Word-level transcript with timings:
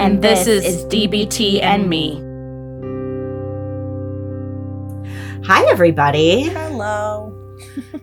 And, 0.00 0.22
this, 0.22 0.46
is 0.46 0.86
DBT 0.86 1.62
and 1.62 1.86
me. 1.86 2.14
Hi, 5.46 5.62
everybody. 5.70 6.44
Hello. 6.44 7.36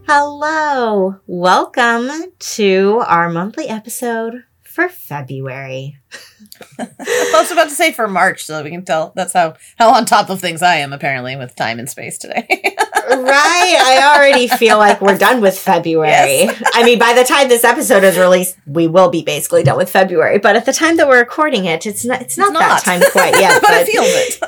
Hello. 0.08 1.16
Welcome 1.26 2.12
to 2.38 3.04
our 3.08 3.32
monthly 3.32 3.68
episode 3.68 4.44
for 4.78 4.90
February. 4.90 5.98
I 6.80 7.32
was 7.34 7.50
about 7.50 7.70
to 7.70 7.74
say 7.74 7.92
for 7.92 8.08
March, 8.08 8.46
so 8.46 8.64
we 8.64 8.70
can 8.70 8.86
tell 8.86 9.12
that's 9.16 9.34
how 9.34 9.56
how 9.76 9.90
on 9.96 10.06
top 10.06 10.30
of 10.30 10.40
things 10.40 10.62
I 10.62 10.76
am 10.76 10.94
apparently 10.94 11.36
with 11.36 11.56
time 11.56 11.80
and 11.80 11.90
space 11.90 12.20
today. 12.20 12.46
right. 12.48 13.76
I 13.82 14.14
already 14.16 14.48
feel 14.48 14.78
like 14.78 15.02
we're 15.02 15.18
done 15.18 15.42
with 15.42 15.58
February. 15.58 16.12
Yes. 16.12 16.62
I 16.76 16.84
mean, 16.84 17.00
by 17.00 17.14
the 17.14 17.24
time 17.24 17.50
this 17.50 17.64
episode 17.64 18.04
is 18.04 18.20
released, 18.20 18.56
we 18.68 18.86
will 18.86 19.10
be 19.10 19.24
basically 19.24 19.64
done 19.64 19.78
with 19.78 19.90
February. 19.90 20.38
But 20.38 20.56
at 20.56 20.68
the 20.68 20.74
time 20.74 20.98
that 20.98 21.08
we're 21.08 21.22
recording 21.22 21.66
it, 21.66 21.88
it's 21.88 22.06
not 22.06 22.22
it's 22.22 22.38
not, 22.38 22.52
it's 22.52 22.54
not. 22.54 22.60
that 22.60 22.84
time 22.84 23.02
quite 23.12 23.34
yet. 23.42 23.60
but, 23.60 23.70
but 23.70 23.82
it 23.82 23.88
feels 23.88 24.06
it. 24.06 24.40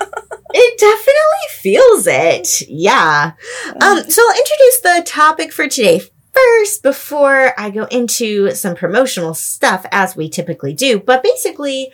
it 0.53 0.80
definitely 0.80 1.48
feels 1.58 2.06
it. 2.06 2.70
Yeah. 2.70 3.31
Um, 3.81 4.08
so 4.08 4.22
I'll 4.22 4.38
introduce 4.38 4.81
the 4.81 5.03
topic 5.08 5.52
for 5.52 5.68
today 5.68 6.02
first 6.40 6.84
before 6.84 7.54
I 7.59 7.70
go 7.70 7.86
into 7.86 8.52
some 8.52 8.76
promotional 8.76 9.34
stuff 9.34 9.86
as 9.92 10.16
we 10.16 10.30
typically 10.30 10.73
do. 10.73 11.00
But 11.00 11.23
basically, 11.23 11.92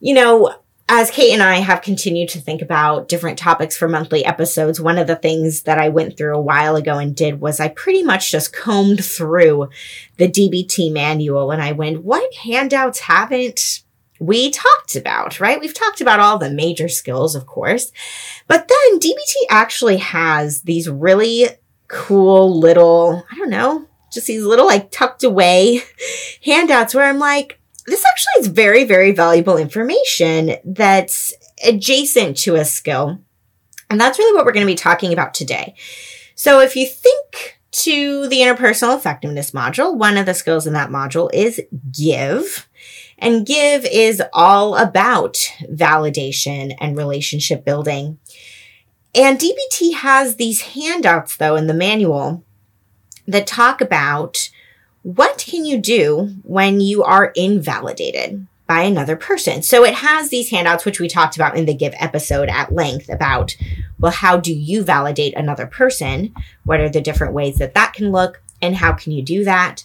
you 0.00 0.14
know, 0.14 0.54
as 0.88 1.10
Kate 1.10 1.32
and 1.32 1.42
I 1.42 1.56
have 1.56 1.80
continued 1.80 2.28
to 2.30 2.40
think 2.40 2.60
about 2.60 3.08
different 3.08 3.38
topics 3.38 3.76
for 3.76 3.88
monthly 3.88 4.24
episodes, 4.24 4.80
one 4.80 4.98
of 4.98 5.06
the 5.06 5.16
things 5.16 5.62
that 5.62 5.78
I 5.78 5.88
went 5.88 6.16
through 6.16 6.36
a 6.36 6.42
while 6.42 6.76
ago 6.76 6.98
and 6.98 7.16
did 7.16 7.40
was 7.40 7.58
I 7.58 7.68
pretty 7.68 8.02
much 8.02 8.30
just 8.30 8.52
combed 8.52 9.02
through 9.04 9.70
the 10.18 10.28
DBT 10.28 10.92
manual 10.92 11.50
and 11.50 11.62
I 11.62 11.72
went, 11.72 12.04
what 12.04 12.34
handouts 12.34 13.00
haven't 13.00 13.82
we 14.20 14.50
talked 14.50 14.94
about, 14.94 15.40
right? 15.40 15.60
We've 15.60 15.74
talked 15.74 16.00
about 16.00 16.20
all 16.20 16.38
the 16.38 16.50
major 16.50 16.88
skills, 16.88 17.34
of 17.34 17.46
course, 17.46 17.90
but 18.46 18.68
then 18.68 19.00
DBT 19.00 19.34
actually 19.50 19.96
has 19.96 20.62
these 20.62 20.88
really 20.88 21.48
cool 21.88 22.58
little, 22.58 23.24
I 23.30 23.36
don't 23.36 23.50
know, 23.50 23.86
just 24.12 24.26
these 24.26 24.44
little 24.44 24.66
like 24.66 24.90
tucked 24.90 25.24
away 25.24 25.82
handouts 26.44 26.94
where 26.94 27.04
I'm 27.04 27.18
like, 27.18 27.60
this 27.86 28.04
actually 28.04 28.40
is 28.40 28.46
very, 28.48 28.84
very 28.84 29.12
valuable 29.12 29.56
information 29.56 30.56
that's 30.64 31.34
adjacent 31.64 32.36
to 32.38 32.54
a 32.54 32.64
skill. 32.64 33.20
And 33.90 34.00
that's 34.00 34.18
really 34.18 34.34
what 34.34 34.46
we're 34.46 34.52
going 34.52 34.66
to 34.66 34.72
be 34.72 34.76
talking 34.76 35.12
about 35.12 35.34
today. 35.34 35.74
So 36.34 36.60
if 36.60 36.74
you 36.74 36.86
think 36.86 37.60
to 37.72 38.28
the 38.28 38.40
interpersonal 38.40 38.96
effectiveness 38.96 39.50
module, 39.50 39.96
one 39.96 40.16
of 40.16 40.26
the 40.26 40.34
skills 40.34 40.66
in 40.66 40.72
that 40.74 40.90
module 40.90 41.28
is 41.32 41.60
give. 41.92 42.68
And 43.18 43.46
give 43.46 43.84
is 43.84 44.22
all 44.32 44.76
about 44.76 45.34
validation 45.70 46.74
and 46.80 46.96
relationship 46.96 47.64
building. 47.64 48.18
And 49.14 49.38
DBT 49.38 49.94
has 49.94 50.36
these 50.36 50.62
handouts 50.62 51.36
though 51.36 51.56
in 51.56 51.66
the 51.66 51.74
manual 51.74 52.42
that 53.26 53.46
talk 53.46 53.80
about 53.80 54.50
what 55.02 55.44
can 55.46 55.64
you 55.64 55.78
do 55.78 56.34
when 56.42 56.80
you 56.80 57.04
are 57.04 57.26
invalidated 57.36 58.46
by 58.66 58.80
another 58.82 59.16
person. 59.16 59.62
So 59.62 59.84
it 59.84 59.94
has 59.94 60.30
these 60.30 60.50
handouts, 60.50 60.84
which 60.84 60.98
we 60.98 61.08
talked 61.08 61.36
about 61.36 61.56
in 61.56 61.66
the 61.66 61.74
Give 61.74 61.94
episode 61.98 62.48
at 62.48 62.72
length 62.72 63.10
about, 63.10 63.54
well, 63.98 64.12
how 64.12 64.38
do 64.38 64.52
you 64.52 64.82
validate 64.82 65.34
another 65.34 65.66
person? 65.66 66.34
What 66.64 66.80
are 66.80 66.88
the 66.88 67.02
different 67.02 67.34
ways 67.34 67.58
that 67.58 67.74
that 67.74 67.92
can 67.92 68.10
look? 68.10 68.42
And 68.62 68.76
how 68.76 68.92
can 68.92 69.12
you 69.12 69.22
do 69.22 69.44
that? 69.44 69.84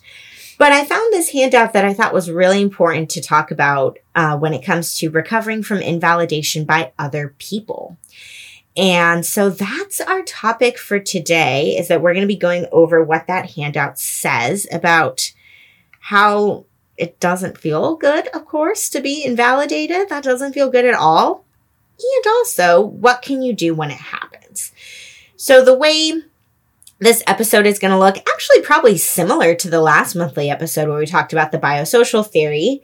But 0.57 0.71
I 0.71 0.85
found 0.85 1.11
this 1.11 1.31
handout 1.31 1.73
that 1.73 1.85
I 1.85 1.93
thought 1.93 2.13
was 2.13 2.31
really 2.31 2.61
important 2.61 3.09
to 3.11 3.21
talk 3.21 3.51
about 3.51 3.97
uh, 4.15 4.37
when 4.37 4.53
it 4.53 4.63
comes 4.63 4.95
to 4.95 5.09
recovering 5.09 5.63
from 5.63 5.79
invalidation 5.79 6.65
by 6.65 6.91
other 6.97 7.35
people. 7.37 7.97
And 8.77 9.25
so 9.25 9.49
that's 9.49 9.99
our 9.99 10.21
topic 10.23 10.77
for 10.77 10.99
today 10.99 11.77
is 11.77 11.87
that 11.87 12.01
we're 12.01 12.13
going 12.13 12.23
to 12.23 12.27
be 12.27 12.37
going 12.37 12.65
over 12.71 13.03
what 13.03 13.27
that 13.27 13.51
handout 13.51 13.99
says 13.99 14.67
about 14.71 15.33
how 15.99 16.65
it 16.97 17.19
doesn't 17.19 17.57
feel 17.57 17.95
good, 17.95 18.27
of 18.27 18.45
course, 18.45 18.89
to 18.89 19.01
be 19.01 19.23
invalidated. 19.23 20.09
That 20.09 20.23
doesn't 20.23 20.53
feel 20.53 20.69
good 20.69 20.85
at 20.85 20.93
all. 20.93 21.45
And 21.97 22.25
also, 22.27 22.81
what 22.81 23.21
can 23.21 23.41
you 23.41 23.53
do 23.53 23.73
when 23.73 23.91
it 23.91 23.97
happens? 23.97 24.71
So 25.35 25.63
the 25.63 25.77
way 25.77 26.13
this 26.99 27.23
episode 27.27 27.65
is 27.65 27.79
going 27.79 27.91
to 27.91 27.99
look 27.99 28.17
actually 28.17 28.61
probably 28.61 28.97
similar 28.97 29.55
to 29.55 29.69
the 29.69 29.81
last 29.81 30.15
monthly 30.15 30.49
episode 30.49 30.89
where 30.89 30.99
we 30.99 31.05
talked 31.05 31.33
about 31.33 31.51
the 31.51 31.57
biosocial 31.57 32.27
theory 32.27 32.83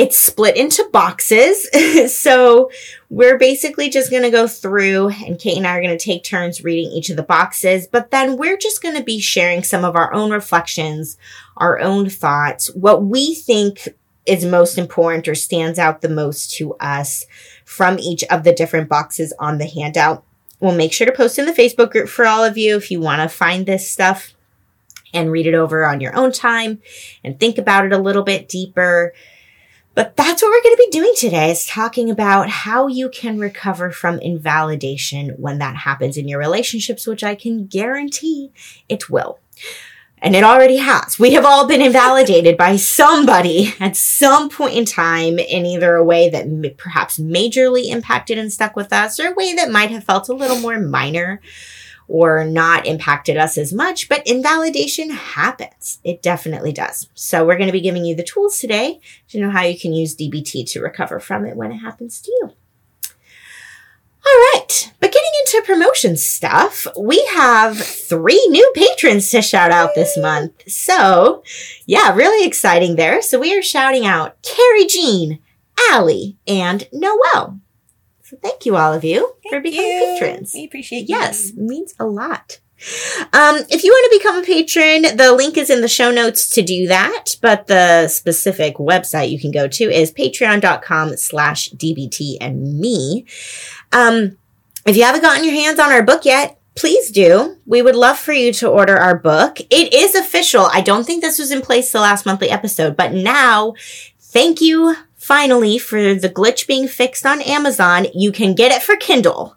it's 0.00 0.16
split 0.16 0.56
into 0.56 0.82
boxes. 0.92 1.68
so 2.18 2.70
we're 3.10 3.36
basically 3.36 3.90
just 3.90 4.10
going 4.10 4.22
to 4.22 4.30
go 4.30 4.48
through 4.48 5.10
and 5.10 5.38
Kate 5.38 5.58
and 5.58 5.66
I 5.66 5.76
are 5.76 5.82
going 5.82 5.96
to 5.96 6.02
take 6.02 6.24
turns 6.24 6.64
reading 6.64 6.90
each 6.90 7.10
of 7.10 7.18
the 7.18 7.22
boxes, 7.22 7.86
but 7.86 8.10
then 8.10 8.38
we're 8.38 8.56
just 8.56 8.82
going 8.82 8.96
to 8.96 9.04
be 9.04 9.20
sharing 9.20 9.62
some 9.62 9.84
of 9.84 9.96
our 9.96 10.10
own 10.14 10.30
reflections, 10.30 11.18
our 11.58 11.78
own 11.78 12.08
thoughts, 12.08 12.74
what 12.74 13.04
we 13.04 13.34
think 13.34 13.90
is 14.24 14.42
most 14.42 14.78
important 14.78 15.28
or 15.28 15.34
stands 15.34 15.78
out 15.78 16.00
the 16.00 16.08
most 16.08 16.50
to 16.52 16.72
us 16.76 17.26
from 17.66 17.98
each 17.98 18.24
of 18.24 18.42
the 18.42 18.54
different 18.54 18.88
boxes 18.88 19.34
on 19.38 19.58
the 19.58 19.66
handout. 19.66 20.24
We'll 20.60 20.74
make 20.74 20.94
sure 20.94 21.06
to 21.06 21.12
post 21.12 21.38
in 21.38 21.44
the 21.44 21.52
Facebook 21.52 21.90
group 21.90 22.08
for 22.08 22.24
all 22.24 22.42
of 22.42 22.56
you 22.56 22.74
if 22.74 22.90
you 22.90 23.00
want 23.00 23.20
to 23.20 23.28
find 23.28 23.66
this 23.66 23.90
stuff 23.90 24.32
and 25.12 25.30
read 25.30 25.46
it 25.46 25.54
over 25.54 25.84
on 25.84 26.00
your 26.00 26.16
own 26.16 26.32
time 26.32 26.80
and 27.22 27.38
think 27.38 27.58
about 27.58 27.84
it 27.84 27.92
a 27.92 27.98
little 27.98 28.22
bit 28.22 28.48
deeper. 28.48 29.12
But 29.94 30.16
that's 30.16 30.40
what 30.40 30.50
we're 30.50 30.62
going 30.62 30.76
to 30.76 30.84
be 30.90 30.98
doing 30.98 31.12
today 31.16 31.50
is 31.50 31.66
talking 31.66 32.10
about 32.10 32.48
how 32.48 32.86
you 32.86 33.08
can 33.08 33.38
recover 33.38 33.90
from 33.90 34.20
invalidation 34.20 35.30
when 35.36 35.58
that 35.58 35.76
happens 35.76 36.16
in 36.16 36.28
your 36.28 36.38
relationships, 36.38 37.06
which 37.06 37.24
I 37.24 37.34
can 37.34 37.66
guarantee 37.66 38.52
it 38.88 39.10
will. 39.10 39.40
And 40.22 40.36
it 40.36 40.44
already 40.44 40.76
has. 40.76 41.18
We 41.18 41.32
have 41.32 41.46
all 41.46 41.66
been 41.66 41.80
invalidated 41.80 42.56
by 42.56 42.76
somebody 42.76 43.74
at 43.80 43.96
some 43.96 44.50
point 44.50 44.74
in 44.74 44.84
time 44.84 45.38
in 45.38 45.64
either 45.64 45.94
a 45.94 46.04
way 46.04 46.28
that 46.28 46.76
perhaps 46.76 47.18
majorly 47.18 47.86
impacted 47.90 48.36
and 48.38 48.52
stuck 48.52 48.76
with 48.76 48.92
us 48.92 49.18
or 49.18 49.28
a 49.28 49.34
way 49.34 49.54
that 49.54 49.70
might 49.70 49.90
have 49.90 50.04
felt 50.04 50.28
a 50.28 50.34
little 50.34 50.58
more 50.58 50.78
minor 50.78 51.40
or 52.10 52.44
not 52.44 52.86
impacted 52.86 53.36
us 53.36 53.56
as 53.56 53.72
much, 53.72 54.08
but 54.08 54.26
invalidation 54.26 55.10
happens. 55.10 56.00
It 56.02 56.22
definitely 56.22 56.72
does. 56.72 57.08
So 57.14 57.46
we're 57.46 57.56
going 57.56 57.68
to 57.68 57.72
be 57.72 57.80
giving 57.80 58.04
you 58.04 58.16
the 58.16 58.24
tools 58.24 58.58
today 58.58 59.00
to 59.28 59.40
know 59.40 59.50
how 59.50 59.62
you 59.62 59.78
can 59.78 59.92
use 59.92 60.16
DBT 60.16 60.68
to 60.72 60.80
recover 60.80 61.20
from 61.20 61.46
it 61.46 61.56
when 61.56 61.70
it 61.70 61.78
happens 61.78 62.20
to 62.22 62.32
you. 62.32 62.50
All 64.26 64.36
right, 64.52 64.92
but 65.00 65.12
getting 65.12 65.30
into 65.40 65.62
promotion 65.64 66.16
stuff, 66.16 66.86
we 66.98 67.24
have 67.32 67.78
three 67.78 68.44
new 68.50 68.70
patrons 68.74 69.30
to 69.30 69.40
shout 69.40 69.70
out 69.70 69.94
this 69.94 70.18
month. 70.18 70.68
So, 70.68 71.42
yeah, 71.86 72.14
really 72.14 72.46
exciting 72.46 72.96
there. 72.96 73.22
So 73.22 73.38
we 73.38 73.56
are 73.56 73.62
shouting 73.62 74.04
out 74.04 74.42
Carrie 74.42 74.86
Jean, 74.86 75.38
Allie, 75.90 76.36
and 76.46 76.86
Noel. 76.92 77.60
So 78.30 78.36
thank 78.36 78.64
you 78.64 78.76
all 78.76 78.94
of 78.94 79.02
you 79.02 79.34
thank 79.42 79.52
for 79.52 79.60
becoming 79.60 79.90
you. 79.90 80.16
patrons. 80.20 80.52
We 80.54 80.64
appreciate 80.64 81.08
yes, 81.08 81.08
you. 81.08 81.16
Yes, 81.16 81.50
it 81.50 81.58
means 81.58 81.94
a 81.98 82.06
lot. 82.06 82.60
Um, 83.32 83.56
if 83.68 83.82
you 83.82 83.90
want 83.90 84.12
to 84.12 84.18
become 84.18 84.36
a 84.36 84.46
patron, 84.46 85.16
the 85.16 85.32
link 85.32 85.58
is 85.58 85.68
in 85.68 85.80
the 85.80 85.88
show 85.88 86.12
notes 86.12 86.48
to 86.50 86.62
do 86.62 86.86
that, 86.86 87.34
but 87.42 87.66
the 87.66 88.06
specific 88.06 88.76
website 88.76 89.32
you 89.32 89.40
can 89.40 89.50
go 89.50 89.66
to 89.66 89.84
is 89.84 90.12
patreon.com 90.12 91.16
slash 91.16 91.70
dbt 91.70 92.36
and 92.40 92.78
me. 92.78 93.26
Um, 93.90 94.38
if 94.86 94.96
you 94.96 95.02
haven't 95.02 95.22
gotten 95.22 95.44
your 95.44 95.54
hands 95.54 95.80
on 95.80 95.90
our 95.90 96.04
book 96.04 96.24
yet, 96.24 96.60
please 96.76 97.10
do. 97.10 97.56
We 97.66 97.82
would 97.82 97.96
love 97.96 98.16
for 98.16 98.32
you 98.32 98.52
to 98.54 98.68
order 98.68 98.96
our 98.96 99.18
book. 99.18 99.58
It 99.58 99.92
is 99.92 100.14
official. 100.14 100.68
I 100.72 100.82
don't 100.82 101.04
think 101.04 101.20
this 101.20 101.40
was 101.40 101.50
in 101.50 101.62
place 101.62 101.90
the 101.90 101.98
last 101.98 102.26
monthly 102.26 102.48
episode, 102.48 102.96
but 102.96 103.12
now 103.12 103.74
thank 104.20 104.60
you 104.60 104.94
finally, 105.30 105.78
for 105.78 106.12
the 106.12 106.28
glitch 106.28 106.66
being 106.66 106.88
fixed 106.88 107.24
on 107.24 107.40
Amazon, 107.42 108.04
you 108.12 108.32
can 108.32 108.52
get 108.52 108.72
it 108.72 108.82
for 108.82 108.96
Kindle. 108.96 109.56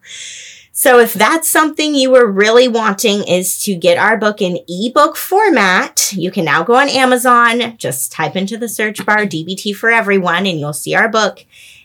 So 0.71 0.99
if 0.99 1.13
that's 1.13 1.49
something 1.49 1.95
you 1.95 2.11
were 2.11 2.31
really 2.31 2.67
wanting 2.67 3.23
is 3.27 3.57
to 3.63 3.73
get 3.73 3.97
our 3.97 4.15
book 4.15 4.39
in 4.39 4.59
ebook 4.67 5.15
format, 5.15 6.13
you 6.13 6.29
can 6.29 6.45
now 6.45 6.61
go 6.61 6.75
on 6.75 6.89
Amazon, 6.89 7.75
just 7.77 8.11
type 8.11 8.35
into 8.35 8.55
the 8.55 8.69
search 8.69 9.03
bar 9.03 9.25
DBT 9.25 9.75
for 9.75 9.89
everyone 9.89 10.45
and 10.45 10.59
you'll 10.59 10.73
see 10.73 10.93
our 10.93 11.09
book 11.09 11.39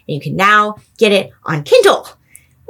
and 0.06 0.14
you 0.14 0.20
can 0.20 0.37
now 0.37 0.76
get 0.99 1.12
it 1.12 1.31
on 1.44 1.62
Kindle 1.62 2.08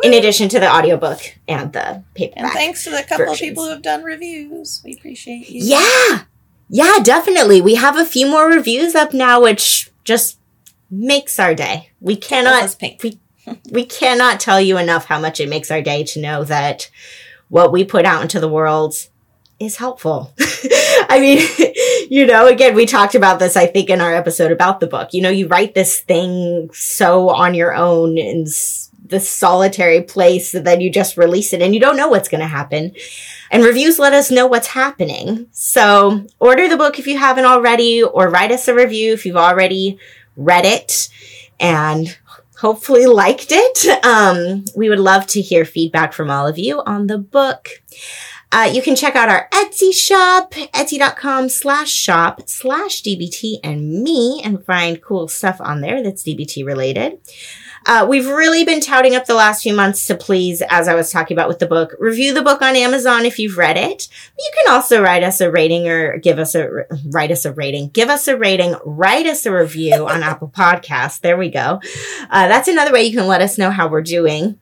in 0.05 0.15
addition 0.15 0.49
to 0.51 0.61
the 0.61 0.73
audiobook 0.73 1.19
and 1.49 1.73
the 1.73 2.05
paperback. 2.15 2.45
And 2.45 2.53
thanks 2.53 2.85
to 2.85 2.91
the 2.91 3.03
couple 3.03 3.27
versions. 3.27 3.41
of 3.41 3.41
people 3.41 3.65
who 3.65 3.71
have 3.71 3.83
done 3.83 4.05
reviews. 4.05 4.83
We 4.85 4.95
appreciate 4.95 5.51
you. 5.51 5.65
Yeah. 5.65 6.23
Yeah, 6.69 6.99
definitely. 7.03 7.61
We 7.61 7.75
have 7.75 7.97
a 7.97 8.05
few 8.05 8.29
more 8.29 8.47
reviews 8.47 8.95
up 8.95 9.13
now, 9.13 9.43
which 9.43 9.91
just 10.05 10.38
makes 10.91 11.39
our 11.39 11.55
day. 11.55 11.91
We 12.01 12.17
cannot 12.17 12.77
we, 13.03 13.19
we 13.71 13.85
cannot 13.85 14.41
tell 14.41 14.61
you 14.61 14.79
enough 14.79 15.07
how 15.07 15.21
much 15.21 15.41
it 15.41 15.49
makes 15.49 15.71
our 15.71 15.83
day 15.83 16.05
to 16.05 16.21
know 16.21 16.45
that 16.45 16.91
what 17.49 17.73
we 17.73 17.85
put 17.85 18.05
out 18.05 18.23
into 18.23 18.41
the 18.41 18.49
world 18.49 18.95
is 19.59 19.77
helpful. 19.77 20.33
I 21.09 21.19
mean, 21.21 21.47
you 22.11 22.27
know, 22.27 22.47
again, 22.47 22.75
we 22.75 22.87
talked 22.87 23.15
about 23.15 23.39
this, 23.39 23.57
I 23.57 23.67
think, 23.67 23.91
in 23.91 24.01
our 24.01 24.15
episode 24.15 24.53
about 24.53 24.81
the 24.81 24.87
book. 24.87 25.13
You 25.13 25.23
know, 25.23 25.31
you 25.31 25.49
write 25.49 25.75
this 25.75 26.01
thing 26.01 26.71
so 26.73 27.31
on 27.31 27.55
your 27.55 27.75
own 27.75 28.19
in 28.19 28.47
this 29.09 29.29
solitary 29.29 30.03
place 30.03 30.53
that 30.53 30.65
then 30.65 30.81
you 30.81 30.91
just 30.91 31.17
release 31.17 31.53
it 31.53 31.63
and 31.63 31.75
you 31.75 31.81
don't 31.81 31.97
know 31.97 32.09
what's 32.09 32.29
going 32.29 32.41
to 32.41 32.47
happen. 32.47 32.93
And 33.51 33.65
reviews 33.65 33.99
let 33.99 34.13
us 34.13 34.31
know 34.31 34.47
what's 34.47 34.69
happening. 34.69 35.49
So 35.51 36.27
order 36.39 36.69
the 36.69 36.77
book 36.77 36.99
if 36.99 37.07
you 37.07 37.19
haven't 37.19 37.47
already, 37.47 38.03
or 38.03 38.29
write 38.29 38.53
us 38.53 38.69
a 38.69 38.75
review 38.75 39.15
if 39.15 39.25
you've 39.25 39.37
already 39.37 39.99
read 40.39 40.65
it 40.65 41.11
and 41.61 42.17
hopefully 42.59 43.07
liked 43.07 43.49
it. 43.51 44.05
Um, 44.05 44.65
we 44.75 44.89
would 44.89 45.01
love 45.01 45.27
to 45.29 45.43
hear 45.43 45.65
feedback 45.65 46.13
from 46.15 46.31
all 46.31 46.47
of 46.47 46.59
you 46.59 46.81
on 46.87 47.07
the 47.07 47.19
book. 47.19 47.69
Uh, 48.51 48.71
you 48.73 48.81
can 48.81 48.97
check 48.97 49.15
out 49.15 49.29
our 49.29 49.47
Etsy 49.53 49.93
shop, 49.93 50.53
etsy.com 50.53 51.51
slash 51.51 51.91
shop 51.91 52.49
slash 52.49 53.03
DBT 53.03 53.59
and 53.63 54.03
me 54.03 54.41
and 54.43 54.65
find 54.65 55.03
cool 55.03 55.29
stuff 55.29 55.61
on 55.61 55.83
there 55.83 56.03
that's 56.03 56.23
DBT 56.23 56.65
related. 56.65 57.19
Uh, 57.89 58.05
we've 58.07 58.29
really 58.29 58.65
been 58.65 58.83
touting 58.83 59.15
up 59.15 59.25
the 59.25 59.35
last 59.35 59.63
few 59.63 59.73
months 59.73 60.07
to 60.07 60.15
please, 60.15 60.63
as 60.69 60.89
I 60.89 60.95
was 60.95 61.11
talking 61.11 61.35
about 61.35 61.49
with 61.49 61.59
the 61.59 61.67
book, 61.67 61.97
review 61.99 62.35
the 62.35 62.43
book 62.43 62.61
on 62.61 62.77
Amazon 62.77 63.25
if 63.25 63.39
you've 63.39 63.57
read 63.57 63.79
it. 63.79 64.09
You 64.39 64.51
can 64.59 64.75
also 64.75 65.03
write 65.03 65.23
us 65.23 65.41
a 65.41 65.51
rating 65.51 65.89
or 65.89 66.19
give 66.19 66.39
us 66.39 66.55
a, 66.55 66.85
write 67.07 67.31
us 67.31 67.47
a 67.47 67.53
rating, 67.53 67.89
give 67.89 68.11
us 68.11 68.29
a 68.29 68.37
rating, 68.37 68.75
write 68.85 69.25
us 69.25 69.47
a 69.47 69.53
review 69.53 70.07
on 70.09 70.23
Apple 70.23 70.49
Podcasts. 70.49 71.21
There 71.21 71.39
we 71.39 71.49
go. 71.49 71.81
Uh, 72.29 72.47
that's 72.49 72.69
another 72.69 72.93
way 72.93 73.05
you 73.05 73.17
can 73.17 73.27
let 73.27 73.41
us 73.41 73.57
know 73.57 73.71
how 73.71 73.89
we're 73.89 74.03
doing. 74.03 74.61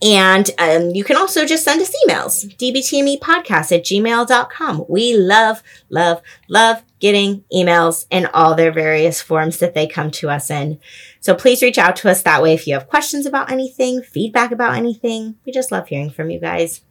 And 0.00 0.48
um, 0.58 0.90
you 0.90 1.02
can 1.02 1.16
also 1.16 1.46
just 1.46 1.64
send 1.64 1.80
us 1.80 1.92
emails, 2.06 2.46
dbtmepodcast 2.58 3.76
at 3.76 3.84
gmail.com. 3.84 4.84
We 4.88 5.16
love, 5.16 5.64
love, 5.88 6.22
love 6.48 6.84
getting 6.98 7.44
emails 7.52 8.06
in 8.10 8.26
all 8.26 8.54
their 8.54 8.72
various 8.72 9.20
forms 9.20 9.58
that 9.58 9.74
they 9.74 9.86
come 9.86 10.10
to 10.10 10.30
us 10.30 10.50
in. 10.50 10.78
So 11.20 11.34
please 11.34 11.62
reach 11.62 11.78
out 11.78 11.96
to 11.96 12.10
us 12.10 12.22
that 12.22 12.42
way 12.42 12.54
if 12.54 12.66
you 12.66 12.74
have 12.74 12.88
questions 12.88 13.26
about 13.26 13.50
anything, 13.50 14.02
feedback 14.02 14.52
about 14.52 14.76
anything. 14.76 15.36
We 15.44 15.52
just 15.52 15.72
love 15.72 15.88
hearing 15.88 16.10
from 16.10 16.30
you 16.30 16.40
guys. 16.40 16.82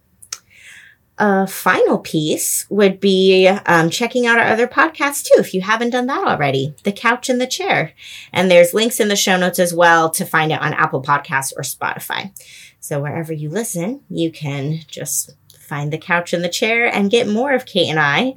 A 1.18 1.46
final 1.46 1.98
piece 1.98 2.66
would 2.68 3.00
be 3.00 3.48
um, 3.48 3.88
checking 3.88 4.26
out 4.26 4.38
our 4.38 4.48
other 4.48 4.68
podcasts 4.68 5.24
too, 5.24 5.40
if 5.40 5.54
you 5.54 5.62
haven't 5.62 5.90
done 5.90 6.06
that 6.08 6.26
already. 6.26 6.74
The 6.84 6.92
Couch 6.92 7.30
and 7.30 7.40
the 7.40 7.46
Chair. 7.46 7.92
And 8.34 8.50
there's 8.50 8.74
links 8.74 9.00
in 9.00 9.08
the 9.08 9.16
show 9.16 9.38
notes 9.38 9.58
as 9.58 9.72
well 9.72 10.10
to 10.10 10.26
find 10.26 10.52
it 10.52 10.60
on 10.60 10.74
Apple 10.74 11.02
Podcasts 11.02 11.54
or 11.56 11.62
Spotify. 11.62 12.38
So 12.80 13.00
wherever 13.00 13.32
you 13.32 13.48
listen, 13.48 14.02
you 14.10 14.30
can 14.30 14.80
just 14.86 15.34
find 15.58 15.90
the 15.90 15.98
couch 15.98 16.32
and 16.32 16.44
the 16.44 16.48
chair 16.48 16.86
and 16.86 17.10
get 17.10 17.26
more 17.26 17.52
of 17.52 17.66
Kate 17.66 17.88
and 17.88 17.98
I. 17.98 18.36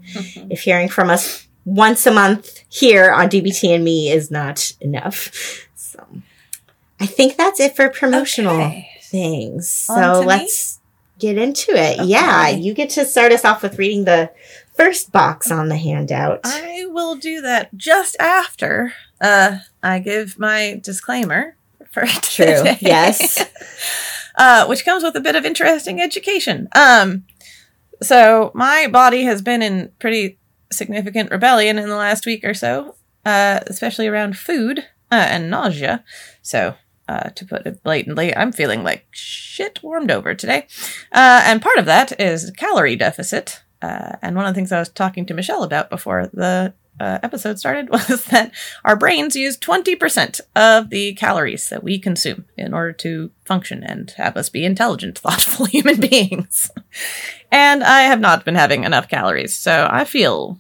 If 0.50 0.62
hearing 0.62 0.90
from 0.90 1.10
us 1.10 1.49
once 1.66 2.06
a 2.06 2.12
month 2.12 2.64
here 2.70 3.12
on 3.12 3.30
DBT 3.30 3.74
and 3.76 3.84
me 3.84 4.10
is 4.12 4.32
not 4.32 4.72
enough. 4.82 5.68
So 5.76 6.06
I 7.00 7.06
think 7.06 7.38
that's 7.38 7.60
it 7.60 7.76
for 7.76 7.90
promotional 7.90 8.56
Okay. 8.56 8.90
things. 9.04 9.70
So 9.70 10.22
let's 10.26 10.80
get 11.20 11.38
into 11.38 11.72
it. 11.72 12.06
Yeah, 12.06 12.48
you 12.50 12.74
get 12.74 12.90
to 12.92 13.06
start 13.06 13.32
us 13.32 13.46
off 13.46 13.62
with 13.62 13.78
reading 13.78 14.06
the 14.06 14.32
first 14.76 15.12
box 15.12 15.52
on 15.52 15.68
the 15.70 15.78
handout. 15.78 16.42
I 16.46 16.86
will 16.88 17.16
do 17.16 17.42
that 17.42 17.76
just 17.76 18.16
after 18.20 18.94
uh, 19.22 19.58
I 19.84 20.00
give 20.00 20.40
my 20.40 20.80
disclaimer 20.82 21.56
for 21.92 22.06
True. 22.22 22.46
today. 22.46 22.78
Yes. 22.82 23.46
uh, 24.38 24.66
which 24.68 24.86
comes 24.86 25.04
with 25.04 25.16
a 25.16 25.20
bit 25.22 25.36
of 25.36 25.46
interesting 25.46 26.02
education. 26.02 26.70
Um, 26.74 27.26
so 28.02 28.52
my 28.56 28.88
body 28.88 29.24
has 29.24 29.42
been 29.42 29.62
in 29.62 29.92
pretty 30.00 30.39
significant 30.72 31.32
rebellion 31.32 31.78
in 31.78 31.90
the 31.90 31.96
last 31.96 32.26
week 32.26 32.44
or 32.44 32.54
so, 32.54 32.96
uh, 33.26 33.60
especially 33.68 34.08
around 34.08 34.38
food 34.38 34.80
uh, 35.12 35.28
and 35.30 35.50
nausea. 35.50 36.04
So. 36.42 36.76
Uh, 37.08 37.32
to 37.32 37.44
put 37.44 37.66
it 37.66 37.82
blatantly, 37.82 38.36
I'm 38.38 38.52
feeling 38.52 38.84
like 38.84 39.08
shit 39.10 39.82
warmed 39.82 40.12
over 40.12 40.36
today. 40.36 40.68
Uh, 41.12 41.42
and 41.44 41.60
part 41.60 41.80
of 41.80 41.86
that 41.88 42.22
is 42.22 42.52
calorie 42.52 42.96
deficit. 42.96 43.64
Uh, 43.82 44.18
and 44.22 44.36
one 44.36 44.46
of 44.46 44.54
the 44.54 44.56
things 44.56 44.72
I 44.72 44.78
was 44.78 44.90
talking 44.90 45.26
to 45.26 45.34
Michelle 45.34 45.64
about 45.64 45.90
before 45.90 46.30
the 46.32 46.76
uh, 47.00 47.20
episode 47.24 47.60
started 47.60 47.90
was 47.92 48.26
that 48.26 48.52
our 48.84 48.96
brains 48.96 49.36
use 49.36 49.58
20% 49.58 50.42
of 50.56 50.90
the 50.90 51.14
calories 51.14 51.70
that 51.70 51.84
we 51.84 52.00
consume 52.00 52.46
in 52.58 52.74
order 52.74 52.94
to 52.94 53.32
function 53.46 53.84
and 53.84 54.12
have 54.12 54.38
us 54.38 54.50
be 54.50 54.66
intelligent, 54.66 55.18
thoughtful 55.20 55.66
human 55.66 56.00
beings. 56.00 56.72
and 57.52 57.84
I 57.84 58.02
have 58.02 58.20
not 58.20 58.46
been 58.46 58.56
having 58.56 58.84
enough 58.84 59.08
calories, 59.08 59.56
so 59.56 59.88
I 59.90 60.06
feel 60.06 60.60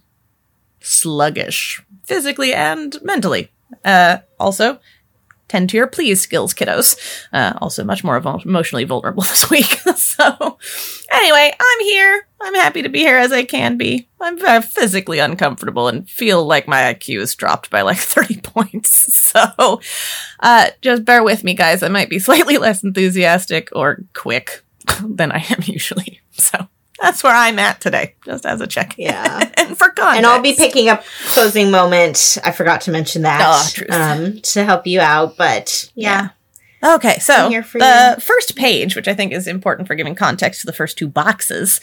sluggish, 0.79 1.83
physically 2.05 2.53
and 2.53 2.97
mentally. 3.03 3.51
Uh, 3.85 4.19
also, 4.39 4.79
tend 5.49 5.69
to 5.69 5.77
your 5.77 5.87
please 5.87 6.21
skills, 6.21 6.53
kiddos. 6.53 6.97
Uh, 7.33 7.53
also, 7.61 7.83
much 7.83 8.03
more 8.03 8.17
emo- 8.17 8.39
emotionally 8.45 8.85
vulnerable 8.85 9.23
this 9.29 9.49
week. 9.49 9.65
so, 9.97 10.57
anyway, 11.11 11.53
I'm 11.59 11.79
here. 11.81 12.27
I'm 12.41 12.55
happy 12.55 12.81
to 12.83 12.89
be 12.89 12.99
here 12.99 13.17
as 13.17 13.33
I 13.33 13.43
can 13.43 13.77
be. 13.77 14.07
I'm 14.21 14.39
very 14.39 14.61
physically 14.61 15.19
uncomfortable 15.19 15.89
and 15.89 16.09
feel 16.09 16.45
like 16.45 16.67
my 16.67 16.93
IQ 16.93 17.19
is 17.19 17.35
dropped 17.35 17.69
by 17.69 17.81
like 17.81 17.97
30 17.99 18.39
points. 18.41 19.17
So, 19.29 19.81
uh, 20.39 20.69
just 20.81 21.05
bear 21.05 21.23
with 21.23 21.43
me, 21.43 21.53
guys. 21.53 21.83
I 21.83 21.89
might 21.89 22.09
be 22.09 22.19
slightly 22.19 22.57
less 22.57 22.83
enthusiastic 22.83 23.69
or 23.73 24.03
quick 24.13 24.63
than 25.03 25.31
I 25.31 25.45
am 25.49 25.59
usually. 25.63 26.21
So, 26.31 26.67
that's 27.01 27.23
where 27.23 27.33
I'm 27.33 27.59
at 27.59 27.81
today, 27.81 28.15
just 28.25 28.45
as 28.45 28.61
a 28.61 28.67
check. 28.67 28.95
Yeah. 28.97 29.49
and 29.57 29.77
for 29.77 29.89
context. 29.89 30.17
And 30.17 30.25
I'll 30.25 30.41
be 30.41 30.53
picking 30.53 30.89
up 30.89 31.03
closing 31.29 31.71
moment. 31.71 32.37
I 32.43 32.51
forgot 32.51 32.81
to 32.81 32.91
mention 32.91 33.21
that 33.23 33.73
Oh, 33.89 33.95
um, 33.95 34.41
to 34.41 34.63
help 34.63 34.85
you 34.87 34.99
out, 34.99 35.37
but 35.37 35.89
yeah, 35.95 36.29
Okay, 36.81 37.19
so 37.19 37.33
I'm 37.33 37.51
here 37.51 37.63
for 37.63 37.77
the 37.77 38.15
you. 38.15 38.21
first 38.21 38.55
page, 38.55 38.95
which 38.95 39.09
I 39.09 39.13
think 39.13 39.33
is 39.33 39.47
important 39.47 39.87
for 39.87 39.95
giving 39.95 40.15
context 40.15 40.61
to 40.61 40.65
the 40.65 40.73
first 40.73 40.97
two 40.97 41.09
boxes, 41.09 41.81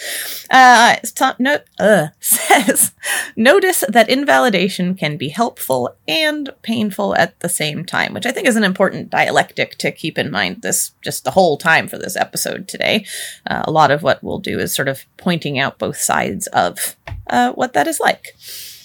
uh, 0.50 0.96
ta- 1.14 1.36
no- 1.38 1.60
uh, 1.78 2.08
says, 2.20 2.92
notice 3.36 3.84
that 3.88 4.08
invalidation 4.08 4.94
can 4.94 5.18
be 5.18 5.28
helpful 5.28 5.94
and 6.08 6.50
painful 6.62 7.14
at 7.16 7.38
the 7.40 7.48
same 7.48 7.84
time, 7.84 8.14
which 8.14 8.24
I 8.24 8.32
think 8.32 8.46
is 8.46 8.56
an 8.56 8.64
important 8.64 9.10
dialectic 9.10 9.76
to 9.78 9.92
keep 9.92 10.16
in 10.16 10.30
mind 10.30 10.62
this 10.62 10.92
just 11.02 11.24
the 11.24 11.32
whole 11.32 11.58
time 11.58 11.88
for 11.88 11.98
this 11.98 12.16
episode 12.16 12.66
today. 12.66 13.04
Uh, 13.46 13.64
a 13.64 13.70
lot 13.70 13.90
of 13.90 14.02
what 14.02 14.24
we'll 14.24 14.38
do 14.38 14.58
is 14.58 14.74
sort 14.74 14.88
of 14.88 15.04
pointing 15.18 15.58
out 15.58 15.78
both 15.78 15.98
sides 15.98 16.46
of 16.48 16.96
uh, 17.28 17.52
what 17.52 17.74
that 17.74 17.86
is 17.86 18.00
like. 18.00 18.34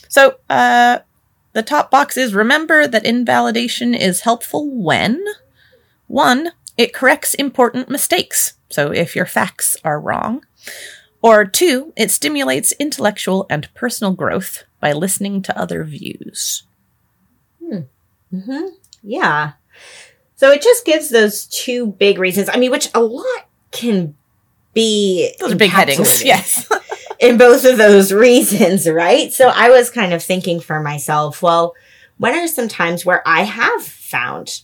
So, 0.09 0.35
uh, 0.49 0.99
the 1.53 1.63
top 1.63 1.91
box 1.91 2.17
is 2.17 2.33
remember 2.33 2.87
that 2.87 3.05
invalidation 3.05 3.93
is 3.93 4.21
helpful 4.21 4.69
when 4.69 5.23
one, 6.11 6.51
it 6.77 6.93
corrects 6.93 7.33
important 7.33 7.89
mistakes. 7.89 8.53
So 8.69 8.91
if 8.91 9.15
your 9.15 9.25
facts 9.25 9.77
are 9.83 9.99
wrong. 9.99 10.45
Or 11.21 11.45
two, 11.45 11.93
it 11.95 12.11
stimulates 12.11 12.73
intellectual 12.79 13.45
and 13.49 13.73
personal 13.75 14.13
growth 14.13 14.63
by 14.79 14.91
listening 14.91 15.41
to 15.43 15.57
other 15.57 15.83
views. 15.83 16.63
hmm 18.31 18.67
yeah. 19.03 19.53
So 20.35 20.51
it 20.51 20.61
just 20.61 20.85
gives 20.85 21.09
those 21.09 21.45
two 21.45 21.87
big 21.87 22.17
reasons. 22.17 22.49
I 22.51 22.57
mean, 22.57 22.71
which 22.71 22.89
a 22.93 23.01
lot 23.01 23.47
can 23.71 24.15
be 24.73 25.33
Those 25.39 25.53
are 25.53 25.57
big 25.57 25.69
headings. 25.69 26.23
Yes. 26.23 26.69
in 27.19 27.37
both 27.37 27.63
of 27.65 27.77
those 27.77 28.11
reasons, 28.11 28.89
right? 28.89 29.31
So 29.31 29.49
I 29.49 29.69
was 29.69 29.89
kind 29.89 30.13
of 30.13 30.23
thinking 30.23 30.59
for 30.59 30.81
myself, 30.81 31.41
well, 31.41 31.73
when 32.17 32.35
are 32.35 32.47
some 32.47 32.67
times 32.67 33.05
where 33.05 33.25
I 33.27 33.43
have 33.43 33.83
found 33.83 34.63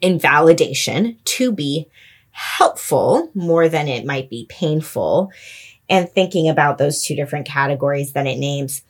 invalidation 0.00 1.18
to 1.24 1.52
be 1.52 1.88
helpful 2.30 3.30
more 3.34 3.68
than 3.68 3.88
it 3.88 4.06
might 4.06 4.30
be 4.30 4.46
painful? 4.48 5.30
And 5.88 6.08
thinking 6.08 6.48
about 6.48 6.78
those 6.78 7.02
two 7.02 7.16
different 7.16 7.46
categories 7.46 8.12
that 8.12 8.26
it 8.26 8.38
names. 8.38 8.82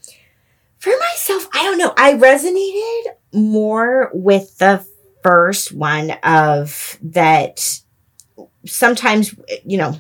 For 0.79 0.93
myself, 0.99 1.49
I 1.55 1.63
don't 1.63 1.79
know. 1.79 1.95
I 1.97 2.15
resonated 2.15 3.15
more 3.33 4.11
with 4.13 4.59
the 4.59 4.87
first 5.23 5.73
one 5.73 6.11
of 6.23 6.99
that 7.03 7.81
sometimes, 8.67 9.35
you 9.65 9.79
know, 9.79 9.95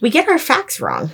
we 0.00 0.10
get 0.10 0.28
our 0.28 0.38
facts 0.38 0.80
wrong. 0.80 1.10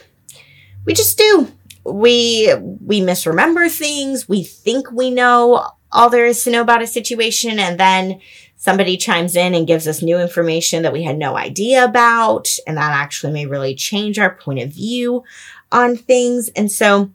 We 0.85 0.94
just 0.94 1.18
do. 1.18 1.49
We 1.85 2.52
we 2.59 3.00
misremember 3.00 3.68
things. 3.68 4.28
We 4.28 4.44
think 4.44 4.90
we 4.90 5.11
know 5.11 5.70
all 5.92 6.11
there 6.11 6.26
is 6.26 6.44
to 6.44 6.50
know 6.50 6.62
about 6.62 6.82
a 6.82 6.87
situation 6.87 7.59
and 7.59 7.78
then 7.78 8.20
somebody 8.61 8.99
chimes 8.99 9.37
in 9.37 9.55
and 9.55 9.67
gives 9.67 9.88
us 9.88 10.02
new 10.02 10.19
information 10.19 10.83
that 10.83 10.93
we 10.93 11.02
had 11.02 11.17
no 11.17 11.35
idea 11.35 11.83
about. 11.83 12.47
And 12.67 12.76
that 12.76 12.93
actually 12.93 13.33
may 13.33 13.47
really 13.47 13.75
change 13.75 14.19
our 14.19 14.35
point 14.35 14.61
of 14.61 14.71
view 14.71 15.25
on 15.73 15.97
things. 15.97 16.50
And 16.50 16.71
so 16.71 17.11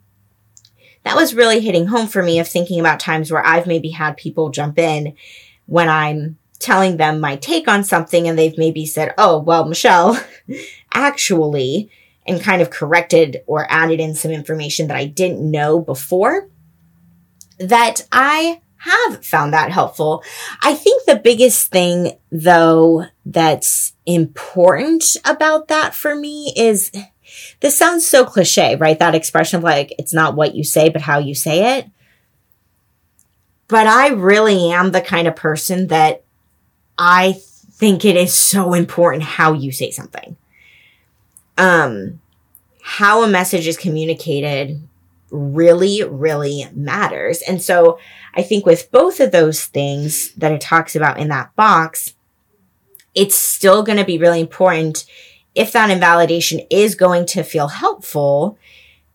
that 1.04 1.14
was 1.14 1.36
really 1.36 1.60
hitting 1.60 1.86
home 1.86 2.08
for 2.08 2.20
me 2.20 2.40
of 2.40 2.48
thinking 2.48 2.80
about 2.80 2.98
times 2.98 3.30
where 3.30 3.46
I've 3.46 3.68
maybe 3.68 3.90
had 3.90 4.16
people 4.16 4.50
jump 4.50 4.76
in 4.76 5.14
when 5.66 5.88
I'm 5.88 6.36
telling 6.58 6.96
them 6.96 7.20
my 7.20 7.36
take 7.36 7.68
on 7.68 7.84
something 7.84 8.26
and 8.26 8.36
they've 8.36 8.58
maybe 8.58 8.84
said, 8.84 9.14
Oh, 9.16 9.38
well, 9.38 9.66
Michelle, 9.66 10.20
actually, 10.92 11.92
and 12.26 12.40
kind 12.40 12.60
of 12.60 12.70
corrected 12.70 13.44
or 13.46 13.70
added 13.70 14.00
in 14.00 14.16
some 14.16 14.32
information 14.32 14.88
that 14.88 14.96
I 14.96 15.04
didn't 15.04 15.48
know 15.48 15.78
before 15.78 16.48
that 17.58 18.00
I 18.10 18.62
have 18.86 19.24
found 19.24 19.52
that 19.52 19.70
helpful. 19.70 20.22
I 20.62 20.74
think 20.74 21.04
the 21.04 21.16
biggest 21.16 21.70
thing 21.70 22.12
though 22.30 23.06
that's 23.24 23.94
important 24.06 25.16
about 25.24 25.68
that 25.68 25.94
for 25.94 26.14
me 26.14 26.52
is 26.56 26.90
this 27.60 27.76
sounds 27.76 28.06
so 28.06 28.24
cliche, 28.24 28.76
right? 28.76 28.98
That 28.98 29.14
expression 29.14 29.58
of 29.58 29.64
like, 29.64 29.94
it's 29.98 30.14
not 30.14 30.36
what 30.36 30.54
you 30.54 30.64
say, 30.64 30.88
but 30.88 31.02
how 31.02 31.18
you 31.18 31.34
say 31.34 31.78
it. 31.78 31.86
But 33.68 33.86
I 33.86 34.08
really 34.08 34.70
am 34.70 34.92
the 34.92 35.00
kind 35.00 35.26
of 35.26 35.34
person 35.34 35.88
that 35.88 36.22
I 36.98 37.40
think 37.72 38.04
it 38.04 38.16
is 38.16 38.32
so 38.32 38.74
important 38.74 39.24
how 39.24 39.52
you 39.52 39.72
say 39.72 39.90
something. 39.90 40.36
Um, 41.58 42.20
how 42.82 43.24
a 43.24 43.28
message 43.28 43.66
is 43.66 43.76
communicated 43.76 44.80
really, 45.30 46.02
really 46.04 46.66
matters. 46.72 47.42
And 47.42 47.60
so 47.60 47.98
I 48.34 48.42
think 48.42 48.64
with 48.64 48.90
both 48.90 49.20
of 49.20 49.32
those 49.32 49.64
things 49.64 50.32
that 50.34 50.52
it 50.52 50.60
talks 50.60 50.94
about 50.94 51.18
in 51.18 51.28
that 51.28 51.54
box, 51.56 52.14
it's 53.14 53.36
still 53.36 53.82
going 53.82 53.98
to 53.98 54.04
be 54.04 54.18
really 54.18 54.40
important 54.40 55.06
if 55.54 55.72
that 55.72 55.90
invalidation 55.90 56.60
is 56.70 56.94
going 56.94 57.26
to 57.26 57.42
feel 57.42 57.68
helpful 57.68 58.58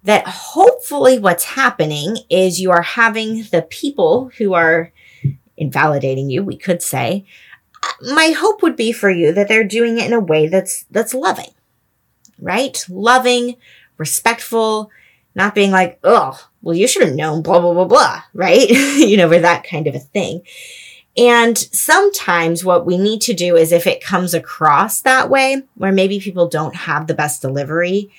that 0.03 0.27
hopefully 0.27 1.19
what's 1.19 1.43
happening 1.43 2.17
is 2.29 2.59
you 2.59 2.71
are 2.71 2.81
having 2.81 3.43
the 3.51 3.61
people 3.69 4.31
who 4.37 4.53
are 4.53 4.91
invalidating 5.57 6.29
you, 6.29 6.43
we 6.43 6.57
could 6.57 6.81
say, 6.81 7.23
my 8.01 8.33
hope 8.35 8.63
would 8.63 8.75
be 8.75 8.91
for 8.91 9.11
you 9.11 9.31
that 9.31 9.47
they're 9.47 9.63
doing 9.63 9.99
it 9.99 10.07
in 10.07 10.13
a 10.13 10.19
way 10.19 10.47
that's 10.47 10.85
that's 10.89 11.13
loving. 11.13 11.51
Right? 12.39 12.83
Loving, 12.89 13.57
respectful, 13.97 14.89
not 15.35 15.55
being 15.55 15.71
like, 15.71 15.99
oh, 16.03 16.47
well, 16.61 16.75
you 16.75 16.87
should 16.87 17.03
have 17.07 17.15
known, 17.15 17.41
blah, 17.41 17.59
blah, 17.59 17.73
blah, 17.73 17.85
blah, 17.85 18.23
right? 18.33 18.69
you 18.97 19.17
know, 19.17 19.29
for 19.29 19.39
that 19.39 19.63
kind 19.63 19.87
of 19.87 19.95
a 19.95 19.99
thing. 19.99 20.41
And 21.17 21.57
sometimes 21.57 22.63
what 22.63 22.85
we 22.85 22.97
need 22.97 23.21
to 23.21 23.33
do 23.33 23.57
is 23.57 23.71
if 23.71 23.85
it 23.85 24.03
comes 24.03 24.33
across 24.33 25.01
that 25.01 25.29
way, 25.29 25.63
where 25.75 25.91
maybe 25.91 26.19
people 26.19 26.47
don't 26.47 26.75
have 26.75 27.07
the 27.07 27.13
best 27.13 27.41
delivery, 27.41 28.11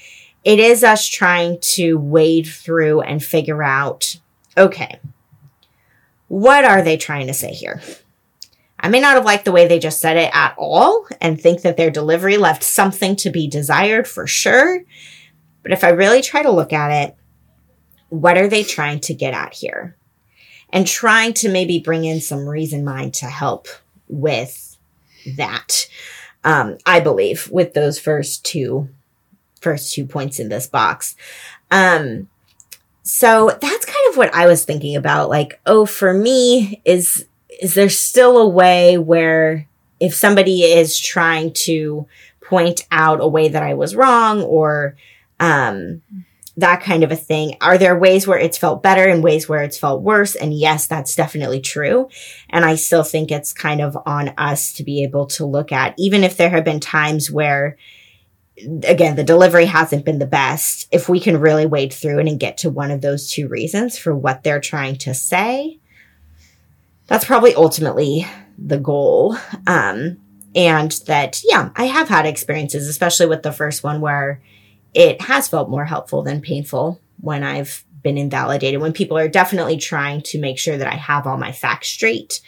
it 0.45 0.59
is 0.59 0.85
us 0.85 1.07
trying 1.07 1.59
to 1.61 1.97
wade 1.97 2.47
through 2.47 3.01
and 3.01 3.23
figure 3.23 3.63
out, 3.63 4.19
okay, 4.57 5.01
what 6.29 6.65
are 6.65 6.83
they 6.83 6.97
trying 6.97 7.29
to 7.29 7.35
say 7.35 7.53
here? 7.53 7.81
I 8.79 8.89
may 8.89 9.01
not 9.01 9.15
have 9.15 9.25
liked 9.25 9.45
the 9.45 9.53
way 9.53 9.69
they 9.69 9.79
just 9.79 10.01
said 10.01 10.17
it 10.17 10.31
at 10.35 10.55
all 10.59 11.07
and 11.21 11.41
think 11.41 11.63
that 11.63 11.77
their 11.77 11.91
delivery 11.91 12.37
left 12.37 12.65
something 12.65 13.15
to 13.17 13.31
be 13.31 13.47
desired 13.47 14.09
for 14.09 14.27
sure. 14.27 14.83
But 15.63 15.73
if 15.73 15.85
I 15.85 15.91
really 15.91 16.23
try 16.23 16.43
to 16.43 16.51
look 16.51 16.73
at 16.73 16.91
it, 16.91 17.17
what 18.09 18.37
are 18.37 18.49
they 18.49 18.63
trying 18.63 19.01
to 19.01 19.15
get 19.15 19.35
at 19.35 19.55
here? 19.55 19.97
And 20.71 20.87
trying 20.87 21.35
to 21.35 21.51
maybe 21.51 21.79
bring 21.79 22.05
in 22.05 22.21
some 22.21 22.49
reason 22.49 22.85
mind 22.85 23.15
to 23.15 23.27
help 23.27 23.69
with 24.09 24.79
that. 25.37 25.89
Um, 26.45 26.79
I 26.87 27.01
believe 27.01 27.49
with 27.51 27.75
those 27.75 27.99
first 27.99 28.45
two, 28.45 28.89
first 29.61 29.95
two 29.95 30.07
points 30.07 30.41
in 30.41 30.49
this 30.49 30.67
box. 30.67 31.15
Um, 31.71 32.29
so 33.03 33.57
that's 33.61 33.85
kind 33.85 34.11
of 34.11 34.17
what 34.17 34.35
I 34.35 34.47
was 34.47 34.65
thinking 34.65 34.97
about. 34.97 35.29
Like, 35.29 35.61
oh, 35.67 35.87
for 35.87 36.13
me, 36.13 36.81
is 36.85 37.27
is 37.61 37.75
there 37.75 37.89
still 37.89 38.39
a 38.39 38.49
way 38.49 38.99
where 38.99 39.69
if 40.01 40.15
somebody 40.15 40.63
is 40.63 40.99
trying 40.99 41.53
to 41.53 42.07
point 42.41 42.87
out 42.91 43.21
a 43.21 43.29
way 43.29 43.49
that 43.49 43.63
I 43.63 43.75
was 43.75 43.95
wrong 43.95 44.43
or 44.43 44.97
um, 45.43 46.03
that 46.57 46.83
kind 46.83 47.03
of 47.03 47.11
a 47.11 47.17
thing. 47.17 47.57
Are 47.61 47.79
there 47.79 47.99
ways 47.99 48.27
where 48.27 48.39
it's 48.39 48.59
felt 48.59 48.83
better 48.83 49.09
and 49.09 49.23
ways 49.23 49.49
where 49.49 49.63
it's 49.63 49.79
felt 49.79 50.03
worse? 50.03 50.35
And 50.35 50.53
yes, 50.55 50.87
that's 50.87 51.17
definitely 51.17 51.61
true. 51.61 52.09
And 52.51 52.65
I 52.65 52.77
still 52.77 53.03
think 53.03 53.31
it's 53.31 53.53
kind 53.53 53.81
of 53.81 53.97
on 54.07 54.29
us 54.39 54.73
to 54.75 54.85
be 54.85 55.03
able 55.03 55.27
to 55.29 55.47
look 55.47 55.73
at, 55.73 55.95
even 55.99 56.25
if 56.25 56.37
there 56.37 56.51
have 56.51 56.65
been 56.65 56.81
times 56.81 57.31
where, 57.31 57.77
again, 58.85 59.17
the 59.17 59.25
delivery 59.25 59.65
hasn't 59.65 60.05
been 60.05 60.19
the 60.19 60.27
best, 60.27 60.89
if 60.93 61.09
we 61.09 61.19
can 61.21 61.41
really 61.41 61.67
wade 61.67 61.93
through 61.93 62.21
it 62.21 62.29
and 62.29 62.39
get 62.39 62.59
to 62.59 62.71
one 62.71 62.91
of 62.91 63.01
those 63.01 63.31
two 63.31 63.49
reasons 63.49 63.99
for 63.99 64.15
what 64.15 64.43
they're 64.43 64.61
trying 64.61 64.97
to 64.97 65.15
say, 65.15 65.79
that's 67.07 67.25
probably 67.25 67.55
ultimately 67.55 68.27
the 68.59 68.79
goal. 68.79 69.37
Um, 69.67 70.19
and 70.55 70.93
that, 71.07 71.41
yeah, 71.45 71.71
I 71.75 71.87
have 71.87 72.11
had 72.11 72.27
experiences, 72.27 72.87
especially 72.89 73.27
with 73.27 73.43
the 73.43 73.53
first 73.53 73.83
one 73.83 74.03
where 74.03 74.43
it 74.95 75.21
has 75.23 75.49
felt 75.49 75.71
more 75.71 75.85
helpful 75.85 76.23
than 76.23 76.41
painful 76.41 77.01
when 77.21 77.43
I've 77.43 77.85
been 78.03 78.19
invalidated, 78.19 78.81
when 78.81 78.93
people 78.93 79.17
are 79.17 79.29
definitely 79.29 79.77
trying 79.77 80.23
to 80.23 80.41
make 80.41 80.59
sure 80.59 80.77
that 80.77 80.93
I 80.93 80.97
have 80.97 81.27
all 81.27 81.39
my 81.39 81.53
facts 81.53 81.89
straight. 81.89 82.41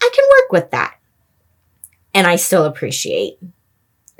I 0.00 0.10
can 0.14 0.24
work 0.24 0.52
with 0.52 0.70
that. 0.70 0.94
And 2.14 2.26
I 2.26 2.36
still 2.36 2.64
appreciate, 2.64 3.38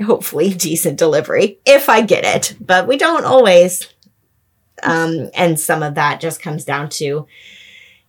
hopefully, 0.04 0.52
decent 0.54 0.98
delivery 0.98 1.58
if 1.64 1.88
I 1.88 2.02
get 2.02 2.24
it, 2.24 2.56
but 2.60 2.86
we 2.86 2.96
don't 2.96 3.24
always. 3.24 3.86
Um, 4.82 5.30
and 5.34 5.58
some 5.58 5.82
of 5.82 5.96
that 5.96 6.20
just 6.20 6.42
comes 6.42 6.64
down 6.64 6.88
to, 6.90 7.26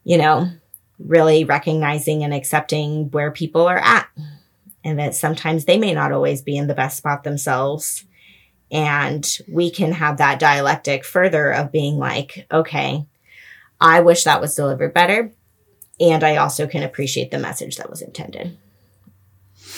you 0.03 0.17
know, 0.17 0.49
really 0.99 1.45
recognizing 1.45 2.23
and 2.23 2.33
accepting 2.33 3.09
where 3.11 3.31
people 3.31 3.67
are 3.67 3.79
at 3.79 4.07
and 4.83 4.99
that 4.99 5.15
sometimes 5.15 5.65
they 5.65 5.77
may 5.77 5.93
not 5.93 6.11
always 6.11 6.41
be 6.41 6.57
in 6.57 6.67
the 6.67 6.75
best 6.75 6.97
spot 6.97 7.23
themselves 7.23 8.05
and 8.71 9.37
we 9.47 9.71
can 9.71 9.91
have 9.93 10.17
that 10.17 10.39
dialectic 10.39 11.03
further 11.03 11.51
of 11.51 11.71
being 11.71 11.97
like, 11.97 12.45
okay, 12.51 13.05
I 13.81 14.01
wish 14.01 14.23
that 14.23 14.41
was 14.41 14.55
delivered 14.55 14.93
better. 14.93 15.31
And 15.99 16.23
I 16.23 16.37
also 16.37 16.67
can 16.67 16.83
appreciate 16.83 17.31
the 17.31 17.39
message 17.39 17.77
that 17.77 17.89
was 17.89 18.01
intended. 18.01 18.57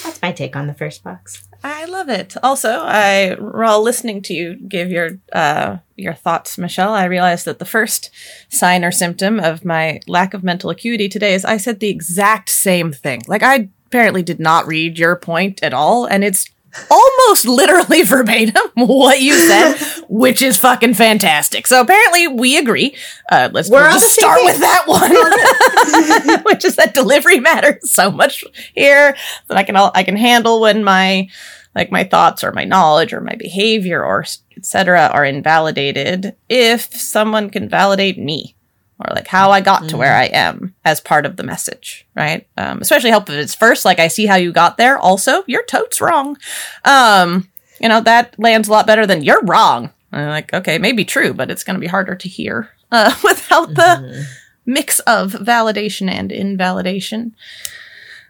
That's 0.04 0.22
my 0.22 0.32
take 0.32 0.56
on 0.56 0.68
the 0.68 0.74
first 0.74 1.04
box. 1.04 1.48
I 1.64 1.86
love 1.86 2.10
it. 2.10 2.36
Also, 2.42 2.70
I 2.70 3.36
while 3.40 3.84
listening 3.84 4.22
to 4.24 4.34
you 4.34 4.56
give 4.56 4.90
your 4.90 5.20
uh, 5.32 5.78
your 5.96 6.14
thoughts, 6.14 6.58
Michelle, 6.58 6.94
I 6.94 7.06
realized 7.06 7.46
that 7.46 7.60
the 7.60 7.66
first 7.66 8.10
sign 8.50 8.84
or 8.84 8.92
symptom 8.92 9.40
of 9.40 9.64
my 9.64 10.00
lack 10.08 10.34
of 10.34 10.44
mental 10.44 10.72
acuity 10.72 11.08
today 11.08 11.34
is 11.34 11.46
I 11.46 11.58
said 11.58 11.80
the 11.80 11.90
exact 11.90 12.50
same 12.50 12.92
thing. 12.92 13.22
Like 13.28 13.44
I 13.44 13.70
apparently 13.86 14.24
did 14.24 14.40
not 14.40 14.66
read 14.66 14.98
your 14.98 15.16
point 15.16 15.62
at 15.62 15.74
all, 15.74 16.06
and 16.06 16.24
it's 16.24 16.50
almost 16.90 17.46
literally 17.46 18.04
verbatim 18.04 18.62
what 18.76 19.22
you 19.22 19.34
said, 19.34 20.04
which 20.10 20.42
is 20.42 20.58
fucking 20.58 20.94
fantastic. 20.94 21.68
So 21.68 21.82
apparently 21.82 22.28
we 22.28 22.58
agree. 22.58 22.96
Uh, 23.32 23.50
let's 23.52 23.70
we'll 23.70 23.92
just 23.92 24.14
start 24.14 24.40
with 24.44 24.60
that 24.60 24.84
one, 24.88 26.44
which 26.46 26.66
is 26.66 26.76
that 26.76 26.94
delivery 26.94 27.40
matters 27.40 27.92
so 27.92 28.12
much 28.12 28.44
here 28.76 29.16
that 29.48 29.58
I 29.58 29.64
can 29.64 29.76
all, 29.76 29.92
I 29.96 30.04
can 30.04 30.18
handle 30.18 30.62
when 30.62 30.84
my 30.84 31.30
like 31.74 31.92
my 31.92 32.04
thoughts 32.04 32.44
or 32.44 32.52
my 32.52 32.66
knowledge 32.66 33.14
or 33.14 33.22
my 33.22 33.36
behavior 33.36 34.04
or 34.04 34.26
etc. 34.58 35.10
are 35.14 35.26
invalidated 35.26 36.36
if 36.50 36.94
someone 36.94 37.50
can 37.50 37.70
validate 37.70 38.18
me 38.18 38.56
or 39.02 39.16
like 39.16 39.28
how 39.28 39.52
I 39.52 39.62
got 39.62 39.90
to 39.90 39.98
where 39.98 40.12
mm-hmm. 40.12 40.36
I 40.36 40.38
am 40.38 40.76
as 40.86 41.02
part 41.02 41.26
of 41.26 41.36
the 41.36 41.44
message, 41.44 42.06
right? 42.16 42.48
Um, 42.58 42.80
especially 42.82 43.10
help 43.10 43.30
if 43.30 43.36
it's 43.36 43.56
first, 43.56 43.86
like 43.86 44.00
I 44.00 44.08
see 44.08 44.26
how 44.26 44.36
you 44.36 44.52
got 44.52 44.78
there. 44.78 44.98
Also, 44.98 45.44
you're 45.48 45.66
totes 45.66 46.00
wrong. 46.02 46.38
Um, 46.86 47.50
you 47.80 47.90
know, 47.90 48.02
that 48.02 48.36
lands 48.38 48.68
a 48.68 48.72
lot 48.72 48.88
better 48.88 49.08
than 49.08 49.24
you're 49.24 49.44
wrong. 49.44 49.92
And 50.12 50.22
I'm 50.22 50.30
like, 50.30 50.54
okay, 50.54 50.78
maybe 50.78 51.06
true, 51.06 51.34
but 51.34 51.50
it's 51.50 51.64
going 51.64 51.76
to 51.76 51.82
be 51.82 51.88
harder 51.88 52.16
to 52.16 52.30
hear 52.30 52.70
uh, 52.92 53.16
without 53.24 53.70
the 53.70 53.82
mm-hmm. 53.82 54.22
mix 54.66 55.00
of 55.00 55.34
validation 55.34 56.10
and 56.10 56.32
invalidation. 56.32 57.36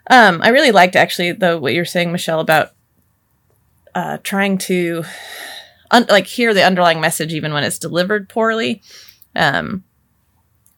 Um, 0.09 0.41
I 0.41 0.49
really 0.49 0.71
liked 0.71 0.95
actually 0.95 1.33
though 1.33 1.59
what 1.59 1.73
you're 1.73 1.85
saying, 1.85 2.11
Michelle, 2.11 2.39
about 2.39 2.71
uh, 3.93 4.17
trying 4.23 4.57
to 4.57 5.03
un- 5.91 6.07
like 6.09 6.27
hear 6.27 6.53
the 6.53 6.63
underlying 6.63 7.01
message 7.01 7.33
even 7.33 7.53
when 7.53 7.63
it's 7.63 7.79
delivered 7.79 8.29
poorly. 8.29 8.81
Um, 9.35 9.83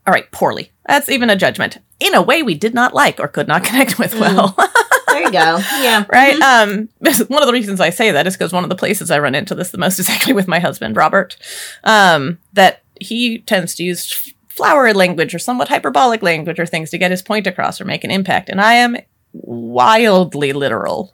all 0.05 0.13
right, 0.13 0.29
poorly. 0.31 0.71
That's 0.87 1.09
even 1.09 1.29
a 1.29 1.35
judgment. 1.35 1.77
In 1.99 2.13
a 2.13 2.21
way 2.21 2.43
we 2.43 2.55
did 2.55 2.73
not 2.73 2.93
like 2.93 3.19
or 3.19 3.27
could 3.27 3.47
not 3.47 3.63
connect 3.65 3.97
with 3.97 4.13
well. 4.19 4.53
Mm. 4.53 5.05
there 5.07 5.21
you 5.21 5.31
go. 5.31 5.57
Yeah. 5.81 6.05
right? 6.11 6.39
Um, 6.41 6.89
one 7.27 7.41
of 7.41 7.47
the 7.47 7.53
reasons 7.53 7.79
I 7.79 7.89
say 7.89 8.11
that 8.11 8.27
is 8.27 8.35
because 8.35 8.51
one 8.51 8.63
of 8.63 8.69
the 8.69 8.75
places 8.75 9.11
I 9.11 9.19
run 9.19 9.35
into 9.35 9.55
this 9.55 9.71
the 9.71 9.77
most 9.77 9.99
is 9.99 10.09
actually 10.09 10.33
with 10.33 10.47
my 10.47 10.59
husband, 10.59 10.97
Robert. 10.97 11.37
Um, 11.83 12.39
that 12.53 12.83
he 12.99 13.39
tends 13.39 13.75
to 13.75 13.83
use 13.83 14.33
flowery 14.49 14.93
language 14.93 15.33
or 15.33 15.39
somewhat 15.39 15.69
hyperbolic 15.69 16.21
language 16.21 16.59
or 16.59 16.65
things 16.65 16.91
to 16.91 16.97
get 16.97 17.11
his 17.11 17.21
point 17.21 17.47
across 17.47 17.81
or 17.81 17.85
make 17.85 18.03
an 18.03 18.11
impact. 18.11 18.49
And 18.49 18.61
I 18.61 18.73
am 18.75 18.97
wildly 19.33 20.53
literal. 20.53 21.13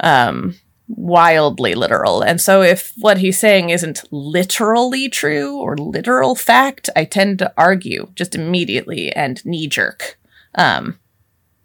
Um, 0.00 0.54
wildly 0.88 1.74
literal. 1.74 2.22
And 2.22 2.40
so 2.40 2.62
if 2.62 2.92
what 2.98 3.18
he's 3.18 3.38
saying 3.38 3.70
isn't 3.70 4.04
literally 4.10 5.08
true 5.08 5.56
or 5.56 5.76
literal 5.76 6.34
fact, 6.34 6.88
I 6.96 7.04
tend 7.04 7.38
to 7.40 7.52
argue 7.56 8.08
just 8.14 8.34
immediately 8.34 9.12
and 9.12 9.44
knee 9.44 9.66
jerk. 9.66 10.18
Um, 10.54 10.98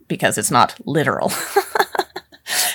because 0.08 0.38
it's 0.38 0.52
not 0.52 0.76
literal. 0.86 1.32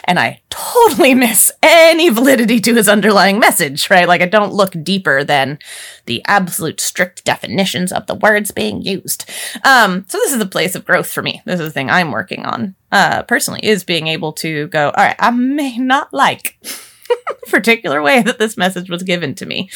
and 0.04 0.18
I 0.18 0.40
totally 0.50 1.14
miss 1.14 1.52
any 1.62 2.08
validity 2.08 2.60
to 2.60 2.74
his 2.74 2.88
underlying 2.88 3.38
message, 3.38 3.90
right? 3.90 4.08
Like 4.08 4.22
I 4.22 4.26
don't 4.26 4.52
look 4.52 4.74
deeper 4.82 5.24
than 5.24 5.58
the 6.06 6.22
absolute 6.26 6.80
strict 6.80 7.24
definitions 7.24 7.92
of 7.92 8.06
the 8.06 8.14
words 8.14 8.50
being 8.50 8.82
used. 8.82 9.28
Um, 9.64 10.06
so 10.08 10.18
this 10.18 10.32
is 10.32 10.40
a 10.40 10.46
place 10.46 10.74
of 10.74 10.84
growth 10.84 11.10
for 11.10 11.22
me. 11.22 11.42
This 11.44 11.60
is 11.60 11.66
the 11.66 11.72
thing 11.72 11.90
I'm 11.90 12.10
working 12.12 12.46
on, 12.46 12.74
uh, 12.92 13.22
personally, 13.24 13.60
is 13.62 13.84
being 13.84 14.06
able 14.06 14.32
to 14.34 14.68
go, 14.68 14.86
all 14.86 15.04
right, 15.04 15.16
I 15.18 15.30
may 15.30 15.78
not 15.78 16.12
like 16.12 16.58
the 16.62 17.36
particular 17.48 18.02
way 18.02 18.22
that 18.22 18.38
this 18.38 18.56
message 18.56 18.88
was 18.88 19.02
given 19.02 19.34
to 19.36 19.46
me. 19.46 19.70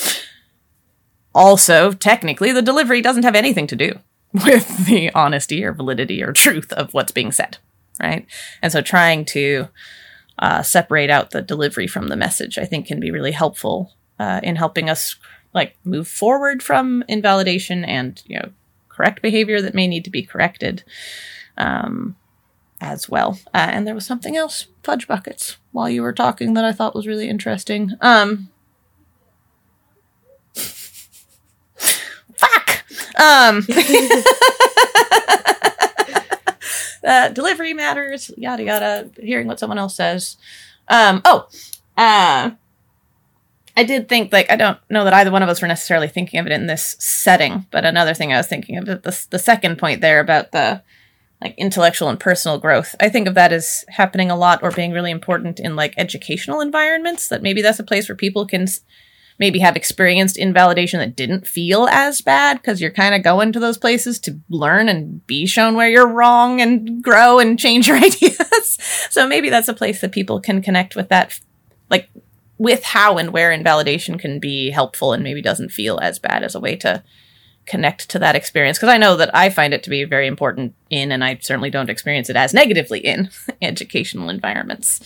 Also, 1.34 1.92
technically, 1.92 2.52
the 2.52 2.62
delivery 2.62 3.00
doesn't 3.00 3.22
have 3.22 3.34
anything 3.34 3.66
to 3.66 3.76
do 3.76 3.98
with 4.32 4.86
the 4.86 5.10
honesty 5.14 5.64
or 5.64 5.72
validity 5.72 6.22
or 6.22 6.32
truth 6.32 6.72
of 6.72 6.92
what's 6.94 7.12
being 7.12 7.32
said, 7.32 7.58
right? 8.00 8.26
And 8.60 8.72
so 8.72 8.80
trying 8.80 9.24
to 9.26 9.68
uh, 10.38 10.62
separate 10.62 11.10
out 11.10 11.30
the 11.30 11.42
delivery 11.42 11.86
from 11.86 12.08
the 12.08 12.16
message, 12.16 12.58
I 12.58 12.64
think, 12.64 12.86
can 12.86 13.00
be 13.00 13.10
really 13.10 13.32
helpful 13.32 13.94
uh, 14.18 14.40
in 14.42 14.56
helping 14.56 14.90
us 14.90 15.16
like 15.54 15.76
move 15.84 16.08
forward 16.08 16.62
from 16.62 17.04
invalidation 17.08 17.84
and 17.84 18.22
you 18.26 18.38
know 18.38 18.50
correct 18.88 19.22
behavior 19.22 19.60
that 19.60 19.74
may 19.74 19.86
need 19.86 20.04
to 20.04 20.10
be 20.10 20.22
corrected 20.22 20.82
um, 21.56 22.16
as 22.80 23.08
well. 23.08 23.38
Uh, 23.54 23.68
and 23.70 23.86
there 23.86 23.94
was 23.94 24.06
something 24.06 24.36
else, 24.36 24.66
fudge 24.82 25.06
buckets, 25.06 25.56
while 25.72 25.88
you 25.88 26.02
were 26.02 26.12
talking 26.12 26.54
that 26.54 26.64
I 26.64 26.72
thought 26.72 26.94
was 26.94 27.06
really 27.06 27.28
interesting. 27.28 27.92
Um, 28.00 28.50
fuck. 32.36 32.84
Um, 33.18 33.66
uh, 37.04 37.28
delivery 37.28 37.74
matters, 37.74 38.30
yada 38.36 38.62
yada. 38.62 39.10
Hearing 39.20 39.46
what 39.46 39.58
someone 39.58 39.78
else 39.78 39.96
says. 39.96 40.36
Um, 40.88 41.22
oh, 41.24 41.48
uh, 41.96 42.50
I 43.76 43.84
did 43.84 44.08
think 44.08 44.32
like 44.32 44.50
I 44.50 44.56
don't 44.56 44.78
know 44.90 45.04
that 45.04 45.14
either 45.14 45.30
one 45.30 45.42
of 45.42 45.48
us 45.48 45.62
were 45.62 45.68
necessarily 45.68 46.08
thinking 46.08 46.40
of 46.40 46.46
it 46.46 46.52
in 46.52 46.66
this 46.66 46.96
setting, 46.98 47.66
but 47.70 47.84
another 47.84 48.14
thing 48.14 48.32
I 48.32 48.36
was 48.36 48.46
thinking 48.46 48.76
of 48.76 48.86
the 48.86 49.26
the 49.30 49.38
second 49.38 49.78
point 49.78 50.00
there 50.00 50.20
about 50.20 50.52
the 50.52 50.82
like 51.40 51.54
intellectual 51.56 52.08
and 52.08 52.20
personal 52.20 52.58
growth. 52.58 52.94
I 53.00 53.08
think 53.08 53.26
of 53.26 53.34
that 53.34 53.52
as 53.52 53.84
happening 53.88 54.30
a 54.30 54.36
lot 54.36 54.62
or 54.62 54.70
being 54.70 54.92
really 54.92 55.10
important 55.10 55.58
in 55.58 55.74
like 55.74 55.94
educational 55.96 56.60
environments. 56.60 57.28
That 57.28 57.42
maybe 57.42 57.62
that's 57.62 57.80
a 57.80 57.84
place 57.84 58.08
where 58.08 58.16
people 58.16 58.46
can 58.46 58.66
maybe 59.42 59.58
have 59.58 59.74
experienced 59.74 60.38
invalidation 60.38 61.00
that 61.00 61.16
didn't 61.16 61.48
feel 61.48 61.88
as 61.88 62.20
bad 62.20 62.58
because 62.58 62.80
you're 62.80 62.92
kind 62.92 63.12
of 63.12 63.24
going 63.24 63.50
to 63.50 63.58
those 63.58 63.76
places 63.76 64.20
to 64.20 64.38
learn 64.48 64.88
and 64.88 65.26
be 65.26 65.46
shown 65.46 65.74
where 65.74 65.88
you're 65.88 66.06
wrong 66.06 66.60
and 66.60 67.02
grow 67.02 67.40
and 67.40 67.58
change 67.58 67.88
your 67.88 67.96
ideas. 68.08 68.78
so 69.10 69.26
maybe 69.26 69.50
that's 69.50 69.66
a 69.66 69.74
place 69.74 70.00
that 70.00 70.12
people 70.12 70.40
can 70.40 70.62
connect 70.62 70.94
with 70.94 71.08
that, 71.08 71.40
like 71.90 72.08
with 72.56 72.84
how 72.84 73.18
and 73.18 73.32
where 73.32 73.50
invalidation 73.50 74.16
can 74.16 74.38
be 74.38 74.70
helpful 74.70 75.12
and 75.12 75.24
maybe 75.24 75.42
doesn't 75.42 75.72
feel 75.72 75.98
as 76.00 76.20
bad 76.20 76.44
as 76.44 76.54
a 76.54 76.60
way 76.60 76.76
to 76.76 77.02
connect 77.66 78.08
to 78.10 78.20
that 78.20 78.36
experience 78.36 78.78
because 78.78 78.90
I 78.90 78.98
know 78.98 79.16
that 79.16 79.34
I 79.34 79.50
find 79.50 79.74
it 79.74 79.82
to 79.82 79.90
be 79.90 80.04
very 80.04 80.28
important 80.28 80.76
in, 80.88 81.10
and 81.10 81.24
I 81.24 81.38
certainly 81.40 81.70
don't 81.70 81.90
experience 81.90 82.30
it 82.30 82.36
as 82.36 82.54
negatively 82.54 83.00
in 83.00 83.28
educational 83.60 84.28
environments. 84.28 85.00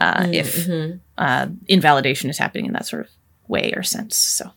Uh, 0.00 0.22
mm-hmm. 0.22 0.32
If 0.32 1.00
uh, 1.18 1.48
invalidation 1.66 2.30
is 2.30 2.38
happening 2.38 2.64
in 2.64 2.72
that 2.72 2.86
sort 2.86 3.04
of 3.04 3.10
way 3.48 3.72
or 3.76 3.82
sense. 3.82 4.16
So 4.16 4.50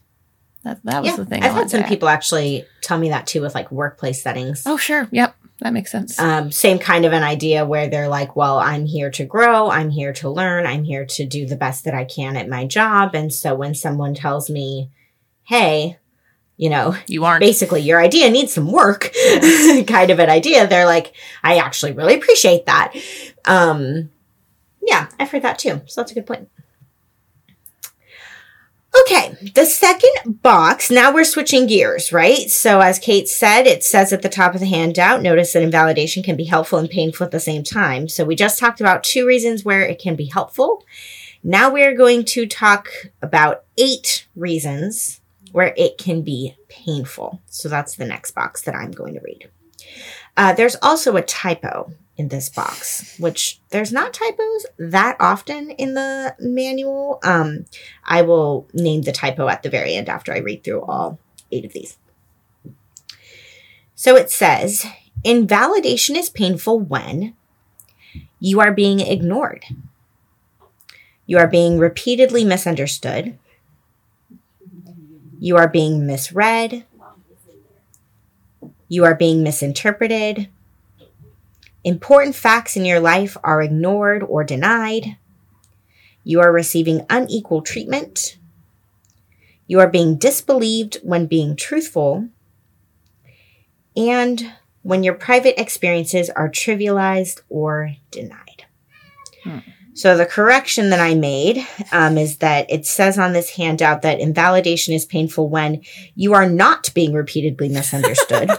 that 0.63 0.83
that 0.83 1.01
was 1.01 1.11
yeah, 1.11 1.17
the 1.17 1.25
thing. 1.25 1.43
I've 1.43 1.53
had 1.53 1.69
some 1.69 1.83
people 1.83 2.09
actually 2.09 2.65
tell 2.81 2.97
me 2.97 3.09
that 3.09 3.27
too 3.27 3.41
with 3.41 3.55
like 3.55 3.71
workplace 3.71 4.21
settings. 4.21 4.63
Oh 4.65 4.77
sure, 4.77 5.07
yep, 5.11 5.35
that 5.61 5.73
makes 5.73 5.91
sense. 5.91 6.19
Um, 6.19 6.51
same 6.51 6.79
kind 6.79 7.05
of 7.05 7.13
an 7.13 7.23
idea 7.23 7.65
where 7.65 7.87
they're 7.87 8.09
like, 8.09 8.35
well, 8.35 8.59
I'm 8.59 8.85
here 8.85 9.09
to 9.11 9.25
grow, 9.25 9.69
I'm 9.69 9.89
here 9.89 10.13
to 10.13 10.29
learn, 10.29 10.65
I'm 10.65 10.83
here 10.83 11.05
to 11.05 11.25
do 11.25 11.45
the 11.45 11.55
best 11.55 11.85
that 11.85 11.93
I 11.93 12.05
can 12.05 12.35
at 12.35 12.49
my 12.49 12.65
job, 12.65 13.15
and 13.15 13.33
so 13.33 13.55
when 13.55 13.75
someone 13.75 14.13
tells 14.13 14.49
me, 14.49 14.91
hey. 15.43 15.97
You 16.59 16.71
know, 16.71 16.95
you 17.05 17.23
aren't 17.23 17.41
basically 17.41 17.81
your 17.81 18.01
idea 18.01 18.31
needs 18.31 18.51
some 18.51 18.71
work, 18.71 19.13
kind 19.85 20.09
of 20.09 20.17
an 20.17 20.31
idea. 20.31 20.65
They're 20.65 20.87
like, 20.87 21.13
I 21.43 21.57
actually 21.57 21.91
really 21.91 22.15
appreciate 22.15 22.65
that. 22.65 22.95
Um, 23.45 24.09
yeah, 24.81 25.07
I've 25.19 25.29
heard 25.29 25.43
that 25.43 25.59
too. 25.59 25.81
So 25.85 26.01
that's 26.01 26.11
a 26.11 26.15
good 26.15 26.25
point. 26.25 26.49
Okay, 29.01 29.35
the 29.53 29.65
second 29.65 30.41
box, 30.41 30.89
now 30.89 31.13
we're 31.13 31.23
switching 31.23 31.67
gears, 31.67 32.11
right? 32.11 32.49
So, 32.49 32.79
as 32.79 32.99
Kate 32.99 33.27
said, 33.27 33.67
it 33.67 33.83
says 33.83 34.11
at 34.11 34.21
the 34.21 34.29
top 34.29 34.53
of 34.53 34.59
the 34.59 34.65
handout, 34.65 35.21
notice 35.21 35.53
that 35.53 35.61
invalidation 35.61 36.23
can 36.23 36.35
be 36.35 36.45
helpful 36.45 36.79
and 36.79 36.89
painful 36.89 37.25
at 37.25 37.31
the 37.31 37.39
same 37.39 37.63
time. 37.63 38.07
So, 38.09 38.25
we 38.25 38.35
just 38.35 38.59
talked 38.59 38.79
about 38.79 39.03
two 39.03 39.25
reasons 39.25 39.63
where 39.63 39.83
it 39.83 39.99
can 39.99 40.15
be 40.15 40.25
helpful. 40.25 40.85
Now 41.43 41.69
we're 41.69 41.95
going 41.95 42.25
to 42.25 42.45
talk 42.47 42.89
about 43.21 43.65
eight 43.77 44.27
reasons 44.35 45.21
where 45.51 45.73
it 45.77 45.97
can 45.97 46.21
be 46.21 46.55
painful. 46.67 47.41
So, 47.47 47.69
that's 47.69 47.95
the 47.95 48.05
next 48.05 48.31
box 48.31 48.61
that 48.63 48.75
I'm 48.75 48.91
going 48.91 49.13
to 49.13 49.21
read. 49.21 49.49
Uh, 50.35 50.53
there's 50.53 50.77
also 50.81 51.15
a 51.17 51.21
typo 51.21 51.91
in 52.17 52.29
this 52.29 52.49
box, 52.49 53.15
which 53.19 53.59
there's 53.69 53.91
not 53.91 54.13
typos 54.13 54.65
that 54.77 55.15
often 55.19 55.69
in 55.71 55.93
the 55.93 56.35
manual. 56.39 57.19
Um, 57.23 57.65
I 58.03 58.23
will 58.23 58.67
name 58.73 59.03
the 59.03 59.11
typo 59.11 59.47
at 59.47 59.61
the 59.61 59.69
very 59.69 59.93
end 59.93 60.09
after 60.09 60.33
I 60.33 60.39
read 60.39 60.63
through 60.63 60.81
all 60.81 61.19
eight 61.51 61.63
of 61.63 61.73
these. 61.73 61.97
So 63.93 64.15
it 64.15 64.31
says, 64.31 64.85
invalidation 65.23 66.15
is 66.15 66.29
painful 66.29 66.79
when 66.79 67.35
you 68.39 68.59
are 68.59 68.73
being 68.73 68.99
ignored. 68.99 69.65
You 71.27 71.37
are 71.37 71.47
being 71.47 71.77
repeatedly 71.77 72.43
misunderstood. 72.43 73.37
You 75.39 75.57
are 75.57 75.67
being 75.67 76.07
misread. 76.07 76.85
You 78.87 79.03
are 79.03 79.15
being 79.15 79.43
misinterpreted 79.43 80.49
Important 81.87 82.35
facts 82.35 82.75
in 82.75 82.83
your 82.83 82.99
life 82.99 83.37
are 83.45 83.61
ignored 83.61 84.21
or 84.21 84.43
denied. 84.43 85.15
You 86.21 86.41
are 86.41 86.51
receiving 86.51 87.05
unequal 87.09 87.61
treatment. 87.61 88.37
You 89.67 89.79
are 89.79 89.87
being 89.87 90.17
disbelieved 90.17 90.97
when 91.01 91.27
being 91.27 91.55
truthful. 91.55 92.27
And 93.95 94.51
when 94.81 95.03
your 95.03 95.13
private 95.13 95.57
experiences 95.57 96.29
are 96.29 96.49
trivialized 96.49 97.39
or 97.47 97.93
denied. 98.11 98.65
Hmm. 99.45 99.59
So 99.93 100.17
the 100.17 100.25
correction 100.25 100.89
that 100.89 100.99
I 100.99 101.15
made 101.15 101.65
um, 101.93 102.17
is 102.17 102.39
that 102.39 102.69
it 102.69 102.85
says 102.85 103.17
on 103.17 103.31
this 103.31 103.51
handout 103.51 104.01
that 104.01 104.19
invalidation 104.19 104.93
is 104.93 105.05
painful 105.05 105.47
when 105.47 105.83
you 106.15 106.33
are 106.33 106.49
not 106.49 106.93
being 106.93 107.13
repeatedly 107.13 107.69
misunderstood. 107.69 108.51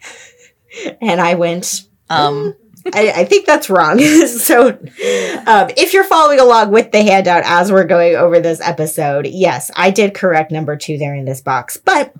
and 1.02 1.20
I 1.20 1.34
went, 1.34 1.85
um, 2.08 2.54
I, 2.94 3.12
I, 3.16 3.24
think 3.24 3.46
that's 3.46 3.68
wrong. 3.68 3.98
so, 4.26 4.68
um, 4.68 5.70
if 5.76 5.92
you're 5.92 6.04
following 6.04 6.40
along 6.40 6.70
with 6.70 6.92
the 6.92 7.02
handout 7.02 7.42
as 7.44 7.72
we're 7.72 7.84
going 7.84 8.14
over 8.14 8.40
this 8.40 8.60
episode, 8.60 9.26
yes, 9.26 9.70
I 9.74 9.90
did 9.90 10.14
correct 10.14 10.52
number 10.52 10.76
two 10.76 10.98
there 10.98 11.14
in 11.14 11.24
this 11.24 11.40
box. 11.40 11.76
But 11.76 12.14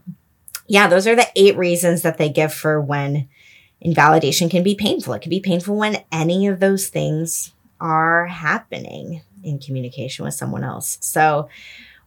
yeah, 0.66 0.88
those 0.88 1.07
are 1.07 1.14
the 1.14 1.29
eight 1.37 1.57
reasons 1.57 2.03
that 2.03 2.18
they 2.18 2.29
give 2.29 2.53
for 2.53 2.81
when 2.81 3.29
invalidation 3.81 4.49
can 4.49 4.62
be 4.62 4.75
painful. 4.75 5.14
It 5.14 5.22
can 5.22 5.31
be 5.31 5.40
painful 5.40 5.77
when 5.77 6.03
any 6.11 6.46
of 6.46 6.61
those 6.61 6.88
things 6.88 7.53
are 7.81 8.27
happening 8.27 9.22
in 9.44 9.59
communication 9.59 10.25
with 10.25 10.35
someone 10.35 10.64
else. 10.64 10.99
So, 11.01 11.49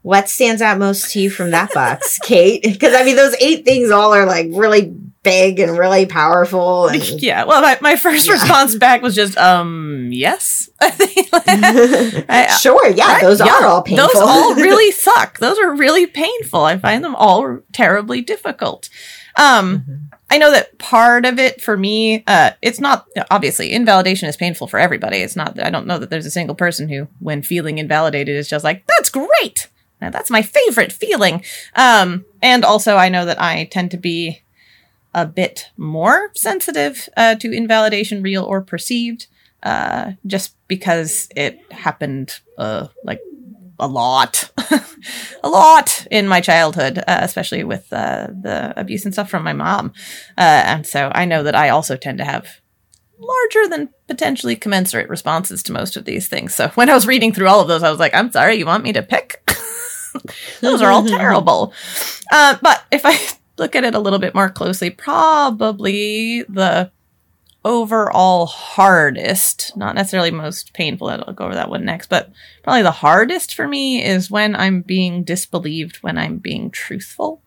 what 0.01 0.29
stands 0.29 0.61
out 0.61 0.79
most 0.79 1.11
to 1.11 1.19
you 1.19 1.29
from 1.29 1.51
that 1.51 1.73
box, 1.73 2.17
Kate? 2.23 2.63
Because 2.63 2.93
I 2.93 3.03
mean, 3.03 3.15
those 3.15 3.35
eight 3.39 3.65
things 3.65 3.91
all 3.91 4.13
are 4.13 4.25
like 4.25 4.47
really 4.51 4.95
big 5.23 5.59
and 5.59 5.77
really 5.77 6.05
powerful. 6.05 6.87
And, 6.89 7.21
yeah. 7.21 7.43
Well, 7.45 7.61
my, 7.61 7.77
my 7.81 7.95
first 7.95 8.27
yeah. 8.27 8.33
response 8.33 8.75
back 8.75 9.01
was 9.01 9.15
just, 9.15 9.37
um, 9.37 10.09
yes. 10.11 10.69
I, 10.81 12.57
sure. 12.59 12.89
Yeah. 12.89 13.13
Right? 13.13 13.21
Those 13.21 13.39
yeah, 13.39 13.53
are 13.53 13.65
all 13.65 13.81
painful. 13.81 14.07
Those 14.07 14.21
all 14.21 14.55
really 14.55 14.91
suck. 14.91 15.39
Those 15.39 15.59
are 15.59 15.75
really 15.75 16.07
painful. 16.07 16.61
I 16.61 16.77
find 16.77 17.03
them 17.03 17.15
all 17.15 17.59
terribly 17.71 18.21
difficult. 18.21 18.89
Um, 19.35 19.79
mm-hmm. 19.79 19.95
I 20.31 20.37
know 20.37 20.51
that 20.51 20.77
part 20.77 21.25
of 21.25 21.39
it 21.39 21.61
for 21.61 21.75
me, 21.75 22.23
uh, 22.27 22.51
it's 22.61 22.79
not 22.79 23.07
obviously 23.31 23.71
invalidation 23.71 24.29
is 24.29 24.37
painful 24.37 24.67
for 24.67 24.79
everybody. 24.79 25.17
It's 25.17 25.35
not, 25.35 25.59
I 25.59 25.69
don't 25.69 25.87
know 25.87 25.97
that 25.97 26.09
there's 26.09 26.25
a 26.25 26.31
single 26.31 26.55
person 26.55 26.89
who, 26.89 27.07
when 27.19 27.41
feeling 27.41 27.77
invalidated, 27.77 28.35
is 28.35 28.49
just 28.49 28.63
like, 28.63 28.85
that's 28.87 29.09
great. 29.09 29.69
Now, 30.01 30.09
that's 30.11 30.29
my 30.29 30.41
favorite 30.41 30.91
feeling. 30.91 31.43
Um, 31.75 32.25
and 32.41 32.63
also, 32.63 32.95
I 32.95 33.09
know 33.09 33.25
that 33.25 33.41
I 33.41 33.65
tend 33.65 33.91
to 33.91 33.97
be 33.97 34.41
a 35.13 35.25
bit 35.25 35.69
more 35.77 36.31
sensitive 36.35 37.09
uh, 37.17 37.35
to 37.35 37.51
invalidation, 37.51 38.21
real 38.21 38.43
or 38.43 38.61
perceived, 38.61 39.27
uh, 39.63 40.11
just 40.25 40.55
because 40.67 41.27
it 41.35 41.59
happened 41.71 42.39
uh, 42.57 42.87
like 43.03 43.21
a 43.79 43.87
lot, 43.87 44.51
a 45.43 45.49
lot 45.49 46.05
in 46.11 46.27
my 46.27 46.41
childhood, 46.41 46.99
uh, 46.99 47.19
especially 47.21 47.63
with 47.63 47.91
uh, 47.91 48.27
the 48.29 48.73
abuse 48.77 49.05
and 49.05 49.13
stuff 49.13 49.29
from 49.29 49.43
my 49.43 49.53
mom. 49.53 49.93
Uh, 50.37 50.63
and 50.65 50.85
so 50.85 51.11
I 51.15 51.25
know 51.25 51.43
that 51.43 51.55
I 51.55 51.69
also 51.69 51.95
tend 51.95 52.17
to 52.19 52.25
have 52.25 52.47
larger 53.17 53.67
than 53.67 53.89
potentially 54.07 54.55
commensurate 54.55 55.09
responses 55.09 55.63
to 55.63 55.73
most 55.73 55.97
of 55.97 56.05
these 56.05 56.27
things. 56.27 56.55
So 56.55 56.69
when 56.69 56.89
I 56.89 56.93
was 56.93 57.07
reading 57.07 57.33
through 57.33 57.47
all 57.47 57.61
of 57.61 57.67
those, 57.67 57.83
I 57.83 57.89
was 57.89 57.99
like, 57.99 58.13
I'm 58.13 58.31
sorry, 58.31 58.55
you 58.55 58.65
want 58.65 58.83
me 58.83 58.93
to 58.93 59.03
pick? 59.03 59.49
those 60.61 60.81
are 60.81 60.91
all 60.91 61.05
terrible. 61.07 61.73
Uh, 62.31 62.57
but 62.61 62.83
if 62.91 63.01
I 63.05 63.17
look 63.59 63.75
at 63.75 63.83
it 63.83 63.95
a 63.95 63.99
little 63.99 64.19
bit 64.19 64.35
more 64.35 64.49
closely, 64.49 64.89
probably 64.89 66.43
the 66.43 66.91
overall 67.65 68.45
hardest, 68.45 69.75
not 69.75 69.95
necessarily 69.95 70.31
most 70.31 70.73
painful, 70.73 71.09
I'll 71.09 71.33
go 71.33 71.45
over 71.45 71.55
that 71.55 71.69
one 71.69 71.83
next, 71.83 72.07
but 72.07 72.31
probably 72.63 72.83
the 72.83 72.91
hardest 72.91 73.53
for 73.53 73.67
me 73.67 74.03
is 74.03 74.31
when 74.31 74.55
I'm 74.55 74.81
being 74.81 75.23
disbelieved, 75.23 75.97
when 75.97 76.17
I'm 76.17 76.37
being 76.37 76.71
truthful. 76.71 77.41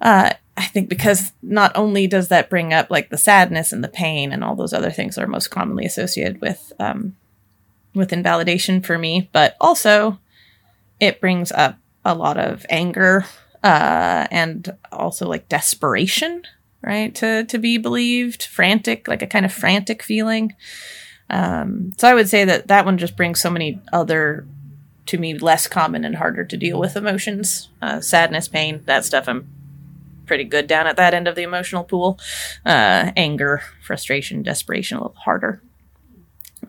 Uh, 0.00 0.30
I 0.56 0.64
think 0.64 0.88
because 0.88 1.32
not 1.42 1.72
only 1.76 2.08
does 2.08 2.28
that 2.28 2.50
bring 2.50 2.72
up 2.72 2.90
like 2.90 3.10
the 3.10 3.18
sadness 3.18 3.72
and 3.72 3.82
the 3.82 3.88
pain 3.88 4.32
and 4.32 4.42
all 4.42 4.56
those 4.56 4.72
other 4.72 4.90
things 4.90 5.14
that 5.14 5.22
are 5.22 5.28
most 5.28 5.48
commonly 5.48 5.84
associated 5.84 6.40
with 6.40 6.72
um, 6.80 7.16
with 7.94 8.12
invalidation 8.12 8.82
for 8.82 8.98
me, 8.98 9.28
but 9.32 9.56
also 9.60 10.18
it 10.98 11.20
brings 11.20 11.52
up 11.52 11.78
a 12.04 12.14
lot 12.14 12.38
of 12.38 12.66
anger 12.68 13.24
uh, 13.62 14.26
and 14.30 14.76
also 14.92 15.26
like 15.26 15.48
desperation, 15.48 16.42
right? 16.82 17.14
To 17.16 17.44
to 17.44 17.58
be 17.58 17.78
believed, 17.78 18.42
frantic, 18.44 19.08
like 19.08 19.22
a 19.22 19.26
kind 19.26 19.44
of 19.44 19.52
frantic 19.52 20.02
feeling. 20.02 20.54
Um, 21.30 21.92
so 21.98 22.08
I 22.08 22.14
would 22.14 22.28
say 22.28 22.44
that 22.44 22.68
that 22.68 22.84
one 22.84 22.98
just 22.98 23.16
brings 23.16 23.40
so 23.40 23.50
many 23.50 23.80
other 23.92 24.46
to 25.06 25.18
me 25.18 25.34
less 25.38 25.66
common 25.66 26.04
and 26.04 26.16
harder 26.16 26.44
to 26.44 26.56
deal 26.56 26.78
with 26.78 26.96
emotions, 26.96 27.70
uh, 27.80 28.00
sadness, 28.00 28.46
pain, 28.48 28.82
that 28.84 29.04
stuff. 29.04 29.28
I'm 29.28 29.48
pretty 30.26 30.44
good 30.44 30.66
down 30.66 30.86
at 30.86 30.96
that 30.96 31.14
end 31.14 31.26
of 31.26 31.34
the 31.34 31.42
emotional 31.42 31.82
pool. 31.82 32.20
Uh, 32.64 33.10
anger, 33.16 33.62
frustration, 33.82 34.42
desperation, 34.42 34.98
a 34.98 35.00
little 35.00 35.16
harder. 35.16 35.62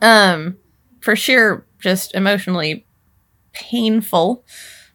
Um, 0.00 0.56
for 1.00 1.14
sure, 1.14 1.66
just 1.78 2.14
emotionally 2.14 2.86
painful. 3.52 4.44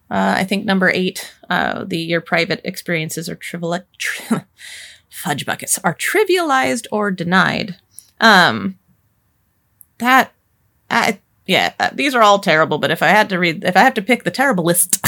Uh, 0.10 0.36
I 0.38 0.44
think 0.44 0.66
number 0.66 0.90
eight, 0.90 1.34
uh, 1.50 1.84
the 1.84 1.98
your 1.98 2.22
private 2.22 2.62
experiences 2.64 3.28
are 3.28 3.36
trivial, 3.36 3.80
tri- 3.98 4.46
fudge 5.10 5.46
buckets 5.46 5.80
are 5.84 5.96
trivialized 5.96 6.86
or 6.92 7.12
denied. 7.12 7.76
Um, 8.20 8.78
that, 9.98 10.34
I, 10.90 11.20
yeah, 11.48 11.74
uh, 11.80 11.90
these 11.94 12.14
are 12.14 12.22
all 12.22 12.40
terrible. 12.40 12.78
But 12.78 12.92
if 12.92 13.02
I 13.02 13.08
had 13.08 13.30
to 13.30 13.40
read, 13.40 13.64
if 13.64 13.76
I 13.76 13.82
have 13.82 13.94
to 13.96 14.02
pick 14.02 14.24
the 14.24 14.32
terrible 14.32 14.64
list 14.64 15.06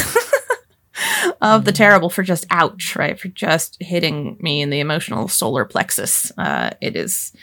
of 1.41 1.65
the 1.65 1.71
terrible 1.71 2.10
for 2.10 2.23
just 2.23 2.45
ouch, 2.49 2.95
right? 2.95 3.19
For 3.19 3.27
just 3.27 3.77
hitting 3.79 4.38
me 4.39 4.62
in 4.62 4.69
the 4.69 4.79
emotional 4.79 5.27
solar 5.27 5.65
plexus. 5.65 6.31
Uh, 6.38 6.71
it 6.81 6.95
is 6.95 7.33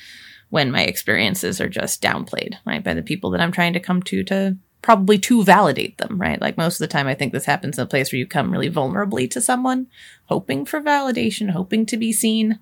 when 0.51 0.71
my 0.71 0.83
experiences 0.83 1.61
are 1.61 1.69
just 1.69 2.03
downplayed, 2.03 2.55
right? 2.65 2.83
By 2.83 2.95
the 2.95 3.03
people 3.03 3.31
that 3.31 3.41
I'm 3.41 3.53
trying 3.53 3.73
to 3.75 3.81
come 3.81 4.03
to 4.05 4.23
to 4.25 4.57
probably 4.85 5.19
to 5.19 5.43
validate 5.43 5.97
them, 5.97 6.21
right? 6.21 6.43
Like 6.43 6.59
most 6.59 6.75
of 6.75 6.81
the 6.81 6.93
time, 6.93 7.07
I 7.07 7.15
think 7.15 7.33
this 7.33 7.47
happens 7.47 7.79
in 7.79 7.83
a 7.83 7.87
place 7.87 8.13
where 8.13 8.19
you 8.19 8.27
come 8.27 8.53
really 8.53 8.71
vulnerably 8.71 9.31
to 9.31 9.41
someone, 9.41 9.87
hoping 10.27 10.67
for 10.67 10.79
validation, 10.79 11.49
hoping 11.53 11.87
to 11.87 11.97
be 11.97 12.13
seen, 12.13 12.61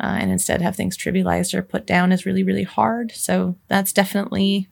uh, 0.00 0.16
and 0.18 0.30
instead 0.30 0.62
have 0.62 0.76
things 0.76 0.96
trivialized 0.96 1.52
or 1.52 1.60
put 1.60 1.86
down 1.86 2.10
is 2.10 2.24
really, 2.24 2.42
really 2.42 2.62
hard. 2.62 3.12
So 3.12 3.56
that's 3.68 3.92
definitely, 3.92 4.70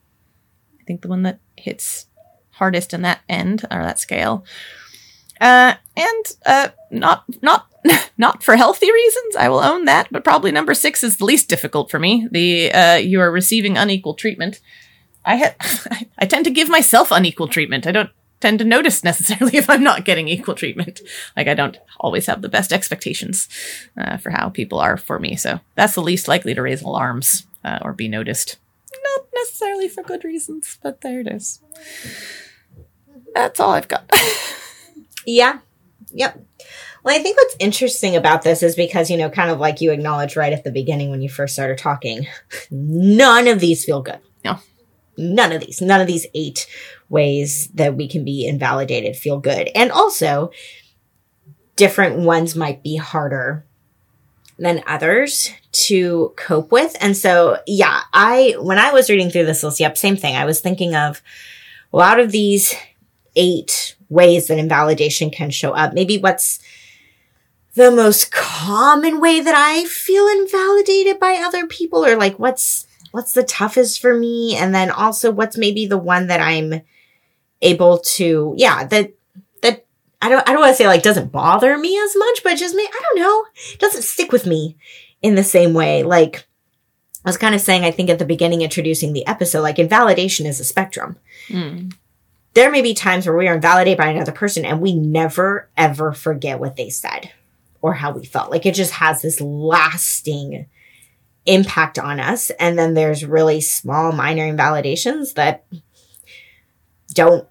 I 0.81 0.85
think, 0.85 1.03
the 1.03 1.09
one 1.09 1.23
that 1.25 1.39
hits 1.59 2.07
hardest 2.53 2.95
in 2.95 3.03
that 3.03 3.21
end 3.29 3.67
or 3.71 3.83
that 3.83 3.99
scale. 3.99 4.47
Uh, 5.39 5.75
and 5.99 6.25
uh, 6.47 6.69
not 6.91 7.25
not 7.43 7.67
not 8.17 8.43
for 8.43 8.57
healthy 8.57 8.91
reasons. 8.91 9.37
I 9.37 9.51
will 9.51 9.61
own 9.61 9.85
that, 9.85 10.09
but 10.11 10.25
probably 10.25 10.51
number 10.51 10.73
six 10.73 11.05
is 11.05 11.19
the 11.19 11.27
least 11.27 11.51
difficult 11.51 11.91
for 11.91 11.99
me. 11.99 12.27
The 12.31 12.73
uh, 12.73 12.95
you 12.95 13.21
are 13.21 13.31
receiving 13.31 13.77
unequal 13.77 14.15
treatment. 14.15 14.63
I 15.27 15.37
ha- 15.37 15.99
I 16.19 16.25
tend 16.27 16.45
to 16.47 16.51
give 16.51 16.69
myself 16.69 17.11
unequal 17.11 17.49
treatment. 17.49 17.87
I 17.87 17.93
don't 17.93 18.11
tend 18.41 18.59
to 18.61 18.65
notice 18.65 19.05
necessarily 19.05 19.57
if 19.59 19.69
I'm 19.69 19.83
not 19.83 20.05
getting 20.05 20.29
equal 20.29 20.55
treatment. 20.55 21.01
Like 21.37 21.49
I 21.49 21.55
don't 21.55 21.77
always 22.01 22.27
have 22.27 22.41
the 22.41 22.49
best 22.49 22.73
expectations 22.73 23.49
uh, 23.99 24.17
for 24.17 24.31
how 24.31 24.49
people 24.49 24.79
are 24.79 24.97
for 24.97 25.19
me. 25.19 25.37
So 25.37 25.61
that's 25.75 25.95
the 25.95 26.03
least 26.03 26.29
likely 26.29 26.55
to 26.55 26.63
raise 26.63 26.83
alarms 26.83 27.47
uh, 27.65 27.81
or 27.83 27.93
be 27.93 28.09
noticed. 28.09 28.57
Not 29.17 29.27
necessarily 29.35 29.89
for 29.89 30.03
good 30.03 30.25
reasons, 30.25 30.79
but 30.83 31.03
there 31.03 31.21
it 31.21 31.27
is. 31.27 31.61
That's 33.35 33.61
all 33.61 33.71
I've 33.73 33.89
got. 33.89 34.11
Yeah. 35.27 35.59
Yep. 36.13 36.41
Well, 37.03 37.19
I 37.19 37.23
think 37.23 37.37
what's 37.37 37.57
interesting 37.59 38.17
about 38.17 38.43
this 38.43 38.63
is 38.63 38.77
because, 38.77 39.11
you 39.11 39.17
know, 39.17 39.29
kind 39.29 39.51
of 39.51 39.59
like 39.59 39.81
you 39.81 39.91
acknowledged 39.91 40.37
right 40.37 40.53
at 40.53 40.65
the 40.65 40.71
beginning 40.71 41.11
when 41.11 41.21
you 41.21 41.29
first 41.29 41.53
started 41.55 41.79
talking, 41.79 42.27
none 42.71 43.49
of 43.49 43.61
these 43.61 43.85
feel 43.85 44.03
good. 44.03 44.21
No. 44.45 44.59
None 45.17 45.53
of 45.53 45.61
these, 45.61 45.81
none 45.81 46.01
of 46.01 46.07
these 46.07 46.27
eight 46.35 46.67
ways 47.09 47.69
that 47.75 47.97
we 47.97 48.09
can 48.09 48.25
be 48.25 48.47
invalidated 48.47 49.17
feel 49.17 49.39
good. 49.39 49.71
And 49.75 49.91
also, 49.91 50.51
different 51.77 52.19
ones 52.19 52.57
might 52.57 52.83
be 52.83 52.97
harder 52.97 53.65
than 54.59 54.83
others 54.87 55.51
to 55.71 56.33
cope 56.37 56.73
with. 56.73 56.97
And 57.01 57.17
so, 57.17 57.59
yeah, 57.67 58.03
I, 58.13 58.57
when 58.59 58.79
I 58.79 58.93
was 58.93 59.11
reading 59.11 59.31
through 59.31 59.47
this 59.47 59.63
list, 59.63 59.81
yep, 59.81 59.99
same 59.99 60.17
thing. 60.17 60.35
I 60.35 60.47
was 60.47 60.61
thinking 60.61 60.95
of, 60.95 61.23
well, 61.93 62.07
out 62.07 62.21
of 62.21 62.33
these 62.33 62.75
eight 63.37 63.97
ways 64.09 64.49
that 64.49 64.59
invalidation 64.59 65.31
can 65.31 65.51
show 65.51 65.73
up. 65.73 65.93
Maybe 65.93 66.17
what's 66.17 66.59
the 67.75 67.91
most 67.91 68.33
common 68.33 69.21
way 69.21 69.41
that 69.41 69.55
I 69.55 69.85
feel 69.85 70.27
invalidated 70.27 71.21
by 71.21 71.35
other 71.35 71.67
people 71.67 72.05
or 72.05 72.17
like 72.17 72.39
what's 72.39 72.86
what's 73.13 73.33
the 73.33 73.43
toughest 73.43 74.01
for 74.01 74.15
me 74.15 74.57
and 74.57 74.75
then 74.75 74.91
also 74.91 75.31
what's 75.31 75.57
maybe 75.57 75.87
the 75.87 75.99
one 75.99 76.27
that 76.29 76.41
I'm 76.41 76.83
able 77.63 77.99
to 77.99 78.55
yeah, 78.57 78.85
that 78.85 79.13
that 79.63 79.87
I 80.21 80.29
don't 80.29 80.49
I 80.49 80.53
don't 80.53 80.61
want 80.61 80.73
to 80.73 80.77
say 80.77 80.87
like 80.87 81.03
doesn't 81.03 81.33
bother 81.33 81.77
me 81.79 81.99
as 81.99 82.17
much, 82.17 82.41
but 82.43 82.57
just 82.57 82.75
me 82.75 82.83
I 82.83 83.01
don't 83.03 83.19
know, 83.19 83.45
doesn't 83.79 84.03
stick 84.03 84.33
with 84.33 84.47
me 84.47 84.77
in 85.23 85.35
the 85.35 85.45
same 85.45 85.75
way. 85.75 86.03
Like 86.03 86.47
I 87.25 87.29
was 87.29 87.39
kind 87.39 87.55
of 87.55 87.61
saying 87.61 87.85
I 87.85 87.91
think 87.91 88.11
at 88.11 88.19
the 88.19 88.25
beginning 88.25 88.63
introducing 88.63 89.13
the 89.13 89.27
episode 89.27 89.63
like 89.63 89.79
invalidation 89.79 90.47
is 90.47 90.61
a 90.61 90.65
spectrum. 90.65 91.19
Mm 91.49 91.93
there 92.57 92.71
may 92.71 92.81
be 92.81 92.95
times 92.95 93.27
where 93.27 93.37
we 93.37 93.47
are 93.49 93.55
invalidated 93.55 93.99
by 93.99 94.09
another 94.09 94.33
person 94.33 94.65
and 94.65 94.81
we 94.81 94.95
never 94.95 95.69
ever 95.77 96.15
forget 96.15 96.59
what 96.59 96.75
they 96.75 96.89
said 96.89 97.31
or 97.83 97.93
how 97.93 98.13
we 98.13 98.25
felt. 98.25 98.51
Like 98.51 98.65
it 98.65 98.75
just 98.75 98.93
has 98.93 99.21
this 99.21 99.43
lasting 99.43 100.65
impact 101.47 101.99
on 101.99 102.21
us. 102.21 102.51
And 102.59 102.79
then 102.79 102.95
there's 102.95 103.25
really 103.25 103.61
small, 103.61 104.13
minor 104.13 104.47
invalidations 104.47 105.35
that 105.35 105.65
don't, 107.15 107.47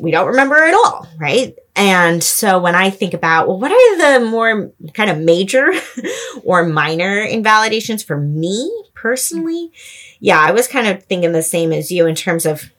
we 0.00 0.10
don't 0.10 0.26
remember 0.26 0.56
at 0.56 0.74
all, 0.74 1.06
right? 1.18 1.56
And 1.76 2.22
so 2.22 2.58
when 2.58 2.74
I 2.74 2.90
think 2.90 3.14
about, 3.14 3.46
well, 3.46 3.60
what 3.60 3.70
are 3.70 4.18
the 4.18 4.26
more 4.26 4.72
kind 4.94 5.10
of 5.10 5.18
major 5.18 5.70
or 6.42 6.66
minor 6.66 7.22
invalidations 7.22 8.02
for 8.02 8.16
me 8.18 8.70
personally? 8.94 9.70
Yeah, 10.18 10.40
I 10.40 10.50
was 10.50 10.66
kind 10.66 10.88
of 10.88 11.04
thinking 11.04 11.32
the 11.32 11.42
same 11.42 11.72
as 11.72 11.92
you 11.92 12.06
in 12.06 12.16
terms 12.16 12.44
of 12.44 12.72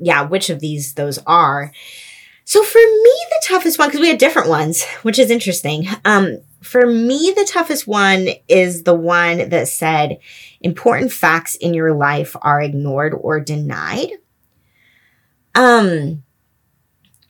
yeah, 0.00 0.22
which 0.22 0.50
of 0.50 0.60
these 0.60 0.94
those 0.94 1.18
are. 1.26 1.72
So 2.44 2.62
for 2.62 2.78
me, 2.78 3.26
the 3.30 3.46
toughest 3.46 3.78
one, 3.78 3.88
because 3.88 4.00
we 4.00 4.08
had 4.08 4.18
different 4.18 4.48
ones, 4.48 4.84
which 5.02 5.18
is 5.18 5.30
interesting. 5.30 5.88
Um, 6.04 6.38
for 6.66 6.84
me, 6.84 7.32
the 7.36 7.48
toughest 7.48 7.86
one 7.86 8.28
is 8.48 8.82
the 8.82 8.94
one 8.94 9.48
that 9.48 9.68
said 9.68 10.18
important 10.60 11.12
facts 11.12 11.54
in 11.54 11.74
your 11.74 11.94
life 11.94 12.34
are 12.42 12.60
ignored 12.60 13.14
or 13.14 13.38
denied. 13.40 14.10
Um, 15.54 16.24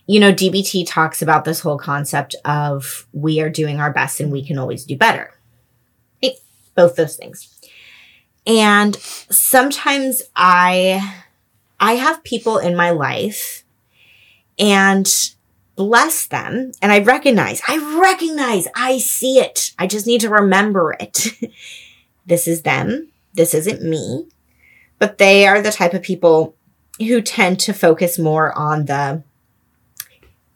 you 0.06 0.20
know, 0.20 0.32
DBT 0.32 0.84
talks 0.86 1.20
about 1.20 1.44
this 1.44 1.60
whole 1.60 1.78
concept 1.78 2.34
of 2.44 3.06
we 3.12 3.40
are 3.40 3.50
doing 3.50 3.78
our 3.78 3.92
best 3.92 4.20
and 4.20 4.32
we 4.32 4.44
can 4.44 4.58
always 4.58 4.84
do 4.84 4.96
better. 4.96 5.32
Both 6.74 6.96
those 6.96 7.16
things. 7.16 7.58
And 8.46 8.96
sometimes 8.96 10.22
I 10.34 11.14
I 11.80 11.94
have 11.94 12.22
people 12.22 12.58
in 12.58 12.76
my 12.76 12.90
life 12.90 13.64
and 14.58 15.06
bless 15.76 16.26
them. 16.26 16.72
And 16.82 16.90
I 16.90 17.00
recognize, 17.00 17.60
I 17.68 17.98
recognize, 18.00 18.66
I 18.74 18.98
see 18.98 19.38
it. 19.38 19.72
I 19.78 19.86
just 19.86 20.06
need 20.06 20.22
to 20.22 20.30
remember 20.30 20.96
it. 20.98 21.28
this 22.26 22.48
is 22.48 22.62
them. 22.62 23.08
This 23.34 23.54
isn't 23.54 23.82
me. 23.82 24.26
But 24.98 25.18
they 25.18 25.46
are 25.46 25.60
the 25.60 25.70
type 25.70 25.94
of 25.94 26.02
people 26.02 26.56
who 26.98 27.20
tend 27.20 27.60
to 27.60 27.74
focus 27.74 28.18
more 28.18 28.56
on 28.58 28.86
the, 28.86 29.22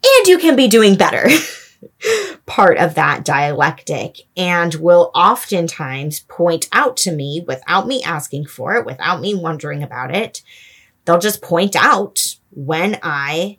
and 0.02 0.26
you 0.26 0.38
can 0.38 0.56
be 0.56 0.66
doing 0.66 0.96
better. 0.96 1.28
part 2.46 2.78
of 2.78 2.94
that 2.94 3.24
dialectic 3.24 4.18
and 4.36 4.74
will 4.74 5.10
oftentimes 5.14 6.20
point 6.20 6.68
out 6.72 6.96
to 6.96 7.12
me 7.12 7.44
without 7.46 7.86
me 7.86 8.02
asking 8.02 8.46
for 8.46 8.74
it, 8.74 8.84
without 8.84 9.20
me 9.20 9.34
wondering 9.34 9.82
about 9.82 10.14
it. 10.14 10.42
They'll 11.04 11.18
just 11.18 11.42
point 11.42 11.76
out 11.76 12.36
when 12.50 12.98
I 13.02 13.58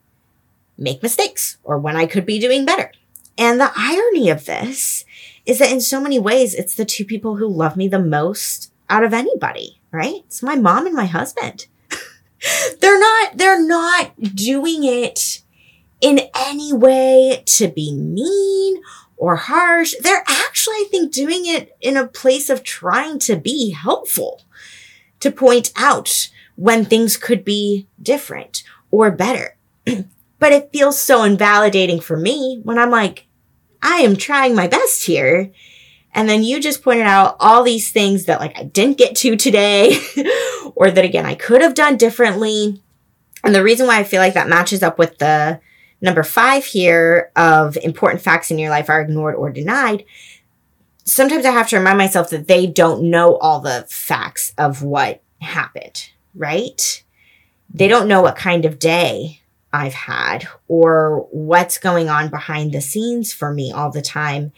make 0.78 1.04
mistakes 1.04 1.58
or 1.64 1.78
when 1.78 1.96
I 1.96 2.06
could 2.06 2.26
be 2.26 2.40
doing 2.40 2.66
better. 2.66 2.92
And 3.38 3.60
the 3.60 3.72
irony 3.76 4.30
of 4.30 4.46
this 4.46 5.06
is 5.46 5.60
that 5.60 5.72
in 5.72 5.82
so 5.82 6.00
many 6.00 6.20
ways, 6.20 6.54
it's 6.54 6.76
the 6.76 6.86
two 6.86 7.06
people 7.06 7.38
who 7.38 7.48
love 7.48 7.76
me 7.78 7.88
the 7.88 8.00
most 8.00 8.72
out 8.90 9.04
of 9.04 9.14
anybody, 9.14 9.80
right? 9.92 10.24
It's 10.26 10.44
my 10.44 10.56
mom 10.56 10.86
and 10.86 10.96
my 10.96 11.06
husband. 11.06 11.68
they're 12.80 13.00
not, 13.00 13.38
they're 13.38 13.66
not 13.66 14.36
doing 14.36 14.84
it 14.84 15.42
in 16.02 16.20
any 16.36 16.74
way 16.74 17.44
to 17.46 17.68
be 17.68 17.94
mean 17.94 18.82
or 19.18 19.36
harsh. 19.36 19.94
They're 20.02 20.24
actually, 20.28 20.76
I 20.76 20.88
think, 20.90 21.12
doing 21.12 21.46
it 21.46 21.76
in 21.80 21.96
a 21.96 22.08
place 22.08 22.50
of 22.50 22.64
trying 22.64 23.20
to 23.20 23.36
be 23.36 23.72
helpful, 23.72 24.42
to 25.20 25.32
point 25.32 25.72
out 25.76 26.30
when 26.56 26.86
things 26.86 27.18
could 27.18 27.46
be 27.46 27.88
different 28.02 28.64
or 28.90 29.12
better. 29.12 29.56
but 30.42 30.52
it 30.52 30.72
feels 30.74 31.00
so 31.00 31.24
invalidating 31.24 32.02
for 32.02 32.18
me 32.18 32.60
when 32.64 32.80
I'm 32.80 32.90
like, 32.90 33.28
I 33.80 33.98
am 33.98 34.18
trying 34.18 34.56
my 34.56 34.68
best 34.68 35.06
here. 35.06 35.52
And 36.16 36.28
then 36.28 36.44
you 36.44 36.60
just 36.60 36.84
pointed 36.84 37.06
out 37.06 37.38
all 37.40 37.62
these 37.62 37.92
things 37.92 38.26
that 38.26 38.40
like 38.40 38.58
I 38.58 38.64
didn't 38.64 38.98
get 38.98 39.16
to 39.18 39.38
today 39.38 39.98
or 40.76 40.90
that 40.90 41.06
again 41.06 41.28
I 41.28 41.36
could 41.36 41.62
have 41.62 41.76
done 41.76 41.96
differently. 41.96 42.82
And 43.44 43.54
the 43.54 43.64
reason 43.64 43.86
why 43.86 44.00
I 44.00 44.04
feel 44.04 44.20
like 44.20 44.34
that 44.34 44.50
matches 44.50 44.82
up 44.82 44.98
with 44.98 45.20
the 45.20 45.62
number 46.02 46.24
five 46.24 46.66
here 46.66 47.32
of 47.36 47.78
important 47.78 48.24
facts 48.24 48.50
in 48.50 48.58
your 48.58 48.72
life 48.72 48.90
are 48.90 49.02
ignored 49.02 49.36
or 49.36 49.52
denied. 49.52 50.06
Sometimes 51.04 51.46
I 51.46 51.52
have 51.52 51.70
to 51.70 51.78
remind 51.78 52.00
myself 52.00 52.32
that 52.32 52.48
they 52.48 52.66
don't 52.66 53.12
know 53.12 53.38
all 53.38 53.60
the 53.60 53.86
facts 53.88 54.56
of 54.58 54.82
what 54.82 55.22
happened, 55.40 56.10
right? 56.34 57.04
They 57.72 57.88
don't 57.88 58.08
know 58.08 58.24
what 58.24 58.36
kind 58.36 58.66
of 58.66 58.80
day 58.80 59.41
I've 59.74 59.94
had 59.94 60.48
or 60.68 61.28
what's 61.32 61.78
going 61.78 62.10
on 62.10 62.30
behind 62.30 62.74
the 62.74 62.82
scenes 62.82 63.34
for 63.34 63.54
me 63.54 63.72
all 63.72 63.92
the 63.92 64.02
time. 64.02 64.52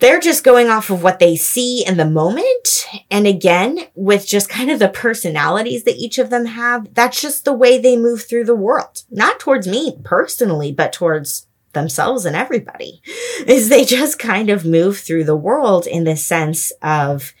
They're 0.00 0.20
just 0.20 0.44
going 0.44 0.68
off 0.68 0.90
of 0.90 1.02
what 1.02 1.20
they 1.20 1.36
see 1.36 1.84
in 1.86 1.96
the 1.96 2.04
moment. 2.04 2.86
And 3.10 3.26
again, 3.26 3.78
with 3.94 4.26
just 4.26 4.48
kind 4.48 4.70
of 4.70 4.80
the 4.80 4.88
personalities 4.88 5.84
that 5.84 5.96
each 5.96 6.18
of 6.18 6.30
them 6.30 6.46
have, 6.46 6.92
that's 6.94 7.20
just 7.20 7.44
the 7.44 7.52
way 7.52 7.78
they 7.78 7.96
move 7.96 8.24
through 8.24 8.44
the 8.44 8.56
world. 8.56 9.04
Not 9.10 9.38
towards 9.38 9.68
me 9.68 9.96
personally, 10.02 10.72
but 10.72 10.92
towards 10.92 11.46
themselves 11.72 12.24
and 12.24 12.34
everybody. 12.34 13.02
Is 13.46 13.68
they 13.68 13.84
just 13.84 14.18
kind 14.18 14.50
of 14.50 14.64
move 14.64 14.98
through 14.98 15.24
the 15.24 15.36
world 15.36 15.86
in 15.86 16.04
the 16.04 16.16
sense 16.16 16.72
of 16.82 17.32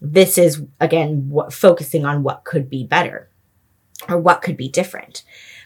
this 0.00 0.36
is 0.36 0.62
again 0.78 1.28
what, 1.30 1.52
focusing 1.52 2.04
on 2.04 2.22
what 2.22 2.44
could 2.44 2.68
be 2.68 2.84
better 2.84 3.30
or 4.08 4.18
what 4.18 4.42
could 4.42 4.56
be 4.56 4.68
different. 4.68 5.22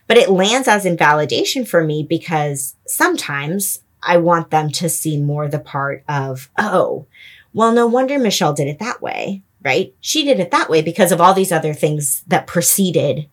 But 0.06 0.16
it 0.16 0.30
lands 0.30 0.66
as 0.66 0.84
invalidation 0.84 1.64
for 1.64 1.84
me 1.84 2.02
because 2.02 2.74
sometimes 2.86 3.82
I 4.02 4.16
want 4.16 4.50
them 4.50 4.70
to 4.72 4.88
see 4.88 5.20
more 5.20 5.48
the 5.48 5.58
part 5.58 6.02
of, 6.08 6.50
oh, 6.58 7.06
well, 7.52 7.72
no 7.72 7.86
wonder 7.86 8.18
Michelle 8.18 8.52
did 8.52 8.68
it 8.68 8.78
that 8.78 9.02
way, 9.02 9.42
right? 9.62 9.94
She 10.00 10.24
did 10.24 10.40
it 10.40 10.50
that 10.50 10.68
way 10.68 10.82
because 10.82 11.12
of 11.12 11.20
all 11.20 11.34
these 11.34 11.52
other 11.52 11.74
things 11.74 12.22
that 12.26 12.46
preceded 12.46 13.28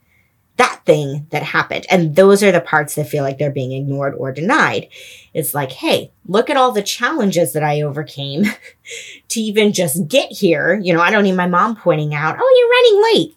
that 0.57 0.81
thing 0.85 1.27
that 1.29 1.43
happened. 1.43 1.85
And 1.89 2.15
those 2.15 2.43
are 2.43 2.51
the 2.51 2.59
parts 2.59 2.95
that 2.95 3.07
feel 3.07 3.23
like 3.23 3.37
they're 3.37 3.51
being 3.51 3.71
ignored 3.71 4.15
or 4.15 4.31
denied. 4.31 4.89
It's 5.33 5.53
like, 5.53 5.71
hey, 5.71 6.11
look 6.25 6.49
at 6.49 6.57
all 6.57 6.71
the 6.71 6.81
challenges 6.81 7.53
that 7.53 7.63
I 7.63 7.81
overcame 7.81 8.45
to 9.29 9.39
even 9.39 9.71
just 9.71 10.07
get 10.07 10.31
here. 10.31 10.79
You 10.81 10.93
know, 10.93 11.01
I 11.01 11.11
don't 11.11 11.23
need 11.23 11.35
my 11.35 11.47
mom 11.47 11.75
pointing 11.75 12.13
out, 12.13 12.37
oh, 12.39 12.55
you're 12.57 13.03
running 13.03 13.15
late. 13.15 13.36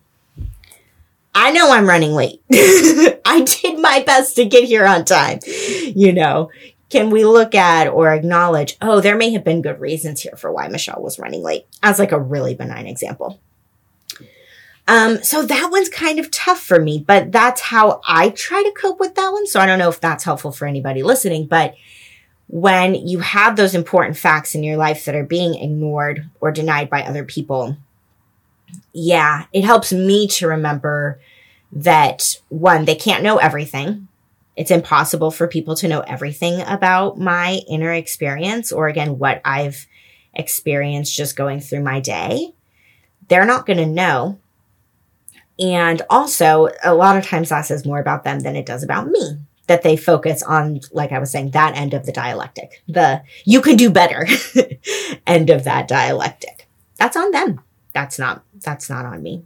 I 1.35 1.53
know 1.53 1.71
I'm 1.71 1.89
running 1.89 2.13
late. 2.13 2.43
I 2.53 3.47
did 3.47 3.79
my 3.79 4.03
best 4.05 4.37
to 4.37 4.45
get 4.45 4.65
here 4.65 4.87
on 4.87 5.05
time. 5.05 5.39
You 5.47 6.13
know, 6.13 6.51
can 6.89 7.11
we 7.11 7.25
look 7.25 7.55
at 7.55 7.87
or 7.87 8.13
acknowledge, 8.13 8.77
oh, 8.83 9.01
there 9.01 9.17
may 9.17 9.31
have 9.31 9.45
been 9.45 9.63
good 9.63 9.81
reasons 9.81 10.21
here 10.21 10.37
for 10.37 10.53
why 10.53 10.69
Michelle 10.69 11.03
was 11.03 11.19
running 11.19 11.43
late 11.43 11.67
as 11.83 11.99
like 11.99 12.13
a 12.13 12.21
really 12.21 12.55
benign 12.55 12.87
example. 12.87 13.39
Um, 14.89 15.23
so 15.23 15.43
that 15.47 15.69
one's 15.71 15.89
kind 15.89 16.19
of 16.19 16.33
tough 16.33 16.61
for 16.61 16.81
me, 16.81 17.05
but 17.07 17.31
that's 17.31 17.61
how 17.61 18.01
I 18.09 18.31
try 18.31 18.65
to 18.65 18.73
cope 18.73 18.99
with 18.99 19.15
that 19.15 19.31
one. 19.31 19.47
So 19.47 19.61
I 19.61 19.67
don't 19.67 19.79
know 19.79 19.89
if 19.89 20.01
that's 20.01 20.25
helpful 20.25 20.51
for 20.51 20.67
anybody 20.67 21.05
listening, 21.05 21.47
but 21.47 21.77
when 22.49 22.97
you 22.97 23.21
have 23.21 23.55
those 23.55 23.77
important 23.77 24.17
facts 24.17 24.57
in 24.57 24.65
your 24.65 24.77
life 24.77 25.05
that 25.05 25.15
are 25.15 25.25
being 25.25 25.55
ignored 25.55 26.29
or 26.41 26.51
denied 26.51 26.91
by 26.91 27.05
other 27.05 27.25
people, 27.25 27.77
yeah, 28.93 29.47
it 29.53 29.65
helps 29.65 29.93
me 29.93 30.27
to 30.29 30.49
remember 30.49 31.21
that 31.73 32.41
one, 32.49 32.85
they 32.85 32.95
can't 32.95 33.23
know 33.23 33.39
everything. 33.39 34.09
It's 34.57 34.71
impossible 34.71 35.31
for 35.31 35.47
people 35.47 35.77
to 35.77 35.89
know 35.89 36.01
everything 36.01 36.61
about 36.63 37.19
my 37.19 37.61
inner 37.69 37.93
experience 37.93 38.73
or 38.73 38.89
again, 38.89 39.19
what 39.19 39.41
I've 39.45 39.87
experienced 40.35 41.17
just 41.17 41.37
going 41.37 41.61
through 41.61 41.83
my 41.83 42.01
day. 42.01 42.53
They're 43.29 43.47
not 43.47 43.67
going 43.67 43.79
to 43.79 43.87
know. 43.87 44.39
And 45.59 46.03
also, 46.11 46.69
a 46.83 46.95
lot 46.95 47.17
of 47.17 47.27
times 47.27 47.51
that 47.51 47.67
says 47.67 47.87
more 47.87 48.01
about 48.01 48.25
them 48.25 48.41
than 48.41 48.57
it 48.57 48.67
does 48.67 48.83
about 48.83 49.09
me. 49.09 49.39
That 49.67 49.83
they 49.83 49.97
focus 49.97 50.43
on, 50.43 50.81
like 50.91 51.13
I 51.13 51.21
was 51.21 51.31
saying, 51.31 51.53
that 51.53 51.77
end 51.77 51.95
of 51.95 52.05
the 52.05 52.13
dialectic, 52.13 52.83
the 52.89 53.23
you 53.45 53.61
can 53.61 53.77
do 53.77 53.89
better 53.89 54.27
end 55.29 55.49
of 55.49 55.63
that 55.63 55.87
dialectic. 55.87 56.67
That's 56.97 57.17
on 57.17 57.31
them. 57.31 57.61
That's 57.93 58.19
not, 58.19 58.43
that's 58.63 58.91
not 58.91 59.05
on 59.05 59.23
me. 59.23 59.45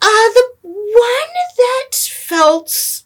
Uh, 0.00 0.06
the 0.06 0.52
one 0.62 1.34
that 1.56 1.94
felt, 1.94 3.02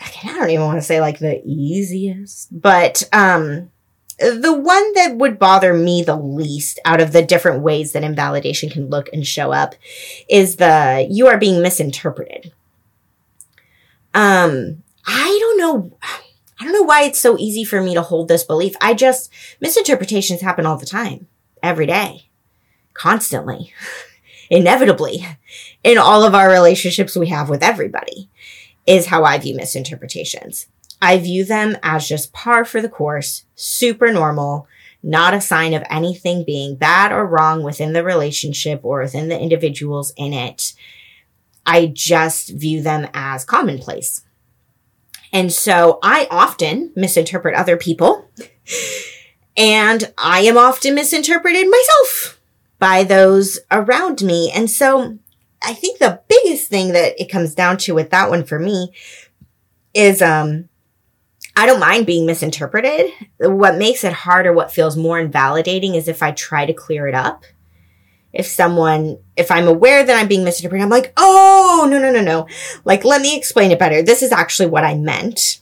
I 0.00 0.34
don't 0.34 0.50
even 0.50 0.64
want 0.64 0.78
to 0.78 0.82
say 0.82 1.00
like 1.00 1.18
the 1.18 1.42
easiest, 1.44 2.48
but, 2.60 3.08
um, 3.12 3.70
the 4.18 4.52
one 4.52 4.92
that 4.92 5.16
would 5.16 5.38
bother 5.38 5.72
me 5.72 6.02
the 6.02 6.16
least 6.16 6.78
out 6.84 7.00
of 7.00 7.12
the 7.12 7.22
different 7.22 7.62
ways 7.62 7.92
that 7.92 8.04
invalidation 8.04 8.68
can 8.68 8.90
look 8.90 9.08
and 9.14 9.26
show 9.26 9.50
up 9.50 9.74
is 10.28 10.56
the 10.56 11.06
you 11.10 11.26
are 11.26 11.38
being 11.38 11.62
misinterpreted. 11.62 12.52
Um, 14.12 14.82
I 15.06 15.38
don't 15.40 15.58
know. 15.58 15.96
I 16.02 16.64
don't 16.64 16.74
know 16.74 16.82
why 16.82 17.04
it's 17.04 17.18
so 17.18 17.38
easy 17.38 17.64
for 17.64 17.80
me 17.80 17.94
to 17.94 18.02
hold 18.02 18.28
this 18.28 18.44
belief. 18.44 18.74
I 18.82 18.92
just, 18.92 19.32
misinterpretations 19.58 20.42
happen 20.42 20.66
all 20.66 20.76
the 20.76 20.84
time, 20.84 21.26
every 21.62 21.86
day, 21.86 22.28
constantly, 22.94 23.72
inevitably 24.50 25.26
in 25.82 25.98
all 25.98 26.24
of 26.24 26.34
our 26.34 26.50
relationships 26.50 27.16
we 27.16 27.28
have 27.28 27.48
with 27.48 27.62
everybody 27.62 28.28
is 28.86 29.06
how 29.06 29.24
I 29.24 29.38
view 29.38 29.54
misinterpretations. 29.54 30.66
I 31.02 31.18
view 31.18 31.44
them 31.44 31.76
as 31.82 32.08
just 32.08 32.32
par 32.32 32.64
for 32.64 32.82
the 32.82 32.88
course, 32.88 33.44
super 33.54 34.12
normal, 34.12 34.66
not 35.02 35.32
a 35.32 35.40
sign 35.40 35.72
of 35.72 35.82
anything 35.88 36.44
being 36.44 36.76
bad 36.76 37.10
or 37.12 37.26
wrong 37.26 37.62
within 37.62 37.92
the 37.94 38.04
relationship 38.04 38.80
or 38.82 39.00
within 39.00 39.28
the 39.28 39.38
individuals 39.38 40.12
in 40.16 40.32
it. 40.32 40.74
I 41.64 41.86
just 41.86 42.50
view 42.50 42.82
them 42.82 43.08
as 43.14 43.44
commonplace. 43.44 44.24
And 45.32 45.52
so 45.52 45.98
I 46.02 46.26
often 46.30 46.92
misinterpret 46.96 47.54
other 47.54 47.76
people 47.76 48.28
and 49.56 50.12
I 50.18 50.40
am 50.40 50.58
often 50.58 50.94
misinterpreted 50.94 51.68
myself 51.68 52.39
by 52.80 53.04
those 53.04 53.60
around 53.70 54.22
me. 54.22 54.50
And 54.52 54.68
so 54.68 55.18
I 55.62 55.74
think 55.74 55.98
the 55.98 56.20
biggest 56.26 56.68
thing 56.68 56.92
that 56.94 57.20
it 57.20 57.30
comes 57.30 57.54
down 57.54 57.76
to 57.78 57.94
with 57.94 58.10
that 58.10 58.28
one 58.30 58.42
for 58.42 58.58
me 58.58 58.92
is, 59.94 60.20
um, 60.20 60.68
I 61.56 61.66
don't 61.66 61.80
mind 61.80 62.06
being 62.06 62.26
misinterpreted. 62.26 63.10
What 63.38 63.76
makes 63.76 64.02
it 64.02 64.12
hard 64.12 64.46
or 64.46 64.52
what 64.52 64.72
feels 64.72 64.96
more 64.96 65.20
invalidating 65.20 65.94
is 65.94 66.08
if 66.08 66.22
I 66.22 66.32
try 66.32 66.64
to 66.64 66.72
clear 66.72 67.06
it 67.06 67.14
up. 67.14 67.44
If 68.32 68.46
someone, 68.46 69.18
if 69.36 69.50
I'm 69.50 69.66
aware 69.66 70.04
that 70.04 70.16
I'm 70.16 70.28
being 70.28 70.44
misinterpreted, 70.44 70.84
I'm 70.84 70.88
like, 70.88 71.12
oh, 71.16 71.88
no, 71.90 71.98
no, 71.98 72.12
no, 72.12 72.22
no. 72.22 72.46
Like, 72.84 73.04
let 73.04 73.20
me 73.20 73.36
explain 73.36 73.72
it 73.72 73.78
better. 73.78 74.02
This 74.02 74.22
is 74.22 74.32
actually 74.32 74.68
what 74.70 74.84
I 74.84 74.94
meant. 74.94 75.60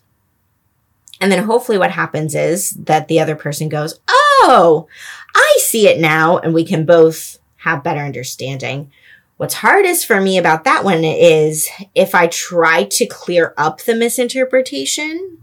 And 1.21 1.33
then 1.33 1.45
hopefully 1.45 1.79
what 1.79 1.91
happens 1.91 2.35
is 2.35 2.71
that 2.73 3.09
the 3.09 3.19
other 3.19 3.35
person 3.35 3.69
goes, 3.69 3.99
oh, 4.07 4.28
I 4.47 5.59
see 5.61 5.89
it 5.89 6.01
now. 6.01 6.39
And 6.39 6.55
we 6.55 6.65
can 6.65 6.87
both 6.87 7.39
have 7.57 7.85
better 7.85 8.01
understanding. 8.01 8.91
What's 9.37 9.55
hardest 9.55 10.07
for 10.07 10.21
me 10.21 10.37
about 10.39 10.65
that 10.65 10.85
one 10.85 11.05
is 11.05 11.69
if 11.95 12.15
I 12.15 12.27
try 12.27 12.85
to 12.85 13.07
clear 13.07 13.55
up 13.57 13.83
the 13.83 13.95
misinterpretation 13.95 15.39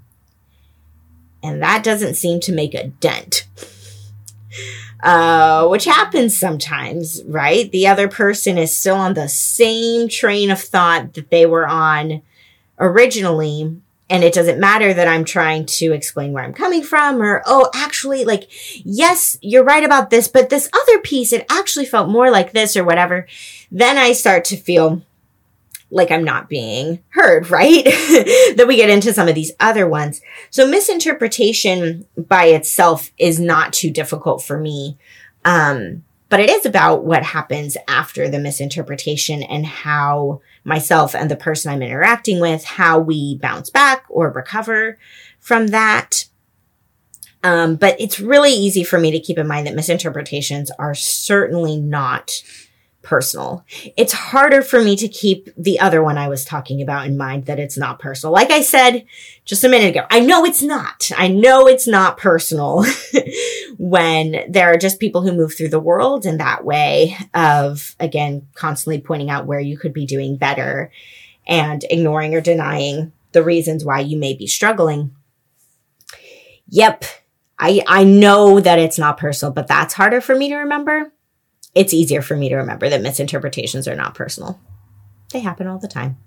and 1.46 1.62
that 1.62 1.84
doesn't 1.84 2.16
seem 2.16 2.40
to 2.42 2.52
make 2.52 2.74
a 2.74 2.88
dent. 2.88 3.48
Uh, 5.04 5.68
which 5.68 5.86
happens 5.86 6.36
sometimes, 6.36 7.22
right? 7.26 7.72
The 7.72 7.88
other 7.88 8.08
person 8.08 8.58
is 8.58 8.76
still 8.76 8.96
on 8.96 9.14
the 9.14 9.30
same 9.30 10.10
train 10.10 10.50
of 10.50 10.60
thought 10.60 11.14
that 11.14 11.30
they 11.30 11.46
were 11.46 11.68
on 11.68 12.24
originally. 12.80 13.80
And 14.10 14.24
it 14.24 14.34
doesn't 14.34 14.60
matter 14.60 14.94
that 14.94 15.08
I'm 15.08 15.26
trying 15.26 15.66
to 15.66 15.92
explain 15.92 16.32
where 16.32 16.44
I'm 16.44 16.54
coming 16.54 16.84
from 16.84 17.22
or, 17.22 17.42
oh, 17.46 17.70
actually, 17.74 18.24
like, 18.24 18.50
yes, 18.84 19.38
you're 19.42 19.64
right 19.64 19.84
about 19.84 20.12
this, 20.12 20.28
but 20.28 20.50
this 20.50 20.70
other 20.72 21.00
piece, 21.00 21.34
it 21.34 21.46
actually 21.50 21.86
felt 21.86 22.10
more 22.10 22.30
like 22.30 22.52
this 22.52 22.78
or 22.78 22.84
whatever. 22.84 23.26
Then 23.72 23.98
I 23.98 24.14
start 24.14 24.46
to 24.46 24.58
feel 24.58 25.02
like 25.90 26.12
I'm 26.12 26.24
not 26.24 26.50
being 26.50 27.04
heard, 27.10 27.50
right? 27.50 27.84
then 28.56 28.68
we 28.68 28.76
get 28.76 28.92
into 28.92 29.14
some 29.14 29.28
of 29.28 29.36
these 29.36 29.54
other 29.60 29.88
ones. 29.88 30.22
So 30.52 30.68
misinterpretation 30.68 32.06
by 32.16 32.46
itself 32.46 33.12
is 33.18 33.40
not 33.40 33.74
too 33.74 33.90
difficult 33.90 34.44
for 34.44 34.60
me. 34.60 34.98
Um, 35.44 36.04
but 36.30 36.40
it 36.40 36.50
is 36.50 36.66
about 36.66 37.04
what 37.06 37.24
happens 37.24 37.78
after 37.88 38.28
the 38.28 38.40
misinterpretation 38.40 39.44
and 39.44 39.66
how 39.66 40.42
myself 40.66 41.16
and 41.16 41.32
the 41.32 41.36
person 41.38 41.72
I'm 41.72 41.82
interacting 41.82 42.42
with, 42.42 42.66
how 42.66 43.00
we 43.00 43.38
bounce 43.38 43.70
back 43.70 44.04
or 44.10 44.30
recover 44.32 44.98
from 45.40 45.68
that. 45.68 46.26
Um, 47.44 47.76
but 47.76 47.96
it's 48.02 48.20
really 48.20 48.52
easy 48.52 48.84
for 48.84 49.00
me 49.00 49.12
to 49.12 49.20
keep 49.20 49.38
in 49.38 49.48
mind 49.48 49.68
that 49.68 49.76
misinterpretations 49.76 50.72
are 50.80 50.96
certainly 50.96 51.80
not 51.80 52.42
personal. 53.06 53.64
It's 53.96 54.12
harder 54.12 54.62
for 54.62 54.82
me 54.82 54.98
to 54.98 55.08
keep 55.08 55.50
the 55.56 55.80
other 55.80 56.04
one 56.04 56.18
I 56.18 56.28
was 56.28 56.44
talking 56.44 56.82
about 56.82 57.06
in 57.06 57.16
mind 57.16 57.46
that 57.46 57.60
it's 57.60 57.78
not 57.78 58.00
personal. 58.00 58.34
Like 58.34 58.52
I 58.52 58.62
said 58.62 59.06
just 59.46 59.64
a 59.64 59.70
minute 59.70 59.96
ago, 59.96 60.06
I 60.10 60.20
know 60.20 60.44
it's 60.44 60.62
not. 60.62 61.10
I 61.16 61.30
know 61.30 61.68
it's 61.68 61.88
not 61.88 62.18
personal 62.18 62.84
when 63.78 64.44
there 64.50 64.74
are 64.74 64.78
just 64.78 65.00
people 65.00 65.22
who 65.22 65.32
move 65.32 65.56
through 65.56 65.70
the 65.70 65.80
world 65.80 66.26
in 66.26 66.38
that 66.40 66.66
way 66.66 67.16
of, 67.34 67.96
again, 68.00 68.48
constantly 68.56 69.00
pointing 69.00 69.30
out 69.30 69.46
where 69.46 69.60
you 69.60 69.78
could 69.78 69.94
be 69.94 70.06
doing 70.06 70.36
better 70.36 70.92
and 71.48 71.86
ignoring 71.90 72.36
or 72.36 72.42
denying 72.42 73.14
the 73.32 73.44
reasons 73.44 73.86
why 73.86 74.00
you 74.00 74.18
may 74.18 74.34
be 74.34 74.48
struggling. 74.48 75.16
Yep. 76.68 77.06
I, 77.58 77.82
I 77.88 78.04
know 78.04 78.60
that 78.60 78.80
it's 78.80 79.00
not 79.00 79.18
personal, 79.18 79.54
but 79.54 79.68
that's 79.68 79.94
harder 79.94 80.20
for 80.20 80.36
me 80.36 80.50
to 80.50 80.56
remember 80.58 81.14
it's 81.76 81.94
easier 81.94 82.22
for 82.22 82.36
me 82.36 82.50
to 82.50 82.56
remember 82.56 82.90
that 82.90 83.02
misinterpretations 83.02 83.88
are 83.88 83.96
not 83.96 84.16
personal. 84.16 84.60
They 85.32 85.42
happen 85.42 85.68
all 85.68 85.78
the 85.78 85.88
time. 85.88 86.18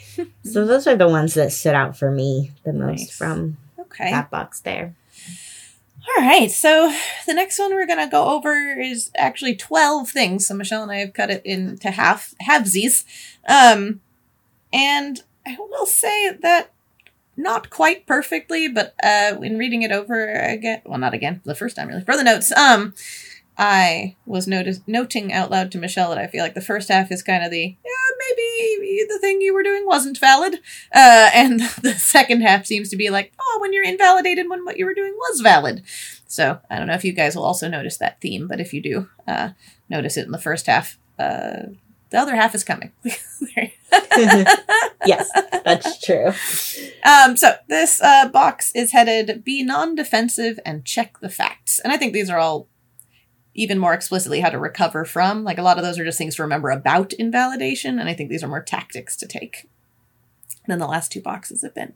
so 0.44 0.66
those 0.66 0.86
are 0.86 0.96
the 0.96 1.08
ones 1.08 1.34
that 1.34 1.52
stood 1.52 1.74
out 1.74 1.96
for 1.96 2.10
me 2.10 2.52
the 2.64 2.72
most 2.72 3.00
nice. 3.00 3.16
from 3.16 3.56
okay. 3.78 4.10
that 4.10 4.30
box 4.30 4.60
there. 4.60 4.94
All 6.16 6.24
right, 6.24 6.50
so 6.50 6.92
the 7.26 7.34
next 7.34 7.58
one 7.58 7.74
we're 7.74 7.86
going 7.86 7.98
to 7.98 8.10
go 8.10 8.30
over 8.30 8.54
is 8.54 9.10
actually 9.16 9.54
12 9.56 10.10
things. 10.10 10.46
So 10.46 10.54
Michelle 10.54 10.82
and 10.82 10.92
I 10.92 10.96
have 10.98 11.12
cut 11.12 11.30
it 11.30 11.44
into 11.44 11.90
half 11.90 12.34
halvesies. 12.46 13.04
Um, 13.46 14.00
and 14.72 15.22
I 15.46 15.56
will 15.58 15.86
say 15.86 16.32
that 16.32 16.70
not 17.36 17.70
quite 17.70 18.06
perfectly, 18.06 18.68
but 18.68 18.94
uh, 19.02 19.36
in 19.42 19.58
reading 19.58 19.82
it 19.82 19.92
over 19.92 20.32
again, 20.32 20.82
well, 20.84 20.98
not 20.98 21.14
again, 21.14 21.40
the 21.44 21.54
first 21.54 21.76
time 21.76 21.88
really, 21.88 22.02
for 22.02 22.16
the 22.16 22.24
notes, 22.24 22.52
um, 22.52 22.94
I 23.58 24.14
was 24.24 24.46
notice- 24.46 24.80
noting 24.86 25.32
out 25.32 25.50
loud 25.50 25.72
to 25.72 25.78
Michelle 25.78 26.10
that 26.10 26.18
I 26.18 26.28
feel 26.28 26.44
like 26.44 26.54
the 26.54 26.60
first 26.60 26.88
half 26.88 27.10
is 27.10 27.24
kind 27.24 27.44
of 27.44 27.50
the, 27.50 27.60
yeah, 27.84 28.14
maybe 28.30 29.04
the 29.08 29.18
thing 29.18 29.40
you 29.40 29.52
were 29.52 29.64
doing 29.64 29.84
wasn't 29.84 30.16
valid. 30.18 30.54
Uh, 30.94 31.30
and 31.34 31.60
the 31.82 31.94
second 31.94 32.42
half 32.42 32.66
seems 32.66 32.88
to 32.90 32.96
be 32.96 33.10
like, 33.10 33.32
oh, 33.40 33.58
when 33.60 33.72
you're 33.72 33.84
invalidated 33.84 34.48
when 34.48 34.64
what 34.64 34.78
you 34.78 34.84
were 34.84 34.94
doing 34.94 35.12
was 35.12 35.40
valid. 35.40 35.82
So 36.28 36.60
I 36.70 36.78
don't 36.78 36.86
know 36.86 36.94
if 36.94 37.04
you 37.04 37.12
guys 37.12 37.34
will 37.34 37.44
also 37.44 37.68
notice 37.68 37.96
that 37.96 38.20
theme, 38.20 38.46
but 38.46 38.60
if 38.60 38.72
you 38.72 38.80
do, 38.80 39.08
uh, 39.26 39.50
notice 39.88 40.16
it 40.16 40.26
in 40.26 40.30
the 40.32 40.38
first 40.38 40.66
half. 40.66 40.98
Uh, 41.18 41.70
the 42.10 42.18
other 42.18 42.36
half 42.36 42.54
is 42.54 42.64
coming. 42.64 42.92
yes, 45.06 45.30
that's 45.64 46.00
true. 46.00 46.32
Um, 47.04 47.36
so 47.36 47.54
this 47.68 48.00
uh, 48.00 48.28
box 48.28 48.70
is 48.74 48.92
headed 48.92 49.44
"Be 49.44 49.62
non-defensive 49.62 50.58
and 50.64 50.84
check 50.84 51.20
the 51.20 51.28
facts," 51.28 51.78
and 51.80 51.92
I 51.92 51.96
think 51.96 52.12
these 52.14 52.30
are 52.30 52.38
all 52.38 52.66
even 53.58 53.78
more 53.78 53.92
explicitly 53.92 54.40
how 54.40 54.50
to 54.50 54.58
recover 54.58 55.04
from. 55.04 55.42
Like 55.42 55.58
a 55.58 55.62
lot 55.62 55.78
of 55.78 55.84
those 55.84 55.98
are 55.98 56.04
just 56.04 56.16
things 56.16 56.36
to 56.36 56.42
remember 56.42 56.70
about 56.70 57.12
invalidation, 57.12 57.98
and 57.98 58.08
I 58.08 58.14
think 58.14 58.30
these 58.30 58.44
are 58.44 58.48
more 58.48 58.62
tactics 58.62 59.16
to 59.16 59.26
take 59.26 59.68
than 60.66 60.78
the 60.78 60.86
last 60.86 61.10
two 61.10 61.20
boxes 61.20 61.62
have 61.62 61.74
been. 61.74 61.94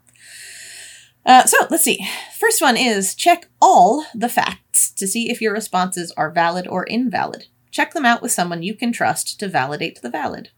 Uh, 1.25 1.45
so 1.45 1.57
let's 1.69 1.85
see. 1.85 2.05
First 2.37 2.61
one 2.61 2.75
is 2.75 3.15
check 3.15 3.47
all 3.61 4.05
the 4.13 4.27
facts 4.27 4.91
to 4.91 5.07
see 5.07 5.31
if 5.31 5.41
your 5.41 5.53
responses 5.53 6.11
are 6.17 6.29
valid 6.29 6.67
or 6.67 6.83
invalid. 6.85 7.45
Check 7.71 7.93
them 7.93 8.05
out 8.05 8.21
with 8.21 8.31
someone 8.31 8.61
you 8.61 8.75
can 8.75 8.91
trust 8.91 9.39
to 9.39 9.47
validate 9.47 10.01
the 10.01 10.09
valid. 10.09 10.49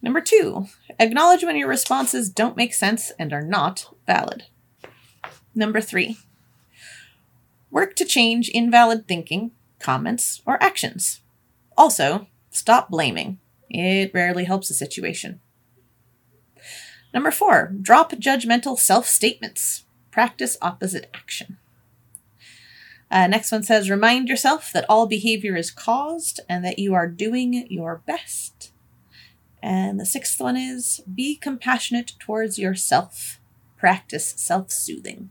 Number 0.00 0.22
two, 0.22 0.66
acknowledge 0.98 1.44
when 1.44 1.56
your 1.56 1.68
responses 1.68 2.30
don't 2.30 2.56
make 2.56 2.72
sense 2.72 3.12
and 3.18 3.32
are 3.32 3.42
not 3.42 3.94
valid. 4.06 4.44
Number 5.54 5.82
three, 5.82 6.16
Work 7.70 7.94
to 7.96 8.04
change 8.04 8.48
invalid 8.48 9.06
thinking, 9.06 9.52
comments, 9.78 10.42
or 10.44 10.62
actions. 10.62 11.20
Also, 11.76 12.26
stop 12.50 12.90
blaming. 12.90 13.38
It 13.68 14.10
rarely 14.12 14.44
helps 14.44 14.70
a 14.70 14.74
situation. 14.74 15.40
Number 17.14 17.30
four, 17.30 17.72
drop 17.80 18.12
judgmental 18.12 18.78
self 18.78 19.06
statements. 19.06 19.84
Practice 20.10 20.56
opposite 20.60 21.08
action. 21.14 21.58
Uh, 23.10 23.26
next 23.26 23.50
one 23.50 23.62
says 23.62 23.90
remind 23.90 24.28
yourself 24.28 24.72
that 24.72 24.86
all 24.88 25.06
behavior 25.06 25.56
is 25.56 25.70
caused 25.70 26.40
and 26.48 26.64
that 26.64 26.78
you 26.78 26.94
are 26.94 27.08
doing 27.08 27.66
your 27.68 28.02
best. 28.06 28.72
And 29.62 29.98
the 30.00 30.06
sixth 30.06 30.40
one 30.40 30.56
is 30.56 31.00
be 31.12 31.36
compassionate 31.36 32.12
towards 32.18 32.58
yourself. 32.58 33.40
Practice 33.76 34.34
self 34.36 34.70
soothing 34.70 35.30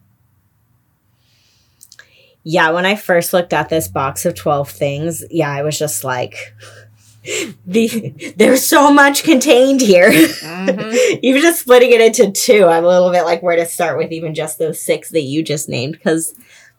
yeah, 2.43 2.71
when 2.71 2.85
I 2.85 2.95
first 2.95 3.33
looked 3.33 3.53
at 3.53 3.69
this 3.69 3.87
box 3.87 4.25
of 4.25 4.35
12 4.35 4.69
things, 4.69 5.23
yeah, 5.29 5.51
I 5.51 5.61
was 5.61 5.77
just 5.77 6.03
like, 6.03 6.55
the, 7.65 8.33
there's 8.37 8.65
so 8.65 8.91
much 8.91 9.23
contained 9.23 9.81
here. 9.81 10.09
Mm-hmm. 10.11 11.19
even 11.21 11.41
just 11.41 11.61
splitting 11.61 11.91
it 11.91 12.01
into 12.01 12.31
two, 12.31 12.65
I'm 12.65 12.85
a 12.85 12.87
little 12.87 13.11
bit 13.11 13.23
like 13.23 13.43
where 13.43 13.57
to 13.57 13.65
start 13.65 13.97
with 13.97 14.11
even 14.11 14.33
just 14.33 14.57
those 14.57 14.81
six 14.81 15.09
that 15.09 15.21
you 15.21 15.43
just 15.43 15.69
named 15.69 15.93
because 15.93 16.33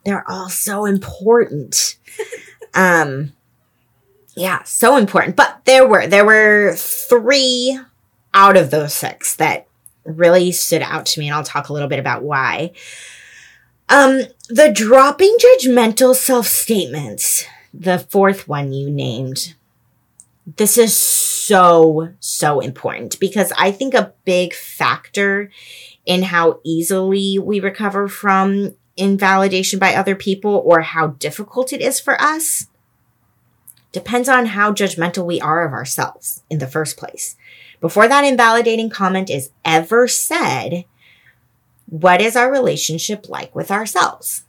they're 0.05 0.29
all 0.29 0.49
so 0.49 0.87
important. 0.87 1.97
um, 2.75 3.33
yeah, 4.37 4.63
so 4.63 4.97
important. 4.97 5.37
But 5.37 5.61
there 5.65 5.87
were 5.87 6.07
there 6.07 6.25
were 6.25 6.75
three 6.77 7.79
out 8.33 8.57
of 8.57 8.71
those 8.71 8.95
six 8.95 9.37
that 9.37 9.67
really 10.05 10.53
stood 10.53 10.83
out 10.83 11.07
to 11.07 11.21
me, 11.21 11.29
and 11.29 11.35
I'll 11.35 11.45
talk 11.45 11.69
a 11.69 11.73
little 11.73 11.89
bit 11.89 11.99
about 11.99 12.23
why. 12.23 12.73
Um, 13.91 14.23
the 14.49 14.71
dropping 14.73 15.37
judgmental 15.41 16.15
self 16.15 16.47
statements, 16.47 17.45
the 17.75 17.99
fourth 17.99 18.47
one 18.47 18.73
you 18.73 18.89
named, 18.89 19.55
this 20.57 20.79
is 20.79 20.97
so, 20.97 22.15
so 22.21 22.61
important 22.61 23.19
because 23.19 23.53
I 23.59 23.73
think 23.73 23.95
a 23.95 24.15
big 24.25 24.55
factor 24.55 25.51
in 26.07 26.23
how 26.23 26.61
easily 26.65 27.39
we 27.41 27.59
recover 27.59 28.07
from 28.07 28.77
invalidation 28.97 29.81
by 29.81 29.95
other 29.95 30.15
people 30.15 30.63
or 30.65 30.83
how 30.83 31.09
difficult 31.09 31.73
it 31.73 31.81
is 31.81 31.99
for 31.99 32.21
us 32.23 32.69
depends 33.91 34.29
on 34.29 34.47
how 34.47 34.73
judgmental 34.73 35.27
we 35.27 35.41
are 35.41 35.67
of 35.67 35.73
ourselves 35.73 36.45
in 36.49 36.59
the 36.59 36.67
first 36.69 36.97
place. 36.97 37.35
Before 37.81 38.07
that 38.07 38.25
invalidating 38.25 38.89
comment 38.89 39.31
is 39.31 39.51
ever 39.65 40.07
said, 40.07 40.85
what 41.91 42.23
is 42.23 42.37
our 42.37 42.51
relationship 42.51 43.29
like 43.29 43.55
with 43.55 43.71
ourselves? 43.71 44.45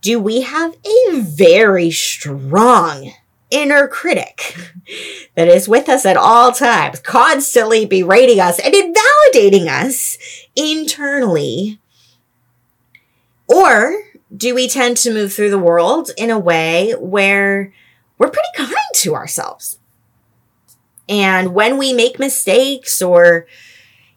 Do 0.00 0.20
we 0.20 0.42
have 0.42 0.76
a 0.84 1.20
very 1.20 1.90
strong 1.90 3.12
inner 3.50 3.88
critic 3.88 4.56
that 5.36 5.48
is 5.48 5.68
with 5.68 5.88
us 5.88 6.04
at 6.04 6.16
all 6.16 6.52
times, 6.52 7.00
constantly 7.00 7.86
berating 7.86 8.40
us 8.40 8.58
and 8.58 8.74
invalidating 8.74 9.68
us 9.68 10.18
internally? 10.54 11.80
Or 13.46 14.02
do 14.36 14.54
we 14.54 14.68
tend 14.68 14.98
to 14.98 15.14
move 15.14 15.32
through 15.32 15.50
the 15.50 15.58
world 15.58 16.10
in 16.18 16.30
a 16.30 16.38
way 16.38 16.92
where 16.98 17.72
we're 18.18 18.30
pretty 18.30 18.48
kind 18.56 18.76
to 18.94 19.14
ourselves? 19.14 19.78
And 21.08 21.54
when 21.54 21.78
we 21.78 21.92
make 21.92 22.18
mistakes 22.18 23.00
or 23.00 23.46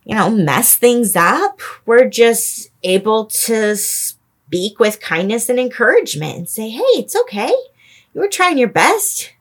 you 0.03 0.15
know, 0.15 0.29
mess 0.29 0.75
things 0.75 1.15
up. 1.15 1.61
We're 1.85 2.09
just 2.09 2.71
able 2.83 3.25
to 3.25 3.75
speak 3.75 4.79
with 4.79 4.99
kindness 4.99 5.49
and 5.49 5.59
encouragement 5.59 6.37
and 6.37 6.49
say, 6.49 6.69
Hey, 6.69 6.81
it's 6.95 7.15
okay. 7.15 7.53
You 8.13 8.21
were 8.21 8.27
trying 8.27 8.57
your 8.57 8.69
best. 8.69 9.33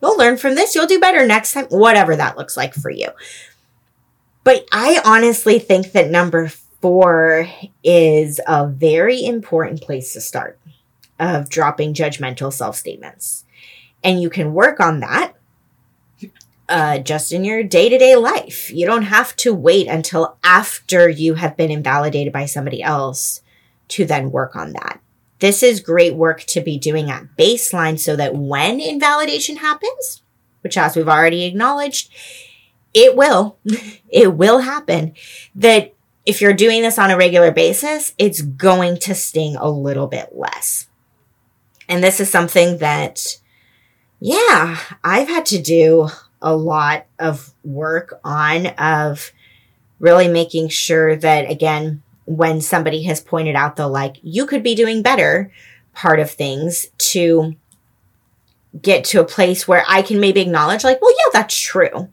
You'll 0.00 0.16
learn 0.16 0.38
from 0.38 0.54
this. 0.54 0.74
You'll 0.74 0.86
do 0.86 1.00
better 1.00 1.26
next 1.26 1.52
time, 1.52 1.66
whatever 1.66 2.16
that 2.16 2.38
looks 2.38 2.56
like 2.56 2.72
for 2.72 2.90
you. 2.90 3.08
But 4.44 4.66
I 4.72 5.02
honestly 5.04 5.58
think 5.58 5.92
that 5.92 6.10
number 6.10 6.48
four 6.48 7.46
is 7.84 8.40
a 8.46 8.66
very 8.66 9.22
important 9.24 9.82
place 9.82 10.14
to 10.14 10.20
start 10.20 10.58
of 11.18 11.50
dropping 11.50 11.92
judgmental 11.92 12.52
self 12.52 12.76
statements. 12.76 13.44
And 14.02 14.22
you 14.22 14.30
can 14.30 14.54
work 14.54 14.80
on 14.80 15.00
that 15.00 15.34
uh, 16.70 16.98
just 16.98 17.32
in 17.32 17.44
your 17.44 17.62
day 17.62 17.88
to 17.88 17.98
day 17.98 18.16
life. 18.16 18.70
You 18.70 18.86
don't 18.86 19.02
have 19.02 19.34
to 19.36 19.52
wait 19.52 19.88
until 19.88 20.38
after 20.42 21.08
you 21.08 21.34
have 21.34 21.56
been 21.56 21.70
invalidated 21.70 22.32
by 22.32 22.46
somebody 22.46 22.82
else 22.82 23.42
to 23.88 24.06
then 24.06 24.30
work 24.30 24.54
on 24.54 24.72
that. 24.72 25.00
This 25.40 25.62
is 25.62 25.80
great 25.80 26.14
work 26.14 26.42
to 26.44 26.60
be 26.60 26.78
doing 26.78 27.10
at 27.10 27.36
baseline 27.36 27.98
so 27.98 28.14
that 28.16 28.36
when 28.36 28.78
invalidation 28.80 29.56
happens, 29.56 30.22
which 30.60 30.78
as 30.78 30.94
we've 30.94 31.08
already 31.08 31.44
acknowledged, 31.44 32.12
it 32.94 33.16
will, 33.16 33.58
it 34.08 34.34
will 34.34 34.60
happen, 34.60 35.14
that 35.54 35.92
if 36.24 36.40
you're 36.40 36.52
doing 36.52 36.82
this 36.82 36.98
on 36.98 37.10
a 37.10 37.16
regular 37.16 37.50
basis, 37.50 38.14
it's 38.16 38.42
going 38.42 38.98
to 38.98 39.14
sting 39.14 39.56
a 39.56 39.68
little 39.68 40.06
bit 40.06 40.36
less. 40.36 40.86
And 41.88 42.04
this 42.04 42.20
is 42.20 42.30
something 42.30 42.78
that, 42.78 43.38
yeah, 44.20 44.78
I've 45.02 45.28
had 45.28 45.46
to 45.46 45.60
do 45.60 46.10
a 46.42 46.54
lot 46.54 47.06
of 47.18 47.52
work 47.64 48.20
on 48.24 48.66
of 48.66 49.32
really 49.98 50.28
making 50.28 50.68
sure 50.68 51.16
that 51.16 51.50
again, 51.50 52.02
when 52.24 52.60
somebody 52.60 53.02
has 53.04 53.20
pointed 53.20 53.56
out 53.56 53.76
the 53.76 53.86
like, 53.86 54.16
you 54.22 54.46
could 54.46 54.62
be 54.62 54.74
doing 54.74 55.02
better 55.02 55.52
part 55.92 56.20
of 56.20 56.30
things 56.30 56.86
to 56.96 57.54
get 58.80 59.04
to 59.04 59.20
a 59.20 59.24
place 59.24 59.66
where 59.66 59.84
I 59.88 60.02
can 60.02 60.20
maybe 60.20 60.40
acknowledge 60.40 60.84
like, 60.84 61.02
well, 61.02 61.12
yeah, 61.12 61.30
that's 61.32 61.58
true. 61.58 62.08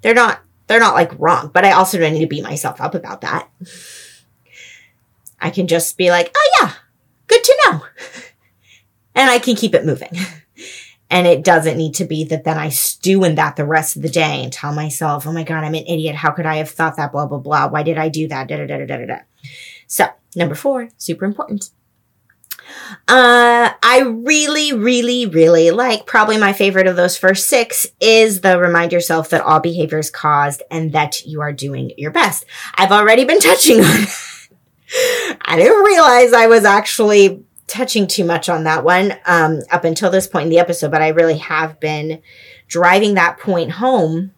They're 0.00 0.14
not, 0.14 0.40
they're 0.66 0.80
not 0.80 0.94
like 0.94 1.12
wrong, 1.18 1.50
but 1.52 1.64
I 1.64 1.72
also 1.72 1.98
don't 1.98 2.14
need 2.14 2.20
to 2.20 2.26
beat 2.26 2.42
myself 2.42 2.80
up 2.80 2.94
about 2.94 3.20
that. 3.20 3.48
I 5.40 5.50
can 5.50 5.66
just 5.66 5.96
be 5.98 6.10
like, 6.10 6.32
oh 6.34 6.50
yeah, 6.60 6.72
good 7.26 7.44
to 7.44 7.58
know. 7.66 7.80
and 9.14 9.30
I 9.30 9.38
can 9.38 9.54
keep 9.56 9.74
it 9.74 9.84
moving. 9.84 10.12
and 11.12 11.26
it 11.26 11.44
doesn't 11.44 11.76
need 11.76 11.94
to 11.96 12.06
be 12.06 12.24
that 12.24 12.44
then 12.44 12.56
I 12.56 12.70
stew 12.70 13.22
in 13.22 13.34
that 13.34 13.56
the 13.56 13.66
rest 13.66 13.96
of 13.96 14.02
the 14.02 14.08
day 14.08 14.42
and 14.42 14.50
tell 14.50 14.72
myself, 14.72 15.26
oh 15.26 15.32
my 15.32 15.44
God, 15.44 15.62
I'm 15.62 15.74
an 15.74 15.86
idiot. 15.86 16.16
How 16.16 16.30
could 16.30 16.46
I 16.46 16.56
have 16.56 16.70
thought 16.70 16.96
that? 16.96 17.12
Blah, 17.12 17.26
blah, 17.26 17.38
blah. 17.38 17.68
Why 17.68 17.82
did 17.82 17.98
I 17.98 18.08
do 18.08 18.26
that? 18.28 18.48
Da, 18.48 18.56
da, 18.56 18.66
da, 18.66 18.78
da, 18.78 18.96
da, 18.96 19.06
da. 19.06 19.18
So, 19.86 20.06
number 20.34 20.54
four, 20.54 20.88
super 20.96 21.26
important. 21.26 21.68
Uh, 23.06 23.72
I 23.82 24.00
really, 24.06 24.72
really, 24.72 25.26
really 25.26 25.70
like 25.70 26.06
probably 26.06 26.38
my 26.38 26.54
favorite 26.54 26.86
of 26.86 26.96
those 26.96 27.18
first 27.18 27.46
six 27.46 27.86
is 28.00 28.40
the 28.40 28.58
remind 28.58 28.92
yourself 28.92 29.28
that 29.30 29.42
all 29.42 29.60
behavior 29.60 29.98
is 29.98 30.10
caused 30.10 30.62
and 30.70 30.92
that 30.92 31.26
you 31.26 31.42
are 31.42 31.52
doing 31.52 31.92
your 31.98 32.10
best. 32.10 32.46
I've 32.76 32.92
already 32.92 33.26
been 33.26 33.40
touching 33.40 33.80
on 33.80 33.84
I 35.42 35.56
didn't 35.56 35.84
realize 35.84 36.32
I 36.32 36.46
was 36.46 36.64
actually 36.64 37.44
touching 37.66 38.06
too 38.06 38.24
much 38.24 38.48
on 38.48 38.64
that 38.64 38.84
one 38.84 39.14
um, 39.26 39.60
up 39.70 39.84
until 39.84 40.10
this 40.10 40.26
point 40.26 40.44
in 40.44 40.50
the 40.50 40.58
episode, 40.58 40.90
but 40.90 41.02
I 41.02 41.08
really 41.08 41.38
have 41.38 41.80
been 41.80 42.20
driving 42.68 43.14
that 43.14 43.38
point 43.38 43.72
home 43.72 44.32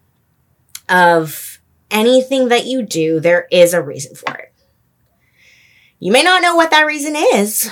of 0.89 1.59
anything 1.91 2.49
that 2.49 2.65
you 2.65 2.83
do, 2.83 3.19
there 3.19 3.47
is 3.51 3.73
a 3.73 3.81
reason 3.81 4.15
for 4.15 4.35
it. 4.35 4.53
You 5.99 6.11
may 6.11 6.23
not 6.23 6.41
know 6.41 6.55
what 6.55 6.71
that 6.71 6.85
reason 6.85 7.15
is. 7.15 7.69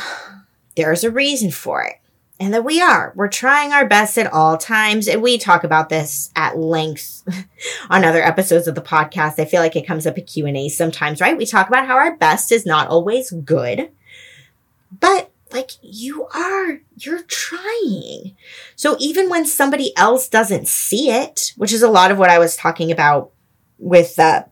There's 0.76 1.04
a 1.04 1.12
reason 1.12 1.52
for 1.52 1.84
it. 1.84 1.96
And 2.40 2.54
that 2.54 2.66
we 2.66 2.82
are. 2.82 3.14
We're 3.16 3.28
trying 3.28 3.74
our 3.74 3.88
best 3.88 4.18
at 4.18 4.32
all 4.32 4.58
times. 4.58 5.08
And 5.08 5.22
we 5.22 5.38
talk 5.38 5.64
about 5.64 5.90
this 5.90 6.32
at 6.36 6.58
length 6.58 7.24
on 7.90 8.04
other 8.04 8.24
episodes 8.24 8.68
of 8.68 8.76
the 8.76 8.82
podcast. 8.82 9.40
I 9.40 9.46
feel 9.46 9.62
like 9.62 9.76
it 9.76 9.86
comes 9.86 10.08
up 10.08 10.18
at 10.18 10.28
Q&A 10.28 10.68
sometimes, 10.70 11.22
right? 11.22 11.38
We 11.38 11.46
talk 11.46 11.68
about 11.68 11.86
how 11.86 11.96
our 11.96 12.18
best 12.18 12.52
is 12.52 12.66
not 12.66 12.88
always 12.88 13.30
good. 13.32 13.92
But 15.00 15.32
like 15.54 15.72
you 15.82 16.28
are, 16.34 16.80
you're 16.98 17.24
trying. 17.24 18.36
So 18.76 18.98
even 19.00 19.30
when 19.30 19.46
somebody 19.46 19.96
else 19.96 20.28
doesn't 20.28 20.68
see 20.68 21.10
it, 21.10 21.54
which 21.56 21.72
is 21.72 21.84
a 21.84 21.90
lot 21.90 22.12
of 22.12 22.18
what 22.18 22.30
I 22.30 22.40
was 22.40 22.58
talking 22.58 22.92
about 22.92 23.32
with 23.78 24.18
uh, 24.18 24.44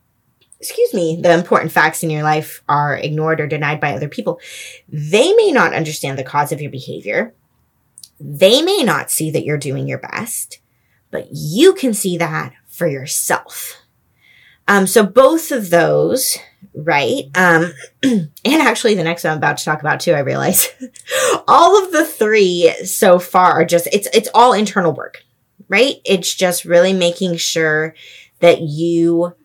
excuse 0.61 0.93
me, 0.93 1.19
the 1.19 1.33
important 1.33 1.71
facts 1.71 2.03
in 2.03 2.11
your 2.11 2.21
life 2.21 2.63
are 2.69 2.95
ignored 2.95 3.41
or 3.41 3.47
denied 3.47 3.79
by 3.79 3.93
other 3.93 4.07
people, 4.07 4.39
they 4.87 5.33
may 5.33 5.51
not 5.51 5.73
understand 5.73 6.19
the 6.19 6.23
cause 6.23 6.51
of 6.51 6.61
your 6.61 6.69
behavior. 6.69 7.33
They 8.19 8.61
may 8.61 8.83
not 8.83 9.09
see 9.09 9.31
that 9.31 9.43
you're 9.43 9.57
doing 9.57 9.87
your 9.87 9.97
best, 9.97 10.59
but 11.09 11.29
you 11.31 11.73
can 11.73 11.95
see 11.95 12.15
that 12.17 12.53
for 12.67 12.85
yourself. 12.85 13.81
Um, 14.67 14.85
so 14.85 15.03
both 15.03 15.51
of 15.51 15.71
those, 15.71 16.37
right? 16.75 17.23
Um, 17.35 17.73
and 18.03 18.31
actually 18.45 18.95
the 18.95 19.03
next 19.03 19.23
one 19.23 19.31
I'm 19.31 19.37
about 19.37 19.57
to 19.57 19.65
talk 19.65 19.81
about 19.81 19.99
too, 19.99 20.13
I 20.13 20.19
realize 20.19 20.67
all 21.47 21.83
of 21.83 21.91
the 21.91 22.05
three 22.05 22.73
so 22.85 23.19
far 23.19 23.51
are 23.51 23.65
just, 23.65 23.87
it's, 23.91 24.07
it's 24.13 24.29
all 24.33 24.53
internal 24.53 24.93
work, 24.93 25.23
right? 25.67 25.95
It's 26.05 26.33
just 26.33 26.65
really 26.65 26.93
making 26.93 27.37
sure 27.37 27.95
that 28.39 28.61
you 28.61 29.35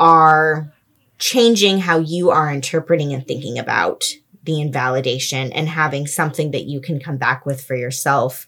are 0.00 0.72
changing 1.18 1.78
how 1.78 1.98
you 1.98 2.30
are 2.30 2.52
interpreting 2.52 3.12
and 3.12 3.26
thinking 3.26 3.58
about 3.58 4.04
the 4.42 4.60
invalidation 4.60 5.52
and 5.52 5.68
having 5.68 6.06
something 6.06 6.50
that 6.50 6.64
you 6.64 6.80
can 6.80 6.98
come 6.98 7.16
back 7.16 7.46
with 7.46 7.64
for 7.64 7.76
yourself 7.76 8.46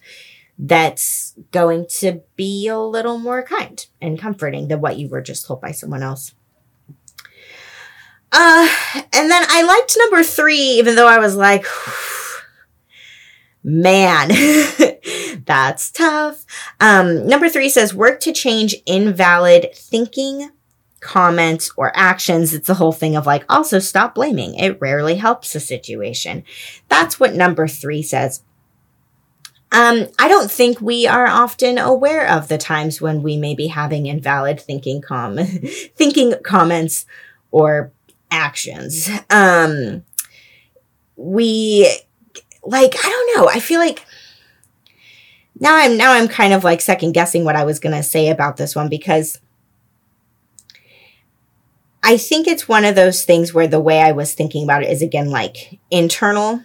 that's 0.59 1.35
going 1.51 1.87
to 1.89 2.21
be 2.37 2.69
a 2.69 2.79
little 2.79 3.19
more 3.19 3.43
kind 3.43 3.87
and 4.01 4.19
comforting 4.19 4.69
than 4.69 4.81
what 4.81 4.99
you 4.99 5.09
were 5.09 5.23
just 5.23 5.47
told 5.47 5.61
by 5.61 5.71
someone 5.71 6.03
else. 6.03 6.35
Uh, 8.37 8.68
and 9.12 9.30
then 9.30 9.45
I 9.49 9.62
liked 9.62 9.97
number 9.97 10.24
three, 10.24 10.59
even 10.59 10.97
though 10.97 11.07
I 11.07 11.18
was 11.18 11.37
like, 11.37 11.64
man, 13.64 14.30
that's 15.47 15.93
tough. 15.93 16.45
Um, 16.80 17.28
number 17.28 17.49
three 17.49 17.68
says 17.68 17.95
work 17.95 18.18
to 18.20 18.32
change 18.32 18.74
invalid 18.87 19.68
thinking, 19.72 20.51
comments, 20.99 21.70
or 21.76 21.93
actions. 21.95 22.53
It's 22.53 22.66
the 22.66 22.74
whole 22.74 22.91
thing 22.91 23.14
of 23.14 23.24
like, 23.24 23.45
also 23.49 23.78
stop 23.78 24.16
blaming. 24.16 24.57
It 24.57 24.80
rarely 24.80 25.14
helps 25.14 25.53
the 25.53 25.61
situation. 25.61 26.43
That's 26.89 27.20
what 27.20 27.35
number 27.35 27.68
three 27.68 28.03
says. 28.03 28.43
Um, 29.70 30.09
I 30.18 30.26
don't 30.26 30.51
think 30.51 30.80
we 30.80 31.07
are 31.07 31.28
often 31.28 31.78
aware 31.78 32.28
of 32.28 32.49
the 32.49 32.59
times 32.59 33.01
when 33.01 33.22
we 33.22 33.37
may 33.37 33.55
be 33.55 33.68
having 33.68 34.07
invalid 34.07 34.61
thinking 34.61 35.03
com 35.03 35.37
thinking 35.97 36.35
comments 36.45 37.07
or 37.53 37.93
actions. 38.35 39.09
Um, 39.30 40.05
we 41.16 41.89
like 42.62 42.95
I 42.97 43.09
don't 43.09 43.37
know. 43.37 43.49
I 43.49 43.61
feel 43.61 43.80
like 43.80 44.05
now 45.59 45.76
I'm 45.76 45.97
now 45.97 46.12
I'm 46.12 46.28
kind 46.28 46.53
of 46.53 46.64
like 46.64 46.80
second 46.80 47.12
guessing 47.12 47.45
what 47.45 47.57
I 47.57 47.64
was 47.64 47.78
going 47.78 47.95
to 47.95 48.03
say 48.03 48.28
about 48.28 48.57
this 48.57 48.74
one 48.74 48.89
because 48.89 49.41
I 52.03 52.18
think 52.18 52.47
it's 52.47 52.68
one 52.68 52.85
of 52.85 52.95
those 52.95 53.24
things 53.24 53.55
where 53.55 53.66
the 53.66 53.80
way 53.80 54.01
I 54.01 54.12
was 54.12 54.35
thinking 54.35 54.64
about 54.64 54.82
it 54.82 54.91
is 54.91 55.03
again 55.03 55.30
like 55.30 55.78
internal 55.91 56.62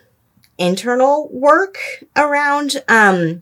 internal 0.58 1.30
work 1.32 1.78
around 2.16 2.84
um, 2.90 3.42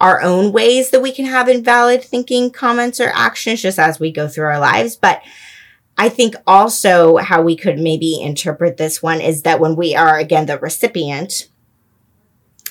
our 0.00 0.22
own 0.22 0.52
ways 0.52 0.90
that 0.90 1.02
we 1.02 1.12
can 1.12 1.24
have 1.24 1.48
invalid 1.48 2.02
thinking, 2.02 2.50
comments, 2.50 3.00
or 3.00 3.10
actions 3.14 3.62
just 3.62 3.78
as 3.78 3.98
we 3.98 4.12
go 4.12 4.28
through 4.28 4.46
our 4.46 4.60
lives. 4.60 4.96
But 4.96 5.22
I 5.96 6.08
think 6.08 6.34
also 6.46 7.18
how 7.18 7.42
we 7.42 7.56
could 7.56 7.78
maybe 7.78 8.20
interpret 8.20 8.76
this 8.76 9.02
one 9.02 9.20
is 9.20 9.42
that 9.42 9.60
when 9.60 9.76
we 9.76 9.94
are, 9.94 10.18
again, 10.18 10.46
the 10.46 10.58
recipient 10.58 11.48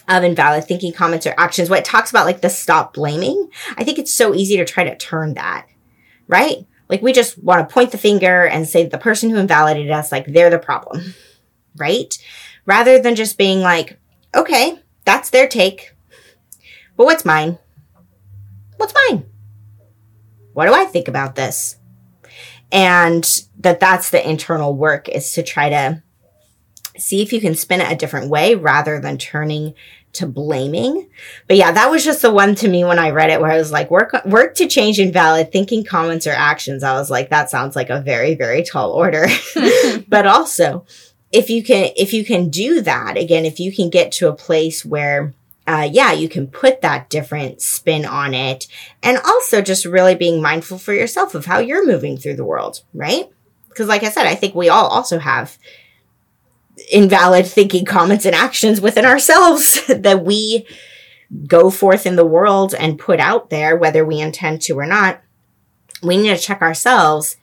of 0.09 0.23
invalid 0.23 0.65
thinking, 0.65 0.91
comments, 0.91 1.25
or 1.25 1.33
actions, 1.37 1.69
what 1.69 1.79
it 1.79 1.85
talks 1.85 2.09
about, 2.09 2.25
like 2.25 2.41
the 2.41 2.49
stop 2.49 2.93
blaming, 2.93 3.49
I 3.77 3.83
think 3.83 3.97
it's 3.97 4.13
so 4.13 4.33
easy 4.33 4.57
to 4.57 4.65
try 4.65 4.83
to 4.83 4.97
turn 4.97 5.35
that, 5.35 5.67
right? 6.27 6.65
Like 6.89 7.01
we 7.01 7.13
just 7.13 7.41
want 7.41 7.67
to 7.67 7.73
point 7.73 7.91
the 7.91 7.97
finger 7.97 8.45
and 8.45 8.67
say 8.67 8.85
the 8.85 8.97
person 8.97 9.29
who 9.29 9.37
invalidated 9.37 9.91
us, 9.91 10.11
like 10.11 10.25
they're 10.27 10.49
the 10.49 10.59
problem, 10.59 11.13
right? 11.77 12.13
rather 12.65 12.99
than 12.99 13.15
just 13.15 13.37
being 13.37 13.59
like, 13.59 13.99
okay, 14.35 14.79
that's 15.05 15.29
their 15.29 15.47
take. 15.47 15.95
But 16.95 17.05
what's 17.05 17.25
mine? 17.25 17.57
What's 18.77 18.93
mine? 19.09 19.25
What 20.53 20.67
do 20.67 20.73
I 20.73 20.85
think 20.85 21.07
about 21.07 21.35
this? 21.35 21.77
And 22.73 23.23
that 23.59 23.79
that's 23.79 24.09
the 24.09 24.27
internal 24.27 24.75
work 24.75 25.07
is 25.07 25.31
to 25.33 25.43
try 25.43 25.69
to 25.69 26.03
see 26.97 27.21
if 27.21 27.31
you 27.31 27.39
can 27.39 27.55
spin 27.55 27.81
it 27.81 27.91
a 27.91 27.95
different 27.95 28.29
way 28.29 28.55
rather 28.55 28.99
than 28.99 29.17
turning 29.17 29.73
to 30.13 30.27
blaming. 30.27 31.09
But 31.47 31.57
yeah, 31.57 31.71
that 31.71 31.89
was 31.89 32.03
just 32.03 32.21
the 32.21 32.33
one 32.33 32.55
to 32.55 32.67
me 32.67 32.83
when 32.83 32.99
I 32.99 33.11
read 33.11 33.29
it 33.29 33.39
where 33.39 33.51
I 33.51 33.57
was 33.57 33.71
like, 33.71 33.89
work, 33.89 34.13
work 34.25 34.55
to 34.55 34.67
change 34.67 34.99
invalid 34.99 35.51
thinking, 35.51 35.83
comments, 35.83 36.27
or 36.27 36.31
actions. 36.31 36.83
I 36.83 36.93
was 36.93 37.09
like, 37.09 37.29
that 37.29 37.49
sounds 37.49 37.75
like 37.75 37.89
a 37.89 38.01
very, 38.01 38.35
very 38.35 38.63
tall 38.63 38.91
order. 38.91 39.27
but 40.07 40.27
also, 40.27 40.85
if 41.33 41.49
you 41.49 41.63
can 41.63 41.89
if 41.97 42.13
you 42.13 42.23
can 42.23 42.49
do 42.49 42.79
that 42.81 43.17
again 43.17 43.43
if 43.43 43.59
you 43.59 43.75
can 43.75 43.89
get 43.89 44.11
to 44.11 44.29
a 44.29 44.35
place 44.35 44.85
where 44.85 45.33
uh, 45.65 45.87
yeah, 45.91 46.11
you 46.11 46.27
can 46.27 46.47
put 46.47 46.81
that 46.81 47.09
different 47.09 47.61
spin 47.61 48.05
on 48.05 48.33
it. 48.33 48.67
And 49.01 49.17
also 49.19 49.61
just 49.61 49.85
really 49.85 50.15
being 50.15 50.41
mindful 50.41 50.77
for 50.77 50.93
yourself 50.93 51.35
of 51.35 51.45
how 51.45 51.59
you're 51.59 51.85
moving 51.85 52.17
through 52.17 52.35
the 52.35 52.45
world, 52.45 52.81
right? 52.93 53.29
Because, 53.69 53.87
like 53.87 54.03
I 54.03 54.09
said, 54.09 54.25
I 54.25 54.35
think 54.35 54.55
we 54.55 54.69
all 54.69 54.87
also 54.87 55.19
have 55.19 55.57
invalid 56.91 57.45
thinking, 57.45 57.85
comments, 57.85 58.25
and 58.25 58.35
actions 58.35 58.81
within 58.81 59.05
ourselves 59.05 59.85
that 59.87 60.25
we 60.25 60.67
go 61.47 61.69
forth 61.69 62.05
in 62.05 62.15
the 62.15 62.25
world 62.25 62.75
and 62.75 62.99
put 62.99 63.19
out 63.19 63.49
there, 63.49 63.77
whether 63.77 64.05
we 64.05 64.19
intend 64.19 64.61
to 64.63 64.77
or 64.77 64.85
not, 64.85 65.21
we 66.01 66.17
need 66.17 66.35
to 66.35 66.41
check 66.41 66.61
ourselves 66.61 67.37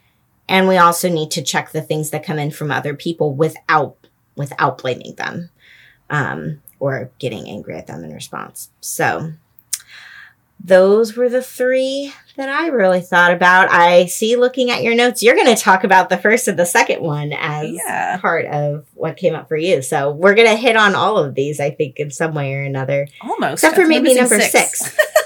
and 0.48 0.66
we 0.66 0.76
also 0.76 1.08
need 1.08 1.30
to 1.30 1.42
check 1.42 1.70
the 1.70 1.80
things 1.80 2.10
that 2.10 2.24
come 2.24 2.38
in 2.38 2.50
from 2.50 2.70
other 2.70 2.94
people 2.94 3.34
without 3.34 3.96
without 4.36 4.78
blaming 4.78 5.14
them 5.16 5.50
um, 6.10 6.60
or 6.80 7.10
getting 7.20 7.48
angry 7.48 7.76
at 7.76 7.86
them 7.86 8.02
in 8.02 8.12
response. 8.12 8.70
So 8.80 9.32
those 10.62 11.16
were 11.16 11.28
the 11.30 11.40
three 11.42 12.12
that 12.36 12.48
I 12.50 12.66
really 12.68 13.00
thought 13.00 13.32
about. 13.32 13.70
I 13.70 14.06
see 14.06 14.36
looking 14.36 14.70
at 14.70 14.82
your 14.82 14.94
notes, 14.94 15.22
you're 15.22 15.34
going 15.34 15.54
to 15.54 15.60
talk 15.60 15.84
about 15.84 16.10
the 16.10 16.18
first 16.18 16.48
and 16.48 16.58
the 16.58 16.66
second 16.66 17.00
one 17.02 17.32
as 17.32 17.70
Yeah. 17.70 18.18
part 18.18 18.44
of 18.46 18.86
what 18.94 19.16
came 19.16 19.34
up 19.34 19.48
for 19.48 19.56
you. 19.56 19.80
So 19.80 20.10
we're 20.10 20.34
going 20.34 20.48
to 20.48 20.56
hit 20.56 20.76
on 20.76 20.94
all 20.94 21.16
of 21.16 21.34
these, 21.34 21.60
I 21.60 21.70
think, 21.70 21.96
in 21.98 22.10
some 22.10 22.34
way 22.34 22.54
or 22.54 22.62
another, 22.62 23.08
Almost. 23.22 23.52
except 23.64 23.76
for 23.76 23.86
maybe 23.86 24.12
number 24.14 24.38
six. 24.40 24.94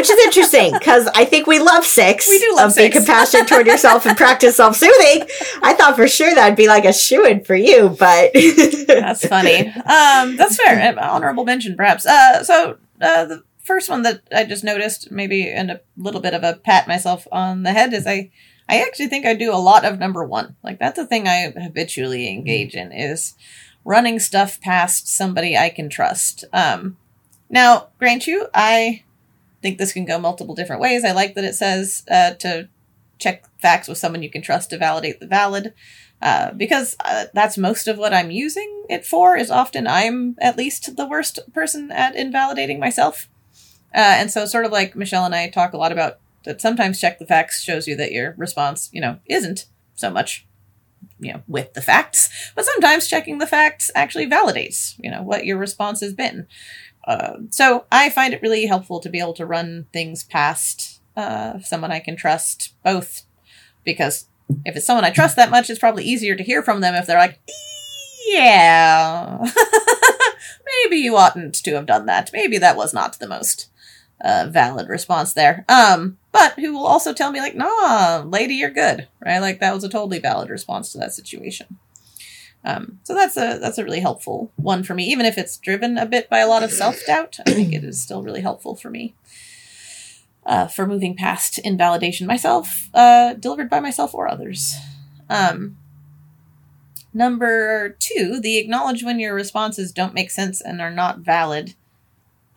Which 0.00 0.08
is 0.08 0.18
interesting 0.24 0.72
because 0.72 1.08
I 1.08 1.26
think 1.26 1.46
we 1.46 1.58
love 1.58 1.84
six. 1.84 2.26
We 2.26 2.38
do 2.38 2.54
love 2.56 2.70
of 2.70 2.76
being 2.76 2.90
compassionate 2.90 3.48
toward 3.48 3.66
yourself 3.66 4.06
and 4.06 4.16
practice 4.16 4.56
self 4.56 4.76
soothing. 4.76 5.28
I 5.62 5.74
thought 5.74 5.94
for 5.94 6.08
sure 6.08 6.34
that'd 6.34 6.56
be 6.56 6.68
like 6.68 6.86
a 6.86 6.92
shoe 6.94 7.26
in 7.26 7.44
for 7.44 7.54
you, 7.54 7.90
but 7.90 8.30
That's 8.86 9.26
funny. 9.26 9.68
Um, 9.68 10.38
that's 10.38 10.56
fair. 10.56 10.98
Honorable 10.98 11.44
mention, 11.44 11.76
perhaps. 11.76 12.06
Uh, 12.06 12.42
so 12.42 12.78
uh, 13.02 13.26
the 13.26 13.44
first 13.62 13.90
one 13.90 14.00
that 14.04 14.22
I 14.34 14.44
just 14.44 14.64
noticed, 14.64 15.10
maybe 15.10 15.46
and 15.50 15.70
a 15.70 15.82
little 15.98 16.22
bit 16.22 16.32
of 16.32 16.44
a 16.44 16.54
pat 16.54 16.88
myself 16.88 17.28
on 17.30 17.62
the 17.62 17.72
head, 17.72 17.92
is 17.92 18.06
I 18.06 18.30
I 18.70 18.80
actually 18.80 19.08
think 19.08 19.26
I 19.26 19.34
do 19.34 19.52
a 19.52 19.60
lot 19.60 19.84
of 19.84 19.98
number 19.98 20.24
one. 20.24 20.56
Like 20.64 20.78
that's 20.78 20.98
a 20.98 21.06
thing 21.06 21.28
I 21.28 21.50
habitually 21.50 22.26
engage 22.26 22.74
in 22.74 22.90
is 22.90 23.34
running 23.84 24.18
stuff 24.18 24.62
past 24.62 25.08
somebody 25.08 25.58
I 25.58 25.68
can 25.68 25.90
trust. 25.90 26.46
Um, 26.54 26.96
now, 27.50 27.88
grant 27.98 28.26
you, 28.26 28.48
I 28.54 29.02
think 29.62 29.78
this 29.78 29.92
can 29.92 30.04
go 30.04 30.18
multiple 30.18 30.54
different 30.54 30.82
ways. 30.82 31.04
I 31.04 31.12
like 31.12 31.34
that 31.34 31.44
it 31.44 31.54
says 31.54 32.04
uh, 32.10 32.32
to 32.34 32.68
check 33.18 33.44
facts 33.60 33.88
with 33.88 33.98
someone 33.98 34.22
you 34.22 34.30
can 34.30 34.42
trust 34.42 34.70
to 34.70 34.78
validate 34.78 35.20
the 35.20 35.26
valid 35.26 35.74
uh, 36.22 36.52
because 36.52 36.96
uh, 37.04 37.26
that's 37.32 37.56
most 37.56 37.88
of 37.88 37.98
what 37.98 38.12
I'm 38.12 38.30
using 38.30 38.84
it 38.88 39.06
for. 39.06 39.36
Is 39.36 39.50
often 39.50 39.86
I'm 39.86 40.36
at 40.40 40.56
least 40.56 40.96
the 40.96 41.06
worst 41.06 41.38
person 41.52 41.90
at 41.90 42.14
invalidating 42.14 42.78
myself, 42.78 43.28
uh, 43.94 44.16
and 44.18 44.30
so 44.30 44.44
sort 44.46 44.66
of 44.66 44.72
like 44.72 44.96
Michelle 44.96 45.24
and 45.24 45.34
I 45.34 45.48
talk 45.48 45.72
a 45.72 45.78
lot 45.78 45.92
about 45.92 46.18
that. 46.44 46.60
Sometimes 46.60 47.00
check 47.00 47.18
the 47.18 47.26
facts 47.26 47.62
shows 47.62 47.86
you 47.86 47.96
that 47.96 48.12
your 48.12 48.34
response, 48.36 48.90
you 48.92 49.00
know, 49.00 49.18
isn't 49.26 49.66
so 49.94 50.10
much, 50.10 50.46
you 51.18 51.32
know, 51.32 51.42
with 51.48 51.72
the 51.72 51.82
facts, 51.82 52.28
but 52.54 52.66
sometimes 52.66 53.08
checking 53.08 53.38
the 53.38 53.46
facts 53.46 53.90
actually 53.94 54.28
validates, 54.28 54.96
you 54.98 55.10
know, 55.10 55.22
what 55.22 55.46
your 55.46 55.56
response 55.56 56.00
has 56.00 56.12
been. 56.12 56.46
Uh, 57.04 57.38
so 57.50 57.86
I 57.90 58.10
find 58.10 58.34
it 58.34 58.42
really 58.42 58.66
helpful 58.66 59.00
to 59.00 59.08
be 59.08 59.20
able 59.20 59.34
to 59.34 59.46
run 59.46 59.86
things 59.92 60.24
past 60.24 61.00
uh, 61.16 61.60
someone 61.60 61.90
I 61.90 62.00
can 62.00 62.16
trust, 62.16 62.74
both 62.84 63.22
because 63.84 64.26
if 64.64 64.76
it's 64.76 64.86
someone 64.86 65.04
I 65.04 65.10
trust 65.10 65.36
that 65.36 65.50
much, 65.50 65.70
it's 65.70 65.78
probably 65.78 66.04
easier 66.04 66.36
to 66.36 66.42
hear 66.42 66.62
from 66.62 66.80
them 66.80 66.94
if 66.94 67.06
they're 67.06 67.18
like, 67.18 67.40
yeah, 68.28 69.38
maybe 70.84 70.96
you 70.96 71.16
oughtn't 71.16 71.54
to 71.54 71.74
have 71.74 71.86
done 71.86 72.06
that. 72.06 72.30
Maybe 72.32 72.58
that 72.58 72.76
was 72.76 72.94
not 72.94 73.18
the 73.18 73.28
most 73.28 73.70
uh, 74.22 74.48
valid 74.50 74.88
response 74.88 75.32
there. 75.32 75.64
Um, 75.68 76.18
but 76.32 76.54
who 76.54 76.72
will 76.72 76.86
also 76.86 77.12
tell 77.12 77.32
me 77.32 77.40
like, 77.40 77.56
nah, 77.56 78.22
lady, 78.26 78.54
you're 78.54 78.70
good, 78.70 79.08
right? 79.24 79.40
Like 79.40 79.60
that 79.60 79.74
was 79.74 79.84
a 79.84 79.88
totally 79.88 80.18
valid 80.18 80.50
response 80.50 80.92
to 80.92 80.98
that 80.98 81.12
situation. 81.12 81.78
Um, 82.64 83.00
so 83.04 83.14
that's 83.14 83.36
a 83.38 83.58
that's 83.58 83.78
a 83.78 83.84
really 83.84 84.00
helpful 84.00 84.52
one 84.56 84.82
for 84.82 84.94
me, 84.94 85.04
even 85.04 85.24
if 85.24 85.38
it's 85.38 85.56
driven 85.56 85.96
a 85.96 86.04
bit 86.06 86.28
by 86.28 86.38
a 86.40 86.46
lot 86.48 86.62
of 86.62 86.70
self 86.70 86.98
doubt. 87.06 87.38
I 87.46 87.52
think 87.52 87.72
it 87.72 87.84
is 87.84 88.02
still 88.02 88.22
really 88.22 88.42
helpful 88.42 88.76
for 88.76 88.90
me 88.90 89.14
uh, 90.44 90.66
for 90.66 90.86
moving 90.86 91.16
past 91.16 91.58
invalidation 91.58 92.26
myself, 92.26 92.90
uh, 92.92 93.32
delivered 93.34 93.70
by 93.70 93.80
myself 93.80 94.14
or 94.14 94.28
others. 94.28 94.74
Um, 95.30 95.78
number 97.12 97.96
two, 97.98 98.40
the 98.40 98.58
acknowledge 98.58 99.02
when 99.02 99.18
your 99.18 99.34
responses 99.34 99.92
don't 99.92 100.14
make 100.14 100.30
sense 100.30 100.60
and 100.60 100.80
are 100.80 100.90
not 100.90 101.20
valid. 101.20 101.74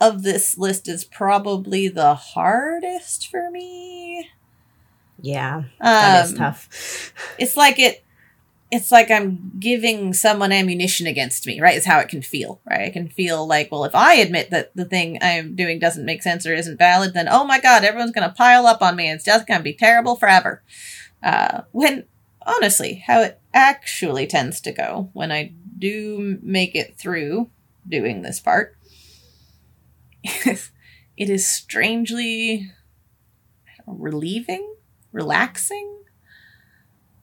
Of 0.02 0.24
this 0.24 0.58
list 0.58 0.90
is 0.90 1.06
probably 1.06 1.88
the 1.88 2.14
hardest 2.16 3.28
for 3.30 3.50
me. 3.50 4.30
yeah, 5.22 5.64
that 5.80 6.26
is 6.26 6.32
Um, 6.34 6.38
tough. 6.38 7.14
it's 7.38 7.56
like 7.56 7.80
it 7.80 8.03
it's 8.74 8.92
like 8.92 9.12
i'm 9.12 9.52
giving 9.60 10.14
someone 10.14 10.52
ammunition 10.52 11.06
against 11.06 11.46
me 11.46 11.62
right? 11.62 11.78
Is 11.78 11.86
how 11.86 12.00
it 12.00 12.10
can 12.10 12.24
feel 12.24 12.60
right? 12.68 12.88
I 12.88 12.90
can 12.90 13.08
feel 13.08 13.46
like 13.46 13.72
well 13.72 13.86
if 13.86 13.94
i 13.94 14.16
admit 14.16 14.50
that 14.50 14.76
the 14.76 14.86
thing 14.86 15.20
i'm 15.22 15.56
doing 15.56 15.78
doesn't 15.80 16.06
make 16.06 16.24
sense 16.24 16.46
or 16.46 16.54
isn't 16.54 16.78
valid 16.78 17.14
then 17.14 17.30
oh 17.30 17.46
my 17.46 17.60
god 17.60 17.84
everyone's 17.84 18.12
going 18.12 18.28
to 18.28 18.36
pile 18.36 18.66
up 18.66 18.82
on 18.82 18.96
me 18.96 19.08
and 19.08 19.18
it's 19.18 19.26
just 19.26 19.48
going 19.48 19.60
to 19.60 19.64
be 19.64 19.74
terrible 19.74 20.16
forever. 20.16 20.64
Uh, 21.22 21.62
when 21.72 22.06
honestly 22.46 23.04
how 23.08 23.22
it 23.22 23.40
actually 23.54 24.28
tends 24.28 24.60
to 24.60 24.72
go 24.72 25.10
when 25.14 25.32
i 25.32 25.54
do 25.78 26.38
make 26.42 26.76
it 26.76 26.98
through 26.98 27.50
doing 27.88 28.22
this 28.22 28.40
part 28.40 28.76
it 30.24 30.70
is 31.18 31.50
strangely 31.50 32.72
relieving 33.86 34.76
relaxing 35.14 36.03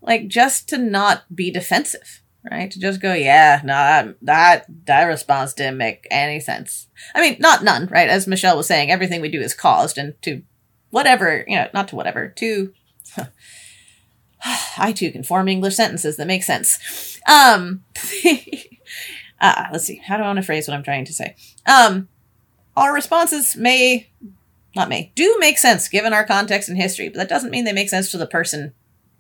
like 0.02 0.28
just 0.28 0.68
to 0.68 0.78
not 0.78 1.24
be 1.34 1.50
defensive 1.50 2.20
right? 2.50 2.70
To 2.70 2.80
just 2.80 3.00
go 3.00 3.12
yeah 3.12 3.60
no 3.64 3.72
that 3.72 4.16
that 4.22 4.66
that 4.86 5.04
response 5.04 5.52
didn't 5.52 5.76
make 5.76 6.06
any 6.10 6.40
sense. 6.40 6.88
I 7.14 7.20
mean 7.20 7.36
not 7.40 7.64
none 7.64 7.86
right? 7.86 8.08
As 8.08 8.26
michelle 8.26 8.56
was 8.56 8.66
saying 8.66 8.90
everything 8.90 9.20
we 9.20 9.28
do 9.28 9.40
is 9.40 9.54
caused 9.54 9.98
and 9.98 10.20
to 10.22 10.42
whatever 10.90 11.44
you 11.46 11.56
know 11.56 11.68
not 11.74 11.88
to 11.88 11.96
whatever 11.96 12.28
to 12.28 12.72
i 14.78 14.92
too 14.92 15.10
can 15.10 15.22
form 15.22 15.48
english 15.48 15.76
sentences 15.76 16.16
that 16.16 16.26
make 16.26 16.42
sense. 16.42 17.18
Um 17.28 17.84
uh, 19.40 19.66
let's 19.72 19.84
see 19.84 19.96
how 19.96 20.16
do 20.16 20.22
i 20.22 20.26
want 20.26 20.38
to 20.38 20.42
phrase 20.42 20.66
what 20.66 20.76
i'm 20.76 20.84
trying 20.84 21.04
to 21.06 21.12
say? 21.12 21.36
Um 21.66 22.08
our 22.76 22.94
responses 22.94 23.56
may 23.56 24.10
not 24.74 24.88
may 24.88 25.12
do 25.14 25.36
make 25.40 25.58
sense 25.58 25.88
given 25.88 26.12
our 26.12 26.24
context 26.24 26.68
and 26.68 26.78
history 26.78 27.08
but 27.08 27.18
that 27.18 27.28
doesn't 27.28 27.50
mean 27.50 27.64
they 27.64 27.72
make 27.72 27.90
sense 27.90 28.10
to 28.10 28.18
the 28.18 28.26
person 28.26 28.72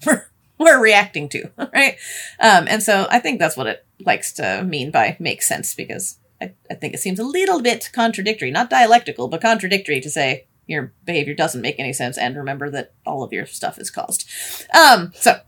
we're 0.64 0.80
reacting 0.80 1.28
to, 1.30 1.50
right? 1.74 1.96
Um, 2.38 2.66
and 2.68 2.82
so 2.82 3.06
I 3.10 3.18
think 3.18 3.38
that's 3.38 3.56
what 3.56 3.66
it 3.66 3.84
likes 4.04 4.32
to 4.34 4.62
mean 4.62 4.90
by 4.90 5.16
make 5.18 5.42
sense 5.42 5.74
because 5.74 6.18
I, 6.40 6.52
I 6.70 6.74
think 6.74 6.94
it 6.94 7.00
seems 7.00 7.18
a 7.18 7.24
little 7.24 7.62
bit 7.62 7.90
contradictory, 7.92 8.50
not 8.50 8.68
dialectical, 8.70 9.28
but 9.28 9.40
contradictory 9.40 10.00
to 10.00 10.10
say 10.10 10.46
your 10.66 10.92
behavior 11.04 11.34
doesn't 11.34 11.62
make 11.62 11.80
any 11.80 11.92
sense 11.94 12.16
and 12.18 12.36
remember 12.36 12.70
that 12.70 12.92
all 13.06 13.22
of 13.22 13.32
your 13.32 13.46
stuff 13.46 13.78
is 13.78 13.90
caused. 13.90 14.28
Um, 14.74 15.12
so 15.16 15.32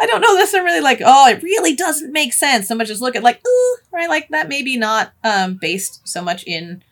I 0.00 0.06
don't 0.06 0.22
know 0.22 0.34
this. 0.36 0.54
I'm 0.54 0.64
really 0.64 0.80
like, 0.80 1.02
oh, 1.04 1.28
it 1.28 1.42
really 1.42 1.76
doesn't 1.76 2.12
make 2.12 2.32
sense. 2.32 2.68
So 2.68 2.74
much 2.74 2.88
as 2.88 3.02
look 3.02 3.16
at 3.16 3.22
like, 3.22 3.40
ooh, 3.46 3.76
right? 3.92 4.08
Like 4.08 4.30
that 4.30 4.48
maybe 4.48 4.78
not 4.78 5.12
um, 5.22 5.58
based 5.60 6.08
so 6.08 6.22
much 6.22 6.42
in 6.44 6.82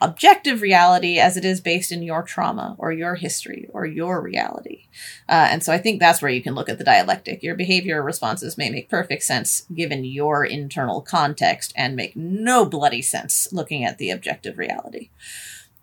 objective 0.00 0.60
reality 0.60 1.18
as 1.18 1.36
it 1.36 1.44
is 1.44 1.60
based 1.60 1.90
in 1.90 2.02
your 2.02 2.22
trauma 2.22 2.74
or 2.78 2.92
your 2.92 3.14
history 3.14 3.68
or 3.72 3.86
your 3.86 4.20
reality. 4.20 4.84
Uh, 5.28 5.48
and 5.50 5.62
so 5.62 5.72
I 5.72 5.78
think 5.78 6.00
that's 6.00 6.20
where 6.20 6.30
you 6.30 6.42
can 6.42 6.54
look 6.54 6.68
at 6.68 6.78
the 6.78 6.84
dialectic. 6.84 7.42
Your 7.42 7.54
behavior 7.54 8.02
responses 8.02 8.58
may 8.58 8.70
make 8.70 8.88
perfect 8.90 9.22
sense 9.22 9.66
given 9.74 10.04
your 10.04 10.44
internal 10.44 11.00
context 11.00 11.72
and 11.76 11.96
make 11.96 12.16
no 12.16 12.64
bloody 12.66 13.02
sense 13.02 13.48
looking 13.52 13.84
at 13.84 13.98
the 13.98 14.10
objective 14.10 14.58
reality. 14.58 15.10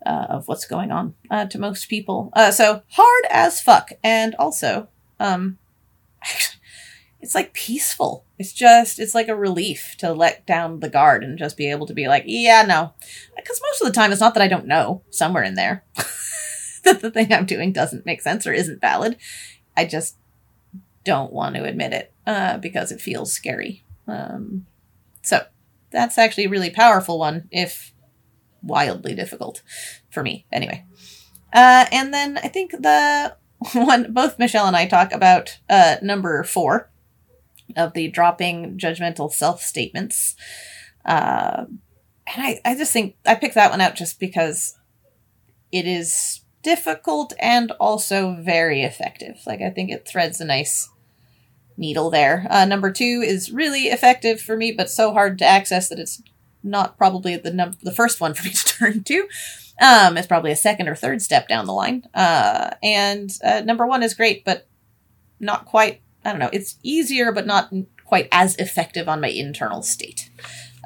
Uh, 0.06 0.26
of 0.28 0.48
what's 0.48 0.66
going 0.66 0.92
on 0.92 1.14
uh, 1.30 1.46
to 1.46 1.58
most 1.58 1.88
people. 1.88 2.28
Uh, 2.34 2.50
so 2.50 2.82
hard 2.90 3.24
as 3.30 3.58
fuck. 3.58 3.90
And 4.02 4.34
also, 4.34 4.86
um, 5.18 5.56
it's 7.22 7.34
like 7.34 7.54
peaceful. 7.54 8.23
It's 8.38 8.52
just, 8.52 8.98
it's 8.98 9.14
like 9.14 9.28
a 9.28 9.36
relief 9.36 9.94
to 9.98 10.12
let 10.12 10.46
down 10.46 10.80
the 10.80 10.88
guard 10.88 11.22
and 11.22 11.38
just 11.38 11.56
be 11.56 11.70
able 11.70 11.86
to 11.86 11.94
be 11.94 12.08
like, 12.08 12.24
yeah, 12.26 12.62
no. 12.62 12.92
Because 13.36 13.60
most 13.62 13.80
of 13.80 13.86
the 13.86 13.92
time, 13.92 14.10
it's 14.10 14.20
not 14.20 14.34
that 14.34 14.42
I 14.42 14.48
don't 14.48 14.66
know 14.66 15.02
somewhere 15.10 15.44
in 15.44 15.54
there 15.54 15.84
that 16.84 17.00
the 17.00 17.10
thing 17.10 17.32
I'm 17.32 17.46
doing 17.46 17.72
doesn't 17.72 18.06
make 18.06 18.22
sense 18.22 18.46
or 18.46 18.52
isn't 18.52 18.80
valid. 18.80 19.16
I 19.76 19.84
just 19.84 20.16
don't 21.04 21.32
want 21.32 21.54
to 21.54 21.64
admit 21.64 21.92
it 21.92 22.12
uh, 22.26 22.58
because 22.58 22.90
it 22.90 23.00
feels 23.00 23.32
scary. 23.32 23.84
Um, 24.08 24.66
so 25.22 25.44
that's 25.90 26.18
actually 26.18 26.46
a 26.46 26.50
really 26.50 26.70
powerful 26.70 27.18
one, 27.18 27.48
if 27.50 27.92
wildly 28.62 29.14
difficult 29.14 29.62
for 30.10 30.22
me, 30.22 30.46
anyway. 30.50 30.84
Uh, 31.52 31.86
and 31.92 32.12
then 32.12 32.38
I 32.38 32.48
think 32.48 32.72
the 32.72 33.36
one 33.74 34.12
both 34.12 34.38
Michelle 34.38 34.66
and 34.66 34.76
I 34.76 34.86
talk 34.86 35.12
about 35.12 35.58
uh, 35.70 35.96
number 36.02 36.42
four 36.42 36.90
of 37.76 37.92
the 37.94 38.08
dropping 38.08 38.78
judgmental 38.78 39.32
self 39.32 39.62
statements. 39.62 40.36
Uh, 41.04 41.64
and 42.26 42.42
I, 42.42 42.60
I 42.64 42.74
just 42.76 42.92
think 42.92 43.16
I 43.26 43.34
picked 43.34 43.54
that 43.54 43.70
one 43.70 43.80
out 43.80 43.96
just 43.96 44.18
because 44.18 44.76
it 45.70 45.86
is 45.86 46.40
difficult 46.62 47.34
and 47.38 47.70
also 47.72 48.36
very 48.40 48.82
effective. 48.82 49.40
Like, 49.46 49.60
I 49.60 49.70
think 49.70 49.90
it 49.90 50.08
threads 50.08 50.40
a 50.40 50.44
nice 50.44 50.88
needle 51.76 52.10
there. 52.10 52.46
Uh, 52.48 52.64
number 52.64 52.90
two 52.90 53.22
is 53.24 53.52
really 53.52 53.88
effective 53.88 54.40
for 54.40 54.56
me, 54.56 54.72
but 54.72 54.90
so 54.90 55.12
hard 55.12 55.38
to 55.38 55.44
access 55.44 55.88
that 55.88 55.98
it's 55.98 56.22
not 56.62 56.96
probably 56.96 57.36
the 57.36 57.52
num- 57.52 57.76
the 57.82 57.92
first 57.92 58.20
one 58.20 58.34
for 58.34 58.44
me 58.44 58.50
to 58.54 58.64
turn 58.64 59.04
to. 59.04 59.28
Um, 59.80 60.16
it's 60.16 60.26
probably 60.26 60.52
a 60.52 60.56
second 60.56 60.88
or 60.88 60.94
third 60.94 61.20
step 61.20 61.48
down 61.48 61.66
the 61.66 61.72
line. 61.72 62.04
Uh, 62.14 62.70
and 62.82 63.30
uh, 63.44 63.60
number 63.60 63.86
one 63.86 64.02
is 64.02 64.14
great, 64.14 64.44
but 64.44 64.66
not 65.40 65.66
quite. 65.66 66.00
I 66.24 66.30
don't 66.30 66.38
know. 66.38 66.50
It's 66.52 66.78
easier, 66.82 67.32
but 67.32 67.46
not 67.46 67.72
quite 68.04 68.28
as 68.32 68.56
effective 68.56 69.08
on 69.08 69.20
my 69.20 69.28
internal 69.28 69.82
state. 69.82 70.30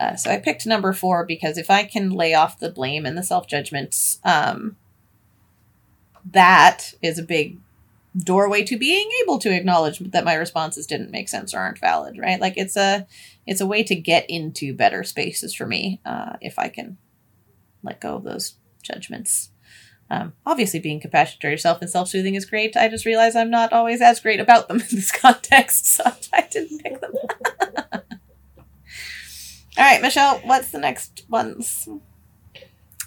Uh, 0.01 0.16
so 0.16 0.30
I 0.30 0.39
picked 0.39 0.66
number 0.66 0.93
four 0.93 1.24
because 1.24 1.59
if 1.59 1.70
I 1.70 1.84
can 1.84 2.11
lay 2.11 2.34
off 2.34 2.61
the 2.61 2.70
blame 2.70 3.05
and 3.05 3.16
the 3.16 3.22
self 3.22 3.47
judgments, 3.47 4.20
um, 4.24 4.76
that 6.24 6.95
is 7.03 7.18
a 7.18 7.22
big 7.22 7.59
doorway 8.16 8.64
to 8.64 8.76
being 8.76 9.09
able 9.22 9.39
to 9.39 9.55
acknowledge 9.55 9.99
that 9.99 10.24
my 10.24 10.34
responses 10.34 10.86
didn't 10.86 11.11
make 11.11 11.28
sense 11.28 11.55
or 11.55 11.59
aren't 11.59 11.80
valid. 11.80 12.18
Right? 12.18 12.41
Like 12.41 12.57
it's 12.57 12.76
a 12.76 13.07
it's 13.47 13.61
a 13.61 13.66
way 13.66 13.82
to 13.84 13.95
get 13.95 14.28
into 14.28 14.74
better 14.74 15.03
spaces 15.05 15.55
for 15.55 15.66
me 15.66 16.01
uh, 16.05 16.36
if 16.41 16.59
I 16.59 16.68
can 16.68 16.99
let 17.82 18.01
go 18.01 18.16
of 18.16 18.24
those 18.24 18.55
judgments. 18.82 19.51
Um, 20.11 20.32
obviously, 20.46 20.80
being 20.80 21.00
compassionate 21.00 21.40
to 21.42 21.50
yourself 21.50 21.82
and 21.82 21.90
self 21.90 22.09
soothing 22.09 22.34
is 22.34 22.46
great. 22.46 22.76
I 22.76 22.88
just 22.88 23.04
realize 23.04 23.36
I'm 23.36 23.50
not 23.50 23.72
always 23.72 24.00
as 24.00 24.20
great 24.20 24.40
about 24.40 24.68
them 24.68 24.80
in 24.80 24.86
this 24.90 25.12
context, 25.12 25.86
so 25.86 26.04
I 26.32 26.48
didn't 26.50 26.82
pick 26.82 27.00
them. 27.00 27.12
All 29.78 29.84
right, 29.84 30.02
Michelle, 30.02 30.38
what's 30.38 30.70
the 30.70 30.78
next 30.78 31.24
ones? 31.28 31.88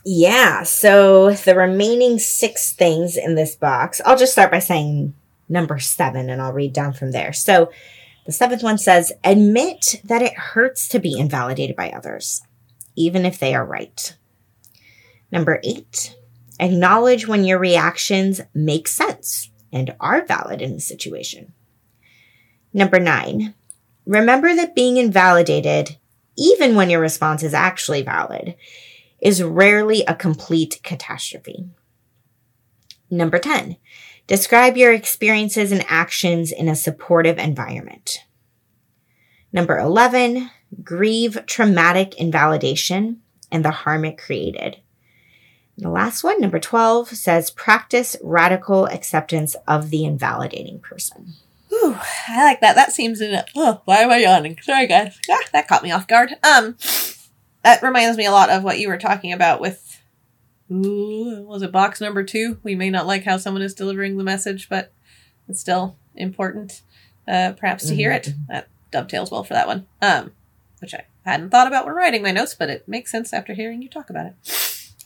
Yeah, 0.05 0.63
so 0.63 1.31
the 1.31 1.55
remaining 1.55 2.17
six 2.17 2.73
things 2.73 3.17
in 3.17 3.35
this 3.35 3.55
box, 3.55 3.99
I'll 4.05 4.17
just 4.17 4.31
start 4.31 4.51
by 4.51 4.59
saying 4.59 5.13
number 5.49 5.77
seven 5.79 6.29
and 6.29 6.41
I'll 6.41 6.53
read 6.53 6.73
down 6.73 6.93
from 6.93 7.11
there. 7.11 7.33
So 7.33 7.71
the 8.25 8.31
seventh 8.31 8.63
one 8.63 8.77
says, 8.77 9.11
admit 9.23 10.01
that 10.05 10.21
it 10.21 10.33
hurts 10.33 10.87
to 10.89 10.99
be 10.99 11.19
invalidated 11.19 11.75
by 11.75 11.89
others, 11.89 12.41
even 12.95 13.25
if 13.25 13.37
they 13.37 13.53
are 13.53 13.65
right. 13.65 14.15
Number 15.31 15.59
eight, 15.63 16.15
acknowledge 16.61 17.27
when 17.27 17.43
your 17.43 17.59
reactions 17.59 18.39
make 18.53 18.87
sense 18.87 19.49
and 19.73 19.93
are 19.99 20.25
valid 20.25 20.61
in 20.61 20.73
the 20.73 20.79
situation. 20.79 21.53
Number 22.73 22.99
nine, 22.99 23.53
remember 24.05 24.55
that 24.55 24.75
being 24.75 24.95
invalidated 24.95 25.97
even 26.37 26.75
when 26.75 26.89
your 26.89 26.99
response 26.99 27.43
is 27.43 27.53
actually 27.53 28.01
valid, 28.01 28.55
is 29.21 29.43
rarely 29.43 30.03
a 30.07 30.15
complete 30.15 30.79
catastrophe. 30.83 31.69
Number 33.09 33.37
10, 33.37 33.77
describe 34.27 34.77
your 34.77 34.93
experiences 34.93 35.71
and 35.71 35.85
actions 35.87 36.51
in 36.51 36.67
a 36.67 36.75
supportive 36.75 37.37
environment. 37.37 38.19
Number 39.53 39.77
11, 39.77 40.49
grieve 40.81 41.45
traumatic 41.45 42.15
invalidation 42.15 43.21
and 43.51 43.65
the 43.65 43.71
harm 43.71 44.05
it 44.05 44.17
created. 44.17 44.77
The 45.81 45.89
last 45.89 46.23
one, 46.23 46.39
number 46.39 46.59
12, 46.59 47.09
says 47.09 47.49
practice 47.49 48.15
radical 48.21 48.85
acceptance 48.85 49.55
of 49.67 49.89
the 49.89 50.05
invalidating 50.05 50.79
person. 50.79 51.33
Ooh, 51.73 51.97
I 52.27 52.43
like 52.43 52.61
that. 52.61 52.75
That 52.75 52.91
seems 52.91 53.19
in 53.19 53.33
it. 53.33 53.45
Oh, 53.55 53.81
why 53.85 53.97
am 54.01 54.11
I 54.11 54.17
yawning? 54.17 54.59
Sorry, 54.61 54.85
guys. 54.85 55.19
Ah, 55.27 55.39
that 55.53 55.67
caught 55.67 55.81
me 55.81 55.89
off 55.89 56.07
guard. 56.07 56.35
Um, 56.43 56.77
that 57.63 57.81
reminds 57.81 58.15
me 58.15 58.27
a 58.27 58.31
lot 58.31 58.51
of 58.51 58.63
what 58.63 58.77
you 58.77 58.89
were 58.89 58.99
talking 58.99 59.33
about 59.33 59.59
with. 59.59 59.99
Ooh, 60.71 61.43
was 61.47 61.63
it 61.63 61.71
box 61.71 61.99
number 61.99 62.23
two? 62.23 62.59
We 62.61 62.75
may 62.75 62.91
not 62.91 63.07
like 63.07 63.23
how 63.23 63.37
someone 63.37 63.63
is 63.63 63.73
delivering 63.73 64.17
the 64.17 64.23
message, 64.23 64.69
but 64.69 64.93
it's 65.49 65.59
still 65.59 65.95
important, 66.15 66.83
uh, 67.27 67.53
perhaps 67.57 67.87
to 67.87 67.95
hear 67.95 68.11
it. 68.11 68.25
Mm-hmm. 68.25 68.51
That 68.51 68.67
dovetails 68.91 69.31
well 69.31 69.43
for 69.43 69.55
that 69.55 69.67
one. 69.67 69.87
Um, 69.99 70.33
which 70.79 70.93
I 70.93 71.05
hadn't 71.25 71.49
thought 71.49 71.67
about 71.67 71.87
when 71.87 71.95
writing 71.95 72.21
my 72.21 72.31
notes, 72.31 72.53
but 72.53 72.69
it 72.69 72.87
makes 72.87 73.11
sense 73.11 73.33
after 73.33 73.55
hearing 73.55 73.81
you 73.81 73.89
talk 73.89 74.11
about 74.11 74.27
it. 74.27 74.35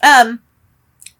Um, 0.02 0.42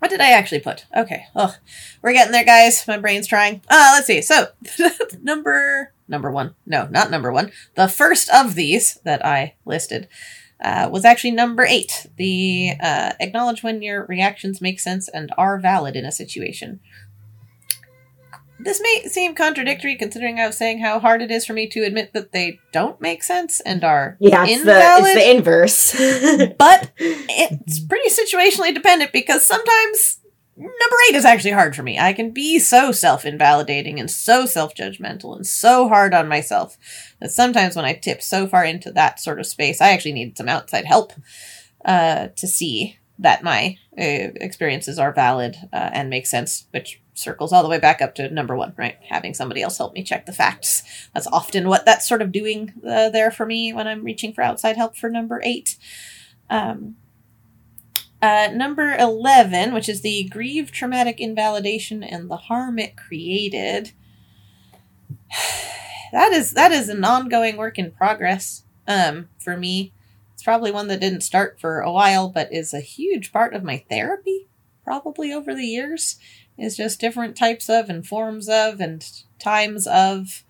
what 0.06 0.10
did 0.10 0.20
I 0.20 0.30
actually 0.30 0.60
put? 0.60 0.86
Okay. 0.96 1.26
Oh, 1.34 1.52
we're 2.00 2.12
getting 2.12 2.30
there, 2.30 2.44
guys. 2.44 2.86
My 2.86 2.96
brain's 2.96 3.26
trying. 3.26 3.60
Uh, 3.68 3.90
let's 3.94 4.06
see. 4.06 4.22
So, 4.22 4.46
number 5.20 5.92
number 6.06 6.30
one. 6.30 6.54
No, 6.64 6.86
not 6.86 7.10
number 7.10 7.32
one. 7.32 7.50
The 7.74 7.88
first 7.88 8.30
of 8.30 8.54
these 8.54 9.00
that 9.02 9.26
I 9.26 9.56
listed 9.64 10.06
uh, 10.62 10.88
was 10.92 11.04
actually 11.04 11.32
number 11.32 11.64
eight. 11.64 12.06
The 12.18 12.74
uh, 12.80 13.14
acknowledge 13.18 13.64
when 13.64 13.82
your 13.82 14.06
reactions 14.06 14.60
make 14.60 14.78
sense 14.78 15.08
and 15.08 15.32
are 15.36 15.58
valid 15.58 15.96
in 15.96 16.04
a 16.04 16.12
situation. 16.12 16.78
This 18.58 18.80
may 18.80 19.08
seem 19.08 19.34
contradictory 19.34 19.96
considering 19.96 20.40
I 20.40 20.46
was 20.46 20.56
saying 20.56 20.80
how 20.80 20.98
hard 20.98 21.22
it 21.22 21.30
is 21.30 21.44
for 21.44 21.52
me 21.52 21.68
to 21.68 21.84
admit 21.84 22.12
that 22.14 22.32
they 22.32 22.58
don't 22.72 23.00
make 23.00 23.22
sense 23.22 23.60
and 23.60 23.84
are 23.84 24.16
Yeah, 24.18 24.44
it's, 24.46 24.64
the, 24.64 24.72
invalid 24.72 25.16
it's 25.16 25.24
the 25.24 25.30
inverse. 25.30 26.54
but 26.58 26.90
it's 26.98 27.80
pretty 27.80 28.08
situationally 28.08 28.74
dependent 28.74 29.12
because 29.12 29.44
sometimes 29.44 30.20
number 30.56 30.96
eight 31.08 31.16
is 31.16 31.24
actually 31.24 31.52
hard 31.52 31.76
for 31.76 31.82
me. 31.82 31.98
I 31.98 32.12
can 32.12 32.30
be 32.30 32.58
so 32.58 32.92
self 32.92 33.24
invalidating 33.24 34.00
and 34.00 34.10
so 34.10 34.46
self 34.46 34.74
judgmental 34.74 35.36
and 35.36 35.46
so 35.46 35.88
hard 35.88 36.14
on 36.14 36.28
myself 36.28 36.78
that 37.20 37.30
sometimes 37.30 37.76
when 37.76 37.84
I 37.84 37.92
tip 37.92 38.22
so 38.22 38.46
far 38.46 38.64
into 38.64 38.90
that 38.92 39.20
sort 39.20 39.38
of 39.38 39.46
space, 39.46 39.80
I 39.80 39.90
actually 39.90 40.14
need 40.14 40.36
some 40.36 40.48
outside 40.48 40.86
help 40.86 41.12
uh, 41.84 42.28
to 42.36 42.46
see 42.46 42.98
that 43.18 43.42
my 43.42 43.76
uh, 43.98 44.32
experiences 44.36 44.98
are 44.98 45.12
valid 45.12 45.56
uh, 45.72 45.90
and 45.92 46.10
make 46.10 46.26
sense, 46.26 46.66
which 46.70 47.00
circles 47.16 47.52
all 47.52 47.62
the 47.62 47.68
way 47.68 47.78
back 47.78 48.00
up 48.02 48.14
to 48.14 48.30
number 48.30 48.54
one, 48.54 48.74
right? 48.76 48.96
Having 49.08 49.34
somebody 49.34 49.62
else 49.62 49.78
help 49.78 49.94
me 49.94 50.02
check 50.02 50.26
the 50.26 50.32
facts. 50.32 50.82
That's 51.14 51.26
often 51.26 51.68
what 51.68 51.84
that's 51.84 52.08
sort 52.08 52.22
of 52.22 52.32
doing 52.32 52.72
uh, 52.86 53.08
there 53.08 53.30
for 53.30 53.46
me 53.46 53.72
when 53.72 53.88
I'm 53.88 54.04
reaching 54.04 54.32
for 54.32 54.42
outside 54.42 54.76
help 54.76 54.96
for 54.96 55.10
number 55.10 55.40
eight. 55.44 55.76
Um, 56.48 56.96
uh, 58.22 58.48
number 58.52 58.96
11, 58.96 59.74
which 59.74 59.88
is 59.88 60.00
the 60.00 60.24
grieve 60.30 60.70
traumatic 60.72 61.20
invalidation 61.20 62.02
and 62.02 62.30
the 62.30 62.36
harm 62.36 62.78
it 62.78 62.96
created. 62.96 63.92
That 66.12 66.32
is 66.32 66.52
that 66.52 66.70
is 66.70 66.88
an 66.88 67.04
ongoing 67.04 67.56
work 67.56 67.80
in 67.80 67.90
progress 67.90 68.62
um, 68.86 69.28
for 69.40 69.56
me. 69.56 69.92
It's 70.32 70.42
probably 70.42 70.70
one 70.70 70.86
that 70.86 71.00
didn't 71.00 71.22
start 71.22 71.58
for 71.60 71.80
a 71.80 71.90
while, 71.90 72.28
but 72.28 72.54
is 72.54 72.72
a 72.72 72.80
huge 72.80 73.32
part 73.32 73.54
of 73.54 73.64
my 73.64 73.84
therapy, 73.90 74.46
probably 74.84 75.32
over 75.32 75.52
the 75.52 75.66
years. 75.66 76.16
Is 76.58 76.76
just 76.76 77.00
different 77.00 77.36
types 77.36 77.68
of 77.68 77.90
and 77.90 78.06
forms 78.06 78.48
of 78.48 78.80
and 78.80 79.04
times 79.38 79.86
of 79.86 80.42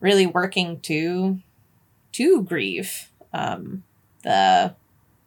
really 0.00 0.26
working 0.26 0.80
to 0.80 1.40
to 2.12 2.42
grieve. 2.42 3.10
Um, 3.32 3.82
the 4.22 4.74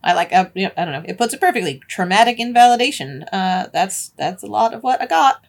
I 0.03 0.13
like 0.13 0.31
uh, 0.31 0.49
you 0.53 0.67
know, 0.67 0.71
I 0.77 0.85
don't 0.85 0.93
know. 0.93 1.03
It 1.05 1.17
puts 1.17 1.33
it 1.33 1.41
perfectly. 1.41 1.81
Traumatic 1.87 2.39
invalidation. 2.39 3.23
Uh, 3.23 3.67
that's 3.73 4.09
that's 4.09 4.43
a 4.43 4.47
lot 4.47 4.73
of 4.73 4.83
what 4.83 5.01
I 5.01 5.05
got 5.05 5.45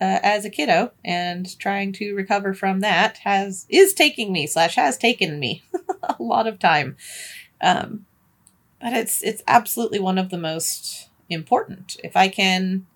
uh, 0.00 0.18
as 0.22 0.44
a 0.44 0.50
kiddo, 0.50 0.92
and 1.04 1.58
trying 1.58 1.92
to 1.92 2.14
recover 2.14 2.54
from 2.54 2.80
that 2.80 3.18
has 3.18 3.66
is 3.68 3.94
taking 3.94 4.32
me 4.32 4.46
slash 4.46 4.74
has 4.74 4.96
taken 4.96 5.38
me 5.38 5.62
a 6.02 6.16
lot 6.18 6.46
of 6.46 6.58
time. 6.58 6.96
Um, 7.60 8.06
but 8.80 8.94
it's 8.94 9.22
it's 9.22 9.42
absolutely 9.46 10.00
one 10.00 10.18
of 10.18 10.30
the 10.30 10.38
most 10.38 11.08
important. 11.28 11.96
If 12.02 12.16
I 12.16 12.28
can 12.28 12.86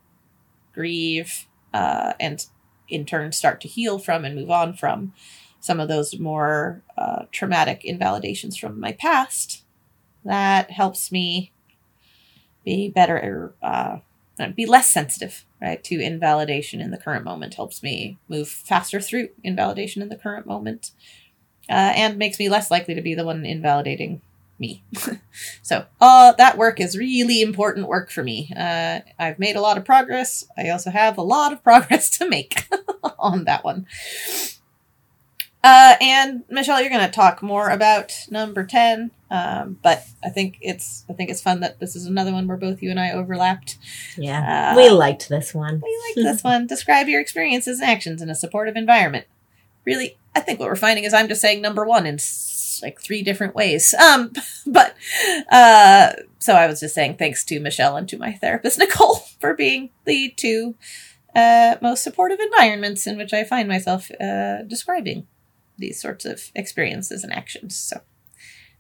grieve 0.75 1.47
uh, 1.73 2.13
and 2.21 2.47
in 2.89 3.05
turn 3.05 3.33
start 3.33 3.61
to 3.61 3.69
heal 3.69 3.99
from 3.99 4.25
and 4.25 4.35
move 4.35 4.51
on 4.51 4.75
from 4.75 5.13
some 5.61 5.81
of 5.81 5.89
those 5.89 6.19
more 6.19 6.83
uh, 6.99 7.25
traumatic 7.33 7.85
invalidations 7.85 8.57
from 8.57 8.79
my 8.79 8.93
past, 8.93 9.65
that 10.25 10.71
helps 10.71 11.11
me 11.11 11.53
be 12.65 12.91
better, 12.91 13.55
uh, 13.63 13.97
be 14.55 14.67
less 14.67 14.91
sensitive, 14.91 15.47
right, 15.63 15.83
to 15.85 16.01
invalidation 16.01 16.83
in 16.83 16.91
the 16.91 16.99
current 16.99 17.25
moment. 17.25 17.55
Helps 17.55 17.83
me 17.83 18.19
move 18.29 18.49
faster 18.49 19.01
through 19.01 19.29
invalidation 19.43 20.03
in 20.03 20.11
the 20.11 20.17
current 20.17 20.47
moment, 20.47 20.91
uh, 21.71 21.93
and 21.97 22.19
makes 22.19 22.39
me 22.39 22.51
less 22.51 22.71
likely 22.71 22.95
to 22.95 23.03
be 23.03 23.15
the 23.15 23.25
one 23.25 23.47
invalidating 23.47 24.21
me. 24.65 24.83
so, 25.63 25.85
uh, 26.01 26.33
that 26.33 26.57
work 26.59 26.81
is 26.81 26.97
really 26.99 27.41
important 27.43 27.89
work 27.89 28.11
for 28.11 28.23
me. 28.25 28.39
Uh, 28.57 29.01
I've 29.19 29.39
made 29.39 29.57
a 29.57 29.61
lot 29.61 29.77
of 29.79 29.85
progress. 29.85 30.45
I 30.57 30.71
also 30.71 30.91
have 30.91 31.19
a 31.19 31.23
lot 31.37 31.53
of 31.53 31.63
progress 31.71 32.11
to 32.19 32.29
make 32.29 32.53
on 33.19 33.45
that 33.45 33.63
one. 33.65 33.87
Uh, 35.63 35.95
and 36.01 36.45
Michelle, 36.51 36.79
you're 36.81 36.91
going 36.91 37.07
to 37.07 37.11
talk 37.11 37.43
more 37.43 37.71
about 37.71 38.13
number 38.31 38.65
ten, 38.67 39.11
um, 39.31 39.79
but 39.83 40.05
I 40.23 40.29
think 40.29 40.59
it's 40.61 41.07
I 41.09 41.15
think 41.15 41.31
it's 41.31 41.41
fun 41.41 41.61
that 41.61 41.81
this 41.81 41.97
is 41.97 42.05
another 42.05 42.33
one 42.35 42.47
where 42.47 42.59
both 42.59 42.83
you 42.83 42.91
and 42.91 43.01
I 43.01 43.13
overlapped. 43.13 43.79
yeah, 44.19 44.73
Uh, 44.73 44.77
we 44.77 44.91
liked 44.91 45.31
this 45.31 45.55
one. 45.55 45.81
We 45.83 45.99
liked 46.09 46.17
this 46.35 46.45
one. 46.45 46.67
Describe 46.67 47.09
your 47.09 47.21
experiences 47.23 47.81
and 47.81 47.89
actions 47.91 48.21
in 48.21 48.29
a 48.29 48.35
supportive 48.35 48.77
environment. 48.77 49.25
Really, 49.87 50.19
I 50.35 50.41
think 50.41 50.61
what 50.61 50.69
we're 50.69 50.77
finding 50.77 51.05
is 51.05 51.15
I'm 51.15 51.29
just 51.29 51.41
saying 51.41 51.63
number 51.63 51.87
one 51.87 52.05
in 52.05 52.17
s- 52.17 52.27
like 52.83 53.01
three 53.01 53.23
different 53.23 53.55
ways. 53.55 53.95
Um, 53.95 54.33
but 54.67 54.95
uh, 55.51 56.13
so 56.39 56.55
I 56.55 56.67
was 56.67 56.81
just 56.81 56.95
saying 56.95 57.17
thanks 57.17 57.45
to 57.47 57.61
Michelle 57.61 57.97
and 57.97 58.09
to 58.09 58.19
my 58.19 58.33
therapist 58.33 58.79
Nicole 58.81 59.17
for 59.41 59.55
being 59.55 59.91
the 60.05 60.33
two 60.37 60.75
uh, 61.35 61.77
most 61.83 62.03
supportive 62.05 62.41
environments 62.41 63.07
in 63.07 63.17
which 63.17 63.33
I 63.33 63.45
find 63.45 63.69
myself 63.69 64.11
uh, 64.21 64.63
describing 64.63 65.27
these 65.77 66.01
sorts 66.01 66.25
of 66.25 66.51
experiences 66.55 67.25
and 67.25 67.33
actions. 67.33 67.77
So 67.77 68.01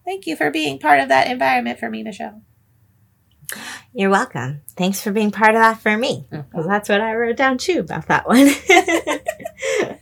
Thank 0.05 0.27
you 0.27 0.37
for 0.37 0.51
being 0.51 0.79
part 0.79 1.01
of 1.01 1.09
that 1.09 1.29
environment 1.29 1.79
for 1.81 1.89
me, 1.89 2.03
Michelle. 2.03 2.43
You're 3.95 4.11
welcome. 4.11 4.61
Thanks 4.77 5.01
for 5.01 5.13
being 5.13 5.31
part 5.31 5.55
of 5.55 5.63
that 5.63 5.81
for 5.81 5.97
me. 5.97 6.27
Because 6.31 6.67
Mhm. 6.67 6.69
that's 6.69 6.89
what 6.91 7.01
I 7.01 7.15
wrote 7.15 7.37
down 7.37 7.57
too 7.57 7.81
about 7.81 8.09
that 8.09 8.27
one. 8.29 8.51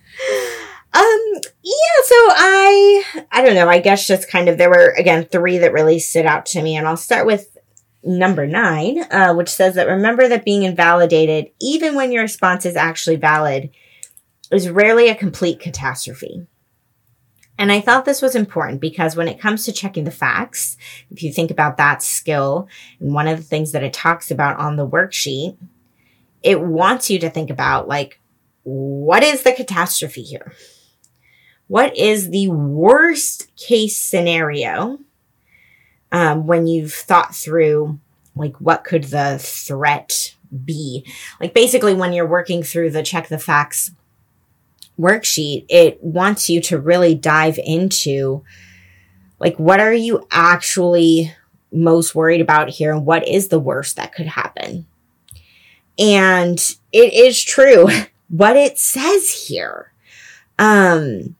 um, 0.95 1.21
yeah, 1.63 1.99
so 2.05 2.15
I 2.15 3.25
I 3.33 3.43
don't 3.43 3.55
know, 3.55 3.69
I 3.69 3.79
guess 3.79 4.07
just 4.07 4.31
kind 4.31 4.49
of 4.49 4.59
there 4.59 4.71
were 4.71 4.95
again 4.97 5.25
three 5.25 5.59
that 5.59 5.73
really 5.73 5.99
stood 5.99 6.27
out 6.27 6.47
to 6.47 6.63
me, 6.63 6.77
and 6.77 6.87
I'll 6.87 6.97
start 6.97 7.27
with 7.27 7.57
number 8.05 8.47
nine, 8.47 9.05
uh, 9.11 9.33
which 9.35 9.49
says 9.49 9.75
that 9.77 9.87
remember 9.87 10.29
that 10.29 10.45
being 10.45 10.65
invalidated, 10.65 11.51
even 11.61 11.95
when 11.95 12.13
your 12.13 12.23
response 12.23 12.67
is 12.67 12.77
actually 12.77 13.17
valid, 13.17 13.71
is 14.51 14.69
rarely 14.69 15.09
a 15.09 15.15
complete 15.15 15.61
catastrophe. 15.61 16.47
And 17.59 17.71
I 17.71 17.81
thought 17.81 18.05
this 18.05 18.23
was 18.23 18.35
important 18.35 18.81
because 18.81 19.15
when 19.15 19.29
it 19.29 19.41
comes 19.41 19.65
to 19.65 19.73
checking 19.73 20.05
the 20.05 20.11
facts, 20.11 20.77
if 21.11 21.23
you 21.23 21.33
think 21.33 21.51
about 21.51 21.77
that 21.77 22.03
skill, 22.03 22.69
and 22.99 23.15
one 23.15 23.29
of 23.29 23.37
the 23.37 23.45
things 23.45 23.73
that 23.73 23.85
it 23.85 23.93
talks 23.93 24.31
about 24.31 24.59
on 24.59 24.77
the 24.77 24.87
worksheet, 24.87 25.57
it 26.43 26.61
wants 26.61 27.09
you 27.09 27.19
to 27.21 27.31
think 27.31 27.51
about 27.51 27.87
like, 27.87 28.19
what 28.65 29.23
is 29.23 29.43
the 29.43 29.53
catastrophe 29.53 30.23
here? 30.23 30.53
What 31.73 31.97
is 31.97 32.29
the 32.29 32.49
worst 32.49 33.51
case 33.57 33.97
scenario 33.97 34.99
um, 36.13 36.47
when 36.47 36.67
you've 36.67 36.93
thought 36.93 37.35
through 37.35 37.99
like 38.37 38.55
what 38.61 38.85
could 38.85 39.05
the 39.05 39.39
threat 39.41 40.35
be? 40.67 41.11
Like 41.41 41.55
basically 41.55 41.95
when 41.95 42.13
you're 42.13 42.27
working 42.27 42.63
through 42.63 42.91
the 42.91 43.03
check 43.03 43.29
the 43.29 43.39
facts 43.39 43.93
worksheet, 45.01 45.65
it 45.71 46.05
wants 46.05 46.51
you 46.51 46.61
to 46.61 46.79
really 46.79 47.15
dive 47.15 47.59
into 47.65 48.45
like 49.39 49.59
what 49.59 49.81
are 49.81 49.95
you 49.95 50.27
actually 50.31 51.33
most 51.73 52.15
worried 52.15 52.43
about 52.43 52.69
here 52.69 52.93
and 52.93 53.07
what 53.07 53.27
is 53.27 53.49
the 53.49 53.59
worst 53.59 53.97
that 53.97 54.15
could 54.15 54.27
happen. 54.27 54.87
And 55.99 56.59
it 56.93 57.15
is 57.15 57.43
true 57.43 57.89
what 58.29 58.59
it 58.59 58.79
says 58.79 59.47
here. 59.49 59.91
Um 60.59 61.37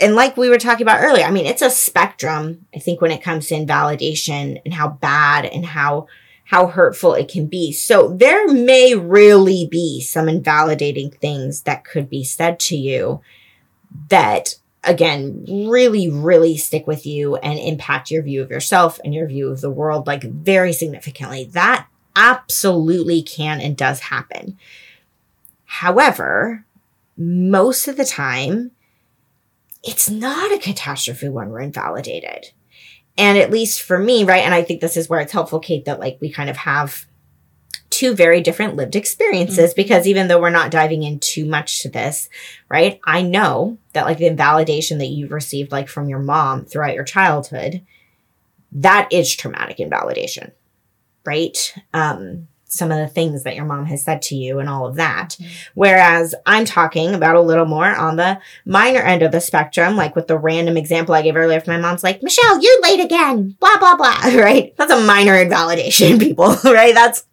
and 0.00 0.14
like 0.14 0.36
we 0.36 0.48
were 0.48 0.58
talking 0.58 0.84
about 0.84 1.02
earlier, 1.02 1.24
I 1.24 1.30
mean, 1.30 1.46
it's 1.46 1.62
a 1.62 1.70
spectrum, 1.70 2.66
I 2.74 2.78
think, 2.78 3.00
when 3.00 3.10
it 3.10 3.22
comes 3.22 3.48
to 3.48 3.56
invalidation 3.56 4.58
and 4.64 4.72
how 4.72 4.88
bad 4.88 5.44
and 5.44 5.64
how 5.64 6.06
how 6.44 6.66
hurtful 6.66 7.12
it 7.12 7.28
can 7.28 7.46
be. 7.46 7.72
So 7.72 8.08
there 8.08 8.48
may 8.48 8.94
really 8.94 9.68
be 9.70 10.00
some 10.00 10.30
invalidating 10.30 11.10
things 11.10 11.62
that 11.62 11.84
could 11.84 12.08
be 12.08 12.24
said 12.24 12.58
to 12.60 12.76
you 12.76 13.20
that 14.08 14.54
again 14.84 15.44
really 15.68 16.08
really 16.08 16.56
stick 16.56 16.86
with 16.86 17.04
you 17.04 17.36
and 17.36 17.58
impact 17.58 18.10
your 18.10 18.22
view 18.22 18.40
of 18.40 18.50
yourself 18.50 19.00
and 19.04 19.12
your 19.12 19.26
view 19.26 19.50
of 19.50 19.60
the 19.60 19.70
world 19.70 20.06
like 20.06 20.22
very 20.22 20.72
significantly. 20.72 21.44
That 21.52 21.86
absolutely 22.14 23.22
can 23.22 23.60
and 23.60 23.76
does 23.76 24.00
happen. 24.00 24.58
However, 25.66 26.64
most 27.16 27.88
of 27.88 27.96
the 27.96 28.04
time 28.04 28.70
it's 29.82 30.10
not 30.10 30.52
a 30.52 30.58
catastrophe 30.58 31.28
when 31.28 31.50
we're 31.50 31.60
invalidated. 31.60 32.52
And 33.16 33.36
at 33.36 33.50
least 33.50 33.82
for 33.82 33.98
me, 33.98 34.24
right? 34.24 34.44
And 34.44 34.54
I 34.54 34.62
think 34.62 34.80
this 34.80 34.96
is 34.96 35.08
where 35.08 35.20
it's 35.20 35.32
helpful, 35.32 35.58
Kate, 35.58 35.84
that 35.86 36.00
like 36.00 36.18
we 36.20 36.30
kind 36.30 36.48
of 36.48 36.56
have 36.56 37.06
two 37.90 38.14
very 38.14 38.40
different 38.40 38.76
lived 38.76 38.94
experiences 38.94 39.74
because 39.74 40.06
even 40.06 40.28
though 40.28 40.40
we're 40.40 40.50
not 40.50 40.70
diving 40.70 41.02
in 41.02 41.18
too 41.18 41.44
much 41.44 41.82
to 41.82 41.88
this, 41.88 42.28
right? 42.68 43.00
I 43.04 43.22
know 43.22 43.78
that 43.92 44.04
like 44.04 44.18
the 44.18 44.26
invalidation 44.26 44.98
that 44.98 45.06
you've 45.06 45.32
received 45.32 45.72
like 45.72 45.88
from 45.88 46.08
your 46.08 46.20
mom 46.20 46.64
throughout 46.64 46.94
your 46.94 47.04
childhood, 47.04 47.84
that 48.70 49.12
is 49.12 49.34
traumatic 49.34 49.80
invalidation, 49.80 50.52
right? 51.24 51.74
Um, 51.92 52.46
some 52.68 52.92
of 52.92 52.98
the 52.98 53.08
things 53.08 53.42
that 53.44 53.56
your 53.56 53.64
mom 53.64 53.86
has 53.86 54.02
said 54.02 54.20
to 54.22 54.36
you 54.36 54.58
and 54.58 54.68
all 54.68 54.86
of 54.86 54.96
that. 54.96 55.36
Whereas 55.74 56.34
I'm 56.46 56.64
talking 56.64 57.14
about 57.14 57.34
a 57.36 57.40
little 57.40 57.64
more 57.64 57.86
on 57.94 58.16
the 58.16 58.38
minor 58.66 59.00
end 59.00 59.22
of 59.22 59.32
the 59.32 59.40
spectrum, 59.40 59.96
like 59.96 60.14
with 60.14 60.26
the 60.28 60.38
random 60.38 60.76
example 60.76 61.14
I 61.14 61.22
gave 61.22 61.34
earlier. 61.36 61.56
If 61.58 61.66
my 61.66 61.78
mom's 61.78 62.04
like, 62.04 62.22
Michelle, 62.22 62.62
you're 62.62 62.82
late 62.82 63.00
again, 63.00 63.56
blah, 63.58 63.78
blah, 63.78 63.96
blah, 63.96 64.20
right? 64.34 64.74
That's 64.76 64.92
a 64.92 65.00
minor 65.00 65.34
invalidation, 65.36 66.18
people, 66.20 66.54
right? 66.64 66.94
That's, 66.94 67.24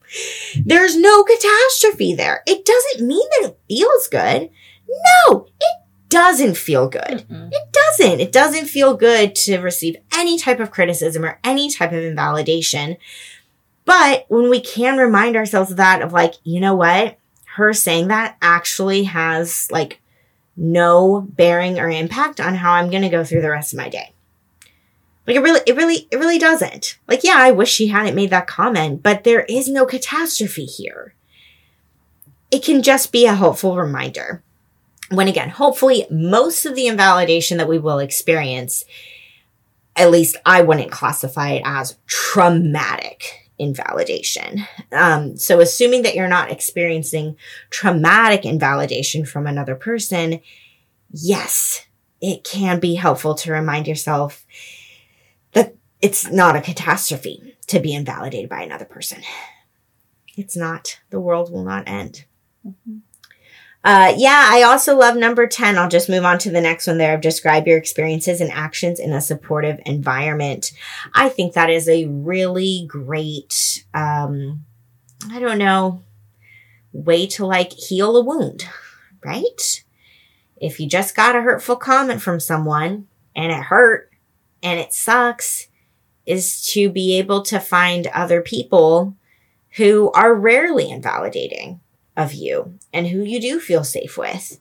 there's 0.63 0.95
no 0.95 1.23
catastrophe 1.23 2.13
there. 2.15 2.41
It 2.47 2.63
doesn't 2.65 3.05
mean 3.07 3.27
that 3.41 3.49
it 3.49 3.57
feels 3.67 4.07
good. 4.07 4.49
No, 5.27 5.47
it 5.59 5.81
doesn't 6.09 6.55
feel 6.55 6.87
good. 6.87 7.25
Mhm. 7.29 7.49
It 7.51 7.73
doesn't. 7.73 8.19
It 8.21 8.31
doesn't 8.31 8.67
feel 8.67 8.95
good 8.95 9.35
to 9.35 9.57
receive 9.57 9.97
any 10.15 10.37
type 10.37 10.59
of 10.59 10.71
criticism 10.71 11.25
or 11.25 11.39
any 11.43 11.69
type 11.69 11.91
of 11.91 12.03
invalidation. 12.03 12.95
But 13.85 14.25
when 14.27 14.49
we 14.49 14.59
can 14.59 14.97
remind 14.97 15.35
ourselves 15.35 15.71
of 15.71 15.77
that, 15.77 16.01
of 16.01 16.11
like, 16.11 16.33
you 16.43 16.59
know 16.59 16.75
what? 16.75 17.17
Her 17.55 17.71
saying 17.73 18.09
that 18.09 18.35
actually 18.41 19.03
has 19.03 19.71
like 19.71 20.01
no 20.57 21.21
bearing 21.21 21.79
or 21.79 21.89
impact 21.89 22.41
on 22.41 22.55
how 22.55 22.73
I'm 22.73 22.89
going 22.89 23.03
to 23.03 23.09
go 23.09 23.23
through 23.23 23.41
the 23.41 23.51
rest 23.51 23.73
of 23.73 23.77
my 23.77 23.89
day. 23.89 24.11
Like 25.27 25.37
it 25.37 25.41
really, 25.41 25.61
it 25.65 25.75
really, 25.75 26.07
it 26.11 26.17
really 26.17 26.37
doesn't. 26.37 26.97
Like, 27.07 27.23
yeah, 27.23 27.35
I 27.37 27.51
wish 27.51 27.71
she 27.71 27.87
hadn't 27.87 28.15
made 28.15 28.29
that 28.31 28.47
comment, 28.47 29.01
but 29.01 29.23
there 29.23 29.41
is 29.41 29.67
no 29.67 29.85
catastrophe 29.85 30.65
here. 30.65 31.13
It 32.51 32.63
can 32.63 32.83
just 32.83 33.11
be 33.11 33.25
a 33.25 33.35
hopeful 33.35 33.75
reminder. 33.75 34.43
When 35.09 35.27
again, 35.27 35.49
hopefully 35.49 36.05
most 36.09 36.65
of 36.65 36.75
the 36.75 36.87
invalidation 36.87 37.57
that 37.57 37.67
we 37.67 37.77
will 37.77 37.99
experience, 37.99 38.85
at 39.95 40.11
least 40.11 40.35
I 40.45 40.61
wouldn't 40.61 40.91
classify 40.91 41.51
it 41.51 41.63
as 41.65 41.97
traumatic 42.07 43.44
invalidation. 43.57 44.65
Um, 44.91 45.37
so 45.37 45.59
assuming 45.59 46.03
that 46.03 46.15
you're 46.15 46.27
not 46.27 46.51
experiencing 46.51 47.37
traumatic 47.69 48.45
invalidation 48.45 49.25
from 49.25 49.47
another 49.47 49.75
person, 49.75 50.41
yes, 51.11 51.85
it 52.21 52.43
can 52.43 52.79
be 52.79 52.95
helpful 52.95 53.35
to 53.35 53.51
remind 53.51 53.87
yourself 53.87 54.45
that 55.53 55.75
it's 56.01 56.29
not 56.29 56.55
a 56.55 56.61
catastrophe 56.61 57.55
to 57.67 57.79
be 57.79 57.93
invalidated 57.93 58.49
by 58.49 58.61
another 58.61 58.85
person. 58.85 59.21
It's 60.37 60.55
not. 60.55 60.99
The 61.09 61.19
world 61.19 61.51
will 61.51 61.63
not 61.63 61.87
end. 61.87 62.25
Uh, 63.85 64.11
yeah, 64.17 64.47
I 64.49 64.63
also 64.63 64.97
love 64.97 65.15
number 65.15 65.45
10. 65.45 65.77
I'll 65.77 65.87
just 65.87 66.09
move 66.09 66.25
on 66.25 66.39
to 66.39 66.49
the 66.49 66.59
next 66.59 66.87
one 66.87 66.97
there 66.97 67.13
of 67.13 67.21
describe 67.21 67.67
your 67.67 67.77
experiences 67.77 68.41
and 68.41 68.51
actions 68.51 68.99
in 68.99 69.13
a 69.13 69.21
supportive 69.21 69.79
environment. 69.85 70.71
I 71.13 71.29
think 71.29 71.53
that 71.53 71.69
is 71.69 71.87
a 71.87 72.07
really 72.07 72.87
great, 72.89 73.85
um, 73.93 74.65
I 75.29 75.39
don't 75.39 75.59
know, 75.59 76.01
way 76.93 77.27
to 77.27 77.45
like 77.45 77.73
heal 77.73 78.17
a 78.17 78.23
wound, 78.23 78.67
right? 79.23 79.83
If 80.57 80.79
you 80.79 80.89
just 80.89 81.15
got 81.15 81.35
a 81.35 81.43
hurtful 81.43 81.75
comment 81.75 82.23
from 82.23 82.39
someone 82.39 83.07
and 83.35 83.51
it 83.51 83.65
hurt 83.65 84.09
and 84.63 84.79
it 84.79 84.93
sucks, 84.93 85.67
is 86.25 86.65
to 86.71 86.89
be 86.89 87.19
able 87.19 87.43
to 87.43 87.59
find 87.59 88.07
other 88.07 88.41
people 88.41 89.15
who 89.75 90.11
are 90.13 90.33
rarely 90.33 90.89
invalidating 90.89 91.81
of 92.15 92.33
you 92.33 92.77
and 92.93 93.07
who 93.07 93.23
you 93.23 93.39
do 93.39 93.59
feel 93.59 93.83
safe 93.83 94.17
with 94.17 94.59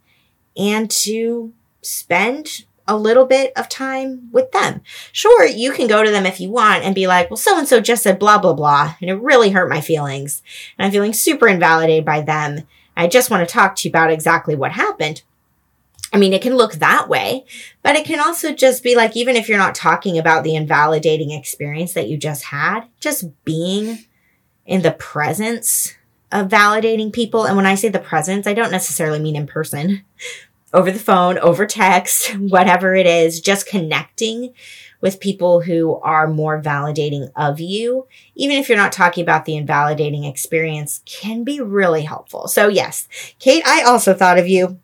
and 0.57 0.90
to 0.90 1.52
spend 1.82 2.64
a 2.86 2.96
little 2.96 3.24
bit 3.24 3.52
of 3.57 3.68
time 3.68 4.28
with 4.30 4.50
them. 4.52 4.82
Sure, 5.11 5.46
you 5.46 5.72
can 5.72 5.86
go 5.86 6.02
to 6.02 6.11
them 6.11 6.26
if 6.26 6.40
you 6.40 6.50
want 6.50 6.84
and 6.84 6.94
be 6.94 7.07
like, 7.07 7.30
well, 7.30 7.36
so 7.36 7.59
and 7.59 7.66
so 7.66 7.80
just 7.80 8.02
said 8.02 8.18
blah, 8.18 8.38
blah, 8.38 8.52
blah, 8.52 8.94
and 9.00 9.09
it 9.09 9.14
really 9.14 9.50
hurt 9.50 9.70
my 9.70 9.80
feelings. 9.80 10.42
And 10.78 10.84
I'm 10.84 10.92
feeling 10.92 11.12
super 11.12 11.48
invalidated 11.48 12.05
by 12.05 12.20
them. 12.20 12.66
I 12.96 13.07
just 13.07 13.30
want 13.30 13.46
to 13.46 13.52
talk 13.52 13.76
to 13.76 13.88
you 13.88 13.90
about 13.90 14.11
exactly 14.11 14.55
what 14.55 14.72
happened. 14.72 15.22
I 16.12 16.16
mean, 16.16 16.32
it 16.32 16.42
can 16.42 16.57
look 16.57 16.74
that 16.74 17.09
way, 17.09 17.44
but 17.82 17.96
it 17.96 18.05
can 18.05 18.20
also 18.20 18.52
just 18.52 18.84
be 18.84 18.94
like, 18.94 19.16
even 19.16 19.34
if 19.34 19.48
you're 19.48 19.59
not 19.59 19.74
talking 19.74 20.16
about 20.16 20.44
the 20.44 20.55
invalidating 20.55 21.32
experience 21.32 21.92
that 21.94 22.09
you 22.09 22.16
just 22.16 22.44
had, 22.44 22.82
just 23.00 23.44
being 23.44 24.05
in 24.64 24.82
the 24.82 24.92
presence 24.92 25.94
of 26.32 26.48
validating 26.48 27.12
people. 27.12 27.44
And 27.44 27.56
when 27.56 27.66
I 27.66 27.74
say 27.74 27.88
the 27.88 27.98
presence, 27.98 28.46
I 28.46 28.54
don't 28.54 28.72
necessarily 28.72 29.18
mean 29.18 29.36
in 29.36 29.46
person, 29.46 30.04
over 30.72 30.90
the 30.90 30.98
phone, 30.98 31.38
over 31.38 31.66
text, 31.66 32.30
whatever 32.38 32.94
it 32.94 33.06
is, 33.06 33.40
just 33.40 33.66
connecting 33.66 34.52
with 35.00 35.20
people 35.20 35.60
who 35.60 35.96
are 35.96 36.26
more 36.26 36.60
validating 36.62 37.30
of 37.36 37.60
you, 37.60 38.06
even 38.34 38.56
if 38.56 38.68
you're 38.68 38.78
not 38.78 38.90
talking 38.90 39.22
about 39.22 39.44
the 39.44 39.54
invalidating 39.54 40.24
experience, 40.24 41.02
can 41.04 41.44
be 41.44 41.60
really 41.60 42.02
helpful. 42.02 42.48
So, 42.48 42.68
yes, 42.68 43.06
Kate, 43.38 43.62
I 43.66 43.82
also 43.82 44.14
thought 44.14 44.38
of 44.38 44.48
you. 44.48 44.80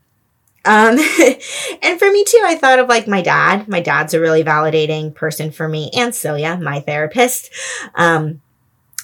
Um, 0.67 0.99
and 1.83 1.99
for 1.99 2.11
me 2.11 2.25
too, 2.25 2.43
I 2.45 2.55
thought 2.55 2.79
of 2.79 2.89
like 2.89 3.09
my 3.09 3.23
dad. 3.23 3.67
My 3.67 3.81
dad's 3.81 4.13
a 4.13 4.21
really 4.21 4.45
validating 4.45 5.15
person 5.15 5.51
for 5.51 5.67
me, 5.67 5.91
and 5.97 6.15
Celia, 6.15 6.59
my 6.59 6.81
therapist. 6.81 7.51
Um, 7.95 8.43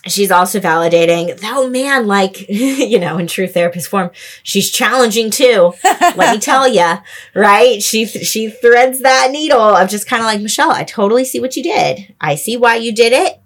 she's 0.07 0.31
also 0.31 0.61
validating, 0.61 1.39
oh 1.45 1.69
man, 1.69 2.07
like, 2.07 2.41
you 2.49 2.99
know, 2.99 3.19
in 3.19 3.27
true 3.27 3.47
therapist 3.47 3.89
form, 3.89 4.11
she's 4.43 4.71
challenging 4.71 5.31
too. 5.31 5.73
Let 5.85 6.35
me 6.35 6.41
tell 6.41 6.69
you, 6.69 6.95
right? 7.35 7.83
She, 7.83 8.07
she 8.07 8.51
threads 8.51 9.01
that 9.01 9.31
needle 9.31 9.61
of 9.61 9.89
just 9.89 10.09
kind 10.09 10.23
of 10.23 10.27
like, 10.27 10.41
Michelle, 10.41 10.71
I 10.71 10.85
totally 10.85 11.25
see 11.25 11.41
what 11.41 11.57
you 11.57 11.63
did. 11.63 12.15
I 12.21 12.35
see 12.35 12.57
why 12.57 12.77
you 12.77 12.95
did 12.95 13.13
it. 13.13 13.41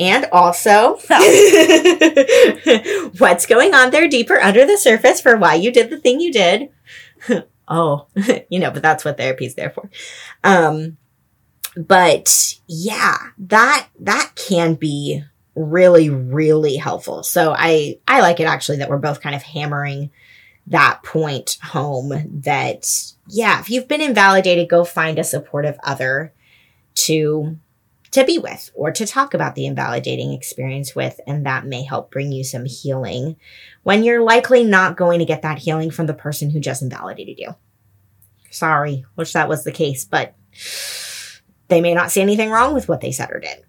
And 0.00 0.26
also, 0.30 0.96
what's 3.18 3.46
going 3.46 3.74
on 3.74 3.90
there 3.90 4.06
deeper 4.06 4.40
under 4.40 4.64
the 4.64 4.78
surface 4.78 5.20
for 5.20 5.36
why 5.36 5.56
you 5.56 5.72
did 5.72 5.90
the 5.90 5.98
thing 5.98 6.20
you 6.20 6.32
did. 6.32 6.68
oh, 7.68 8.06
you 8.48 8.60
know, 8.60 8.70
but 8.70 8.82
that's 8.82 9.04
what 9.04 9.16
therapy's 9.16 9.56
there 9.56 9.70
for. 9.70 9.90
Um, 10.44 10.98
but 11.76 12.60
yeah, 12.68 13.16
that, 13.38 13.88
that 13.98 14.32
can 14.36 14.74
be 14.74 15.24
really, 15.58 16.10
really 16.10 16.76
helpful. 16.76 17.22
So 17.22 17.54
I, 17.56 17.98
I 18.06 18.20
like 18.20 18.40
it 18.40 18.44
actually 18.44 18.78
that 18.78 18.88
we're 18.88 18.98
both 18.98 19.20
kind 19.20 19.34
of 19.34 19.42
hammering 19.42 20.10
that 20.68 21.02
point 21.02 21.58
home 21.62 22.12
that, 22.42 22.86
yeah, 23.28 23.60
if 23.60 23.70
you've 23.70 23.88
been 23.88 24.00
invalidated, 24.00 24.68
go 24.68 24.84
find 24.84 25.18
a 25.18 25.24
supportive 25.24 25.78
other 25.82 26.32
to 26.94 27.58
to 28.10 28.24
be 28.24 28.38
with 28.38 28.70
or 28.74 28.90
to 28.90 29.06
talk 29.06 29.34
about 29.34 29.54
the 29.54 29.66
invalidating 29.66 30.32
experience 30.32 30.94
with 30.94 31.20
and 31.26 31.44
that 31.44 31.66
may 31.66 31.82
help 31.82 32.10
bring 32.10 32.32
you 32.32 32.42
some 32.42 32.64
healing 32.64 33.36
when 33.82 34.02
you're 34.02 34.22
likely 34.22 34.64
not 34.64 34.96
going 34.96 35.18
to 35.18 35.26
get 35.26 35.42
that 35.42 35.58
healing 35.58 35.90
from 35.90 36.06
the 36.06 36.14
person 36.14 36.48
who 36.48 36.58
just 36.58 36.80
invalidated 36.80 37.38
you 37.38 37.54
sorry 38.50 39.04
wish 39.16 39.34
that 39.34 39.48
was 39.48 39.62
the 39.62 39.70
case 39.70 40.06
but 40.06 40.34
they 41.68 41.82
may 41.82 41.92
not 41.92 42.10
see 42.10 42.22
anything 42.22 42.50
wrong 42.50 42.72
with 42.72 42.88
what 42.88 43.02
they 43.02 43.12
said 43.12 43.30
or 43.30 43.40
did 43.40 43.62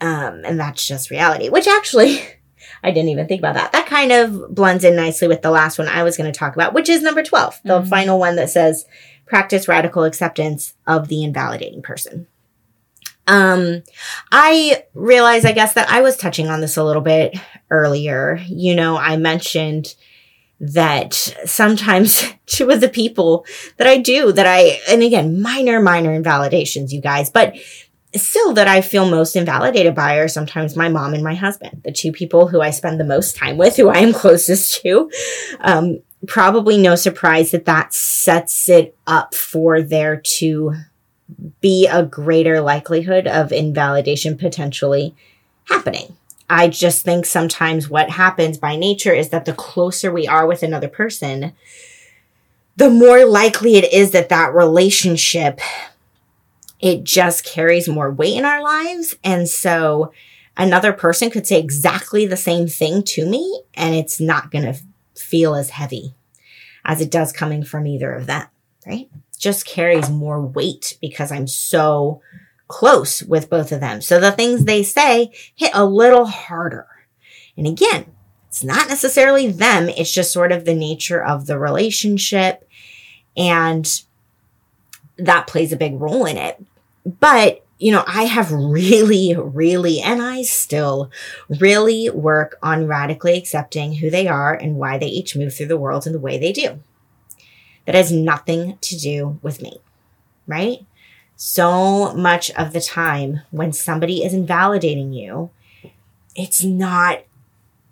um, 0.00 0.42
and 0.44 0.58
that's 0.58 0.86
just 0.86 1.10
reality, 1.10 1.48
which 1.48 1.66
actually, 1.66 2.20
I 2.82 2.90
didn't 2.90 3.10
even 3.10 3.26
think 3.26 3.40
about 3.40 3.54
that. 3.54 3.72
That 3.72 3.86
kind 3.86 4.12
of 4.12 4.54
blends 4.54 4.84
in 4.84 4.96
nicely 4.96 5.28
with 5.28 5.42
the 5.42 5.50
last 5.50 5.78
one 5.78 5.88
I 5.88 6.02
was 6.02 6.16
going 6.16 6.30
to 6.32 6.38
talk 6.38 6.54
about, 6.54 6.74
which 6.74 6.88
is 6.88 7.02
number 7.02 7.22
12, 7.22 7.60
the 7.64 7.80
mm-hmm. 7.80 7.88
final 7.88 8.18
one 8.18 8.36
that 8.36 8.50
says 8.50 8.84
practice 9.26 9.68
radical 9.68 10.04
acceptance 10.04 10.74
of 10.86 11.08
the 11.08 11.24
invalidating 11.24 11.82
person. 11.82 12.26
Um, 13.26 13.82
I 14.32 14.84
realize, 14.94 15.44
I 15.44 15.52
guess, 15.52 15.74
that 15.74 15.90
I 15.90 16.00
was 16.00 16.16
touching 16.16 16.48
on 16.48 16.62
this 16.62 16.78
a 16.78 16.84
little 16.84 17.02
bit 17.02 17.36
earlier. 17.70 18.40
You 18.48 18.74
know, 18.74 18.96
I 18.96 19.18
mentioned 19.18 19.94
that 20.60 21.12
sometimes 21.44 22.24
two 22.46 22.70
of 22.70 22.80
the 22.80 22.88
people 22.88 23.44
that 23.76 23.86
I 23.86 23.98
do 23.98 24.32
that 24.32 24.46
I, 24.46 24.80
and 24.88 25.02
again, 25.02 25.42
minor, 25.42 25.80
minor 25.80 26.14
invalidations, 26.14 26.92
you 26.92 27.02
guys, 27.02 27.28
but 27.28 27.54
still 28.16 28.54
that 28.54 28.68
I 28.68 28.80
feel 28.80 29.08
most 29.08 29.36
invalidated 29.36 29.94
by 29.94 30.16
are 30.16 30.28
sometimes 30.28 30.76
my 30.76 30.88
mom 30.88 31.14
and 31.14 31.22
my 31.22 31.34
husband, 31.34 31.82
the 31.84 31.92
two 31.92 32.12
people 32.12 32.48
who 32.48 32.60
I 32.60 32.70
spend 32.70 32.98
the 32.98 33.04
most 33.04 33.36
time 33.36 33.58
with, 33.58 33.76
who 33.76 33.88
I 33.88 33.98
am 33.98 34.12
closest 34.14 34.80
to. 34.82 35.10
Um, 35.60 36.00
probably 36.26 36.78
no 36.78 36.94
surprise 36.94 37.50
that 37.50 37.66
that 37.66 37.92
sets 37.92 38.68
it 38.68 38.96
up 39.06 39.34
for 39.34 39.82
there 39.82 40.16
to 40.16 40.74
be 41.60 41.86
a 41.86 42.04
greater 42.04 42.60
likelihood 42.60 43.26
of 43.26 43.52
invalidation 43.52 44.36
potentially 44.38 45.14
happening. 45.64 46.16
I 46.50 46.68
just 46.68 47.04
think 47.04 47.26
sometimes 47.26 47.90
what 47.90 48.08
happens 48.10 48.56
by 48.56 48.76
nature 48.76 49.12
is 49.12 49.28
that 49.28 49.44
the 49.44 49.52
closer 49.52 50.10
we 50.10 50.26
are 50.26 50.46
with 50.46 50.62
another 50.62 50.88
person, 50.88 51.52
the 52.76 52.88
more 52.88 53.26
likely 53.26 53.76
it 53.76 53.92
is 53.92 54.12
that 54.12 54.30
that 54.30 54.54
relationship 54.54 55.60
it 56.80 57.04
just 57.04 57.44
carries 57.44 57.88
more 57.88 58.10
weight 58.10 58.36
in 58.36 58.44
our 58.44 58.62
lives. 58.62 59.16
And 59.24 59.48
so 59.48 60.12
another 60.56 60.92
person 60.92 61.30
could 61.30 61.46
say 61.46 61.58
exactly 61.58 62.26
the 62.26 62.36
same 62.36 62.68
thing 62.68 63.02
to 63.02 63.26
me 63.26 63.62
and 63.74 63.94
it's 63.94 64.20
not 64.20 64.50
going 64.50 64.64
to 64.64 64.80
feel 65.16 65.54
as 65.54 65.70
heavy 65.70 66.14
as 66.84 67.00
it 67.00 67.10
does 67.10 67.32
coming 67.32 67.64
from 67.64 67.86
either 67.86 68.12
of 68.12 68.26
them, 68.26 68.46
right? 68.86 69.08
Just 69.38 69.66
carries 69.66 70.10
more 70.10 70.44
weight 70.44 70.98
because 71.00 71.30
I'm 71.30 71.46
so 71.46 72.22
close 72.66 73.22
with 73.22 73.50
both 73.50 73.72
of 73.72 73.80
them. 73.80 74.00
So 74.00 74.20
the 74.20 74.32
things 74.32 74.64
they 74.64 74.82
say 74.82 75.32
hit 75.54 75.70
a 75.74 75.84
little 75.84 76.26
harder. 76.26 76.86
And 77.56 77.66
again, 77.66 78.06
it's 78.48 78.64
not 78.64 78.88
necessarily 78.88 79.50
them. 79.50 79.88
It's 79.88 80.12
just 80.12 80.32
sort 80.32 80.52
of 80.52 80.64
the 80.64 80.74
nature 80.74 81.22
of 81.22 81.46
the 81.46 81.58
relationship. 81.58 82.68
And 83.36 83.86
that 85.18 85.46
plays 85.46 85.72
a 85.72 85.76
big 85.76 86.00
role 86.00 86.24
in 86.24 86.36
it. 86.36 86.62
But, 87.20 87.64
you 87.78 87.92
know, 87.92 88.04
I 88.06 88.24
have 88.24 88.52
really, 88.52 89.34
really, 89.36 90.00
and 90.00 90.22
I 90.22 90.42
still 90.42 91.10
really 91.60 92.10
work 92.10 92.58
on 92.62 92.86
radically 92.86 93.36
accepting 93.36 93.94
who 93.94 94.10
they 94.10 94.26
are 94.28 94.54
and 94.54 94.76
why 94.76 94.98
they 94.98 95.06
each 95.06 95.36
move 95.36 95.54
through 95.54 95.66
the 95.66 95.76
world 95.76 96.06
in 96.06 96.12
the 96.12 96.18
way 96.18 96.38
they 96.38 96.52
do. 96.52 96.80
That 97.86 97.94
has 97.94 98.12
nothing 98.12 98.78
to 98.82 98.98
do 98.98 99.38
with 99.42 99.62
me, 99.62 99.78
right? 100.46 100.84
So 101.36 102.12
much 102.14 102.50
of 102.52 102.72
the 102.72 102.80
time 102.80 103.40
when 103.50 103.72
somebody 103.72 104.24
is 104.24 104.34
invalidating 104.34 105.12
you, 105.12 105.50
it's 106.34 106.62
not 106.62 107.22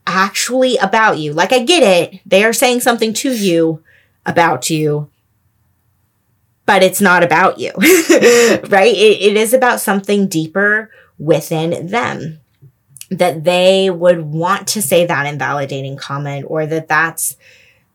actually 0.06 0.76
about 0.76 1.18
you. 1.18 1.32
Like 1.32 1.52
I 1.52 1.60
get 1.60 1.82
it. 1.82 2.20
They 2.26 2.44
are 2.44 2.52
saying 2.52 2.80
something 2.80 3.12
to 3.14 3.32
you 3.32 3.82
about 4.26 4.68
you 4.68 5.10
but 6.66 6.82
it's 6.82 7.00
not 7.00 7.22
about 7.22 7.58
you, 7.58 7.70
right? 7.78 8.94
It, 8.94 9.22
it 9.22 9.36
is 9.36 9.54
about 9.54 9.80
something 9.80 10.26
deeper 10.26 10.90
within 11.18 11.86
them 11.86 12.40
that 13.10 13.44
they 13.44 13.88
would 13.88 14.20
want 14.20 14.66
to 14.66 14.82
say 14.82 15.06
that 15.06 15.26
invalidating 15.26 15.96
comment 15.96 16.44
or 16.48 16.66
that 16.66 16.88
that's 16.88 17.36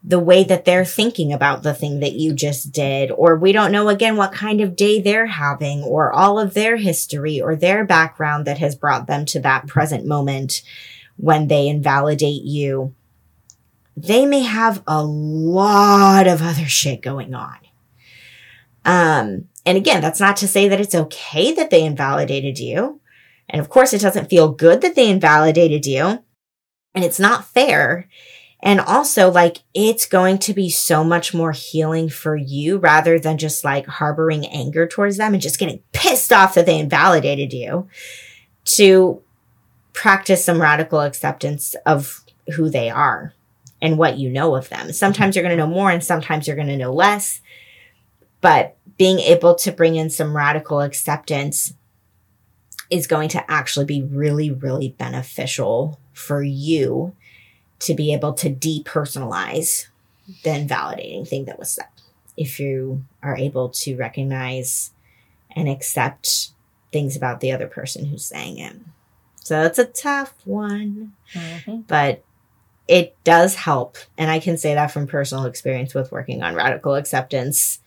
the 0.03 0.19
way 0.19 0.43
that 0.43 0.65
they're 0.65 0.85
thinking 0.85 1.31
about 1.31 1.61
the 1.61 1.73
thing 1.73 1.99
that 1.99 2.13
you 2.13 2.33
just 2.33 2.71
did, 2.71 3.11
or 3.11 3.37
we 3.37 3.51
don't 3.51 3.71
know 3.71 3.87
again 3.87 4.17
what 4.17 4.31
kind 4.31 4.59
of 4.61 4.75
day 4.75 4.99
they're 4.99 5.27
having, 5.27 5.83
or 5.83 6.11
all 6.11 6.39
of 6.39 6.53
their 6.53 6.77
history 6.77 7.39
or 7.39 7.55
their 7.55 7.85
background 7.85 8.47
that 8.47 8.57
has 8.57 8.75
brought 8.75 9.05
them 9.05 9.25
to 9.25 9.39
that 9.39 9.67
present 9.67 10.05
moment 10.05 10.63
when 11.17 11.47
they 11.47 11.67
invalidate 11.67 12.41
you. 12.41 12.95
They 13.95 14.25
may 14.25 14.41
have 14.41 14.81
a 14.87 15.03
lot 15.03 16.25
of 16.25 16.41
other 16.41 16.65
shit 16.65 17.01
going 17.01 17.35
on. 17.35 17.57
Um, 18.85 19.47
and 19.65 19.77
again, 19.77 20.01
that's 20.01 20.19
not 20.19 20.37
to 20.37 20.47
say 20.47 20.67
that 20.67 20.81
it's 20.81 20.95
okay 20.95 21.53
that 21.53 21.69
they 21.69 21.83
invalidated 21.83 22.59
you. 22.59 22.99
And 23.49 23.59
of 23.59 23.69
course, 23.69 23.93
it 23.93 24.01
doesn't 24.01 24.29
feel 24.29 24.49
good 24.49 24.81
that 24.81 24.95
they 24.95 25.09
invalidated 25.09 25.85
you. 25.85 26.23
And 26.93 27.05
it's 27.05 27.19
not 27.19 27.45
fair. 27.45 28.07
And 28.63 28.79
also, 28.79 29.31
like, 29.31 29.57
it's 29.73 30.05
going 30.05 30.37
to 30.39 30.53
be 30.53 30.69
so 30.69 31.03
much 31.03 31.33
more 31.33 31.51
healing 31.51 32.09
for 32.09 32.35
you 32.35 32.77
rather 32.77 33.19
than 33.19 33.37
just 33.37 33.63
like 33.63 33.87
harboring 33.87 34.45
anger 34.45 34.87
towards 34.87 35.17
them 35.17 35.33
and 35.33 35.41
just 35.41 35.57
getting 35.57 35.81
pissed 35.93 36.31
off 36.31 36.53
that 36.53 36.65
they 36.65 36.79
invalidated 36.79 37.53
you 37.53 37.87
to 38.65 39.21
practice 39.93 40.45
some 40.45 40.61
radical 40.61 41.01
acceptance 41.01 41.75
of 41.85 42.23
who 42.55 42.69
they 42.69 42.89
are 42.89 43.33
and 43.81 43.97
what 43.97 44.17
you 44.17 44.29
know 44.29 44.55
of 44.55 44.69
them. 44.69 44.93
Sometimes 44.93 45.35
you're 45.35 45.43
going 45.43 45.57
to 45.57 45.63
know 45.63 45.71
more 45.71 45.89
and 45.89 46.03
sometimes 46.03 46.45
you're 46.45 46.55
going 46.55 46.67
to 46.67 46.77
know 46.77 46.93
less. 46.93 47.41
But 48.41 48.77
being 48.97 49.19
able 49.19 49.55
to 49.55 49.71
bring 49.71 49.95
in 49.95 50.09
some 50.09 50.35
radical 50.35 50.81
acceptance 50.81 51.73
is 52.89 53.07
going 53.07 53.29
to 53.29 53.51
actually 53.51 53.85
be 53.85 54.01
really, 54.01 54.51
really 54.51 54.89
beneficial 54.89 55.99
for 56.11 56.43
you 56.43 57.15
to 57.79 57.93
be 57.95 58.13
able 58.13 58.33
to 58.33 58.49
depersonalize 58.49 59.87
the 60.43 60.55
invalidating 60.55 61.25
thing 61.25 61.45
that 61.45 61.57
was 61.57 61.71
said. 61.71 61.87
If 62.35 62.59
you 62.59 63.05
are 63.23 63.37
able 63.37 63.69
to 63.69 63.95
recognize 63.95 64.91
and 65.55 65.69
accept 65.69 66.51
things 66.91 67.15
about 67.15 67.39
the 67.39 67.51
other 67.51 67.67
person 67.67 68.05
who's 68.05 68.25
saying 68.25 68.57
it. 68.59 68.75
So 69.43 69.63
it's 69.63 69.79
a 69.79 69.85
tough 69.85 70.33
one, 70.45 71.13
mm-hmm. 71.33 71.81
but 71.81 72.23
it 72.87 73.15
does 73.23 73.55
help. 73.55 73.97
And 74.17 74.29
I 74.29 74.39
can 74.39 74.57
say 74.57 74.75
that 74.75 74.91
from 74.91 75.07
personal 75.07 75.45
experience 75.45 75.93
with 75.93 76.11
working 76.11 76.43
on 76.43 76.55
radical 76.55 76.95
acceptance 76.95 77.79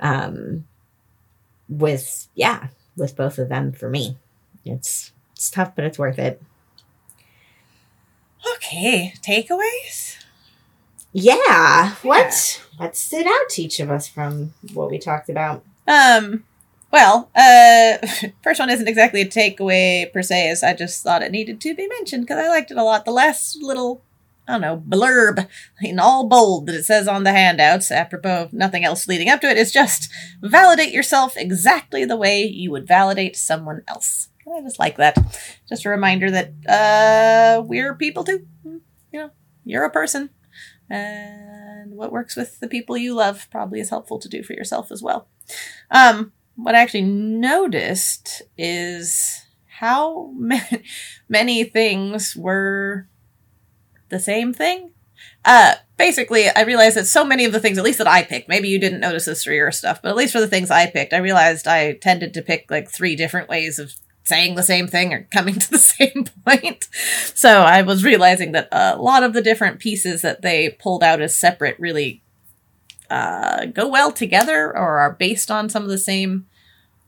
um, 0.00 0.66
with 1.68 2.28
yeah, 2.34 2.68
with 2.96 3.16
both 3.16 3.38
of 3.38 3.48
them 3.48 3.72
for 3.72 3.88
me. 3.88 4.16
It's 4.64 5.12
it's 5.32 5.50
tough, 5.50 5.72
but 5.74 5.84
it's 5.84 5.98
worth 5.98 6.18
it. 6.18 6.42
Okay, 8.56 9.14
takeaways. 9.22 10.16
Yeah. 11.12 11.36
yeah. 11.46 11.94
What 12.02 12.66
what 12.76 12.96
stood 12.96 13.26
out 13.26 13.48
to 13.50 13.62
each 13.62 13.80
of 13.80 13.90
us 13.90 14.08
from 14.08 14.54
what 14.74 14.90
we 14.90 14.98
talked 14.98 15.28
about? 15.28 15.64
Um. 15.86 16.44
Well, 16.92 17.28
uh, 17.34 17.98
first 18.42 18.60
one 18.60 18.70
isn't 18.70 18.88
exactly 18.88 19.20
a 19.20 19.26
takeaway 19.26 20.10
per 20.12 20.22
se, 20.22 20.50
as 20.50 20.62
I 20.62 20.72
just 20.72 21.02
thought 21.02 21.22
it 21.22 21.32
needed 21.32 21.60
to 21.62 21.74
be 21.74 21.88
mentioned 21.88 22.22
because 22.22 22.38
I 22.38 22.48
liked 22.48 22.70
it 22.70 22.76
a 22.76 22.84
lot. 22.84 23.04
The 23.04 23.10
last 23.10 23.58
little 23.60 24.02
I 24.48 24.52
don't 24.52 24.60
know, 24.60 24.82
blurb 24.86 25.48
in 25.80 25.98
all 25.98 26.28
bold 26.28 26.66
that 26.66 26.76
it 26.76 26.84
says 26.84 27.08
on 27.08 27.24
the 27.24 27.32
handouts, 27.32 27.90
apropos 27.90 28.44
of 28.44 28.52
nothing 28.52 28.84
else 28.84 29.08
leading 29.08 29.28
up 29.28 29.40
to 29.40 29.48
it, 29.48 29.56
is 29.56 29.72
just 29.72 30.10
validate 30.40 30.92
yourself 30.92 31.36
exactly 31.36 32.04
the 32.04 32.16
way 32.16 32.44
you 32.44 32.70
would 32.70 32.86
validate 32.86 33.36
someone 33.36 33.82
else. 33.88 34.28
I 34.48 34.60
just 34.60 34.78
like 34.78 34.96
that. 34.98 35.18
Just 35.68 35.84
a 35.84 35.90
reminder 35.90 36.30
that 36.30 36.52
uh, 36.68 37.62
we're 37.62 37.94
people 37.94 38.22
too. 38.22 38.46
You 38.64 38.80
know, 39.12 39.30
you're 39.64 39.84
a 39.84 39.90
person, 39.90 40.30
and 40.88 41.92
what 41.96 42.12
works 42.12 42.36
with 42.36 42.60
the 42.60 42.68
people 42.68 42.96
you 42.96 43.14
love 43.14 43.48
probably 43.50 43.80
is 43.80 43.90
helpful 43.90 44.20
to 44.20 44.28
do 44.28 44.44
for 44.44 44.52
yourself 44.52 44.92
as 44.92 45.02
well. 45.02 45.26
Um, 45.90 46.32
what 46.54 46.76
I 46.76 46.82
actually 46.82 47.02
noticed 47.02 48.42
is 48.56 49.42
how 49.66 50.32
many, 50.36 50.84
many 51.28 51.64
things 51.64 52.36
were 52.36 53.08
the 54.08 54.18
same 54.18 54.52
thing. 54.52 54.90
Uh, 55.44 55.74
basically, 55.96 56.48
I 56.48 56.62
realized 56.62 56.96
that 56.96 57.06
so 57.06 57.24
many 57.24 57.44
of 57.44 57.52
the 57.52 57.60
things, 57.60 57.78
at 57.78 57.84
least 57.84 57.98
that 57.98 58.08
I 58.08 58.22
picked, 58.22 58.48
maybe 58.48 58.68
you 58.68 58.78
didn't 58.78 59.00
notice 59.00 59.24
this 59.24 59.44
for 59.44 59.52
your 59.52 59.72
stuff, 59.72 60.02
but 60.02 60.08
at 60.08 60.16
least 60.16 60.32
for 60.32 60.40
the 60.40 60.48
things 60.48 60.70
I 60.70 60.86
picked, 60.86 61.12
I 61.12 61.18
realized 61.18 61.66
I 61.66 61.94
tended 61.94 62.34
to 62.34 62.42
pick 62.42 62.70
like 62.70 62.90
three 62.90 63.16
different 63.16 63.48
ways 63.48 63.78
of 63.78 63.94
saying 64.24 64.56
the 64.56 64.62
same 64.62 64.88
thing 64.88 65.12
or 65.12 65.26
coming 65.30 65.54
to 65.58 65.70
the 65.70 65.78
same 65.78 66.26
point. 66.44 66.88
So 67.34 67.60
I 67.62 67.82
was 67.82 68.04
realizing 68.04 68.52
that 68.52 68.68
a 68.72 68.96
lot 68.96 69.22
of 69.22 69.32
the 69.32 69.42
different 69.42 69.78
pieces 69.78 70.22
that 70.22 70.42
they 70.42 70.70
pulled 70.70 71.02
out 71.02 71.20
as 71.20 71.38
separate 71.38 71.78
really 71.78 72.22
uh, 73.08 73.66
go 73.66 73.86
well 73.86 74.10
together 74.10 74.66
or 74.66 74.98
are 74.98 75.12
based 75.12 75.50
on 75.50 75.68
some 75.68 75.84
of 75.84 75.88
the 75.88 75.98
same 75.98 76.46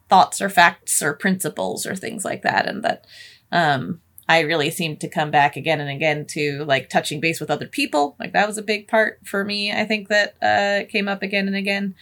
thoughts 0.08 0.40
or 0.40 0.48
facts 0.48 1.02
or 1.02 1.12
principles 1.12 1.84
or 1.84 1.96
things 1.96 2.24
like 2.24 2.42
that. 2.42 2.66
And 2.66 2.84
that 2.84 3.04
um, 3.50 4.00
I 4.28 4.40
really 4.40 4.70
seemed 4.70 5.00
to 5.00 5.08
come 5.08 5.30
back 5.30 5.56
again 5.56 5.80
and 5.80 5.88
again 5.88 6.26
to 6.30 6.64
like 6.64 6.90
touching 6.90 7.20
base 7.20 7.40
with 7.40 7.50
other 7.50 7.66
people. 7.66 8.14
Like 8.20 8.32
that 8.34 8.46
was 8.46 8.58
a 8.58 8.62
big 8.62 8.86
part 8.86 9.20
for 9.24 9.44
me. 9.44 9.72
I 9.72 9.84
think 9.86 10.08
that 10.08 10.36
uh, 10.42 10.90
came 10.90 11.08
up 11.08 11.22
again 11.22 11.46
and 11.46 11.56
again. 11.56 11.94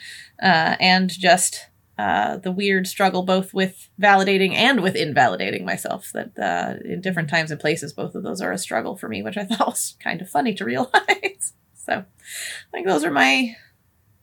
Uh, 0.42 0.76
and 0.80 1.08
just 1.08 1.66
uh, 1.98 2.36
the 2.36 2.52
weird 2.52 2.86
struggle 2.86 3.22
both 3.22 3.54
with 3.54 3.88
validating 4.00 4.52
and 4.54 4.82
with 4.82 4.94
invalidating 4.94 5.64
myself 5.64 6.10
that 6.12 6.38
uh, 6.38 6.74
in 6.84 7.00
different 7.00 7.30
times 7.30 7.50
and 7.50 7.60
places 7.60 7.92
both 7.92 8.14
of 8.14 8.22
those 8.22 8.42
are 8.42 8.52
a 8.52 8.58
struggle 8.58 8.98
for 8.98 9.08
me 9.08 9.22
which 9.22 9.38
i 9.38 9.44
thought 9.46 9.68
was 9.68 9.96
kind 9.98 10.20
of 10.20 10.28
funny 10.28 10.52
to 10.52 10.62
realize 10.62 11.54
so 11.74 12.04
i 12.04 12.70
think 12.70 12.86
those 12.86 13.02
are 13.02 13.10
my 13.10 13.56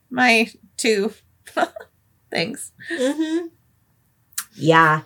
my 0.08 0.48
two 0.76 1.12
things 2.30 2.70
Mm-hmm. 2.92 3.46
Yeah. 4.56 5.02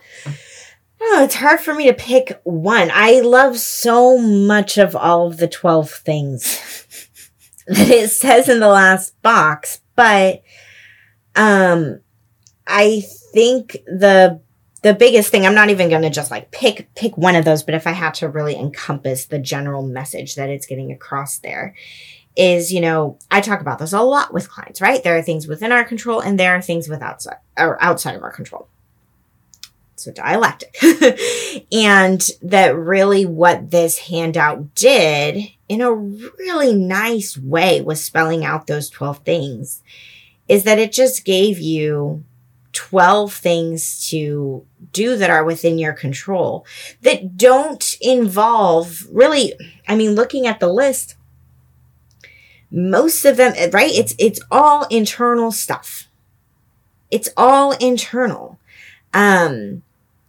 Oh, 1.00 1.22
it's 1.24 1.36
hard 1.36 1.60
for 1.60 1.74
me 1.74 1.86
to 1.86 1.94
pick 1.94 2.40
one. 2.44 2.90
I 2.92 3.20
love 3.20 3.58
so 3.58 4.18
much 4.18 4.78
of 4.78 4.96
all 4.96 5.26
of 5.26 5.36
the 5.36 5.48
12 5.48 5.90
things 5.90 6.86
that 7.66 7.88
it 7.88 8.10
says 8.10 8.48
in 8.48 8.60
the 8.60 8.68
last 8.68 9.20
box, 9.22 9.80
but 9.94 10.42
um 11.36 12.00
I 12.66 13.02
think 13.32 13.72
the 13.86 14.40
the 14.82 14.94
biggest 14.94 15.30
thing 15.30 15.44
I'm 15.44 15.54
not 15.54 15.70
even 15.70 15.88
going 15.88 16.02
to 16.02 16.10
just 16.10 16.30
like 16.30 16.50
pick 16.50 16.92
pick 16.94 17.16
one 17.16 17.34
of 17.34 17.44
those, 17.44 17.62
but 17.62 17.74
if 17.74 17.86
I 17.86 17.92
had 17.92 18.14
to 18.14 18.28
really 18.28 18.56
encompass 18.56 19.26
the 19.26 19.38
general 19.38 19.82
message 19.82 20.36
that 20.36 20.50
it's 20.50 20.66
getting 20.66 20.92
across 20.92 21.38
there 21.38 21.74
is, 22.36 22.72
you 22.72 22.80
know, 22.80 23.18
I 23.30 23.40
talk 23.40 23.60
about 23.60 23.80
this 23.80 23.92
a 23.92 24.00
lot 24.00 24.32
with 24.32 24.48
clients, 24.48 24.80
right? 24.80 25.02
There 25.02 25.16
are 25.18 25.22
things 25.22 25.48
within 25.48 25.72
our 25.72 25.84
control 25.84 26.20
and 26.20 26.38
there 26.38 26.54
are 26.54 26.62
things 26.62 26.88
without 26.88 27.24
or 27.58 27.82
outside 27.82 28.14
of 28.14 28.22
our 28.22 28.30
control. 28.30 28.68
So 29.98 30.12
dialectic. 30.12 30.76
and 31.72 32.24
that 32.42 32.76
really 32.76 33.26
what 33.26 33.70
this 33.70 33.98
handout 33.98 34.74
did 34.74 35.50
in 35.68 35.80
a 35.80 35.92
really 35.92 36.74
nice 36.74 37.36
way 37.36 37.80
was 37.80 38.02
spelling 38.02 38.44
out 38.44 38.66
those 38.66 38.88
12 38.90 39.18
things 39.18 39.82
is 40.46 40.64
that 40.64 40.78
it 40.78 40.92
just 40.92 41.24
gave 41.24 41.58
you 41.58 42.24
12 42.72 43.34
things 43.34 44.08
to 44.08 44.64
do 44.92 45.16
that 45.16 45.30
are 45.30 45.44
within 45.44 45.78
your 45.78 45.92
control 45.92 46.64
that 47.02 47.36
don't 47.36 47.96
involve 48.00 49.06
really, 49.10 49.52
I 49.86 49.96
mean, 49.96 50.14
looking 50.14 50.46
at 50.46 50.60
the 50.60 50.68
list, 50.68 51.16
most 52.70 53.24
of 53.24 53.36
them, 53.36 53.52
right? 53.72 53.90
It's, 53.90 54.14
it's 54.18 54.40
all 54.50 54.86
internal 54.90 55.50
stuff. 55.50 56.08
It's 57.10 57.30
all 57.36 57.72
internal. 57.72 58.58
Um, 59.14 59.82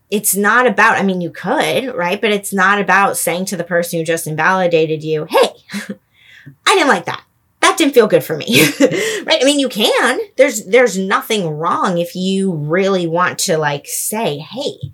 it's 0.09 0.35
not 0.35 0.65
about, 0.65 0.97
I 0.97 1.03
mean, 1.03 1.21
you 1.21 1.29
could, 1.29 1.95
right? 1.95 2.19
But 2.19 2.31
it's 2.31 2.53
not 2.53 2.79
about 2.79 3.17
saying 3.17 3.45
to 3.45 3.57
the 3.57 3.63
person 3.63 3.99
who 3.99 4.05
just 4.05 4.27
invalidated 4.27 5.03
you, 5.03 5.25
Hey, 5.25 5.49
I 5.73 6.75
didn't 6.75 6.87
like 6.87 7.05
that. 7.05 7.23
That 7.61 7.77
didn't 7.77 7.93
feel 7.93 8.07
good 8.07 8.23
for 8.23 8.37
me. 8.37 8.61
right? 8.79 9.41
I 9.41 9.43
mean, 9.43 9.59
you 9.59 9.69
can. 9.69 10.19
There's, 10.37 10.65
there's 10.65 10.97
nothing 10.97 11.49
wrong 11.49 11.97
if 11.97 12.15
you 12.15 12.53
really 12.53 13.05
want 13.05 13.39
to 13.39 13.57
like 13.57 13.87
say, 13.87 14.37
Hey, 14.37 14.93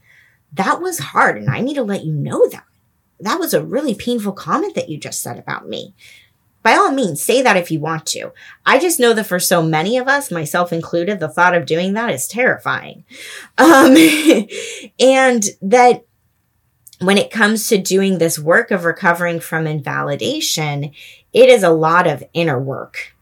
that 0.53 0.81
was 0.81 0.99
hard 0.99 1.37
and 1.37 1.49
I 1.49 1.61
need 1.61 1.75
to 1.75 1.83
let 1.83 2.03
you 2.03 2.13
know 2.13 2.47
that. 2.49 2.63
That 3.21 3.39
was 3.39 3.53
a 3.53 3.63
really 3.63 3.95
painful 3.95 4.33
comment 4.33 4.75
that 4.75 4.89
you 4.89 4.97
just 4.97 5.21
said 5.21 5.39
about 5.39 5.69
me 5.69 5.93
by 6.65 6.73
all 6.73 6.91
means, 6.91 7.21
say 7.21 7.43
that 7.43 7.57
if 7.57 7.69
you 7.69 7.79
want 7.79 8.07
to. 8.07 8.31
I 8.65 8.79
just 8.79 8.99
know 8.99 9.13
that 9.13 9.27
for 9.27 9.39
so 9.39 9.61
many 9.61 9.99
of 9.99 10.07
us, 10.07 10.31
myself 10.31 10.73
included, 10.73 11.19
the 11.19 11.29
thought 11.29 11.53
of 11.53 11.67
doing 11.67 11.93
that 11.93 12.09
is 12.09 12.27
terrifying. 12.27 13.05
Um, 13.59 13.95
and 14.99 15.43
that 15.61 16.05
when 16.99 17.19
it 17.19 17.29
comes 17.29 17.67
to 17.67 17.77
doing 17.77 18.17
this 18.17 18.39
work 18.39 18.71
of 18.71 18.83
recovering 18.83 19.39
from 19.39 19.67
invalidation, 19.67 20.91
it 21.31 21.49
is 21.49 21.61
a 21.61 21.69
lot 21.69 22.07
of 22.07 22.23
inner 22.33 22.59
work. 22.59 23.15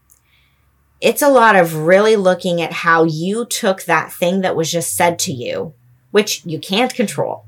It's 1.02 1.20
a 1.20 1.28
lot 1.28 1.54
of 1.54 1.76
really 1.76 2.16
looking 2.16 2.62
at 2.62 2.72
how 2.72 3.04
you 3.04 3.44
took 3.44 3.82
that 3.82 4.10
thing 4.10 4.40
that 4.40 4.56
was 4.56 4.72
just 4.72 4.96
said 4.96 5.18
to 5.18 5.32
you, 5.34 5.74
which 6.12 6.40
you 6.46 6.58
can't 6.58 6.94
control. 6.94 7.44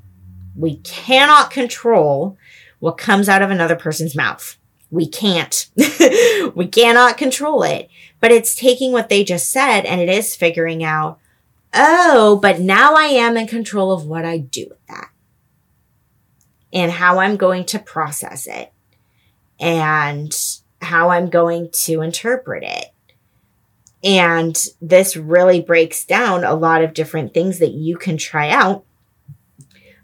We 0.55 0.77
cannot 0.77 1.51
control 1.51 2.37
what 2.81 2.99
comes 2.99 3.31
out 3.31 3.41
of 3.41 3.51
another 3.51 3.77
person's 3.77 4.15
mouth 4.15 4.59
we 4.97 5.07
can't. 5.07 5.71
we 6.57 6.67
cannot 6.67 7.19
control 7.19 7.63
it. 7.63 7.89
But 8.19 8.33
it's 8.33 8.57
taking 8.57 8.93
what 8.93 9.11
they 9.11 9.23
just 9.23 9.53
said 9.53 9.83
and 9.83 10.01
it 10.01 10.09
is 10.09 10.35
figuring 10.35 10.83
out, 10.83 11.21
oh, 11.75 12.39
but 12.41 12.61
now 12.61 12.95
I 12.95 13.05
am 13.05 13.37
in 13.37 13.47
control 13.47 13.93
of 13.93 14.07
what 14.07 14.25
I 14.25 14.39
do 14.39 14.67
with 14.71 14.85
that 14.89 15.11
and 16.73 16.91
how 16.91 17.19
I'm 17.19 17.37
going 17.37 17.67
to 17.67 17.79
process 17.79 18.47
it 18.47 18.73
and 19.61 20.35
how 20.81 21.11
I'm 21.11 21.29
going 21.29 21.69
to 21.71 22.01
interpret 22.01 22.65
it. 22.65 22.87
And 24.03 24.57
this 24.81 25.15
really 25.17 25.61
breaks 25.61 26.07
down 26.07 26.43
a 26.43 26.55
lot 26.55 26.83
of 26.83 26.95
different 26.95 27.35
things 27.35 27.59
that 27.59 27.73
you 27.73 27.99
can 27.99 28.17
try 28.17 28.49
out 28.49 28.86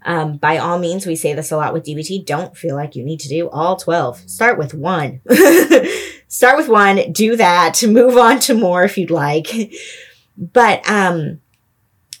um, 0.05 0.37
by 0.37 0.57
all 0.57 0.79
means, 0.79 1.05
we 1.05 1.15
say 1.15 1.33
this 1.33 1.51
a 1.51 1.57
lot 1.57 1.73
with 1.73 1.85
DBT. 1.85 2.25
Don't 2.25 2.57
feel 2.57 2.75
like 2.75 2.95
you 2.95 3.03
need 3.03 3.19
to 3.21 3.29
do 3.29 3.49
all 3.49 3.75
12. 3.75 4.29
Start 4.29 4.57
with 4.57 4.73
one. 4.73 5.21
Start 6.27 6.57
with 6.57 6.67
one, 6.67 7.11
do 7.11 7.35
that, 7.35 7.83
move 7.83 8.17
on 8.17 8.39
to 8.39 8.55
more 8.55 8.83
if 8.83 8.97
you'd 8.97 9.11
like. 9.11 9.47
But, 10.35 10.89
um, 10.89 11.41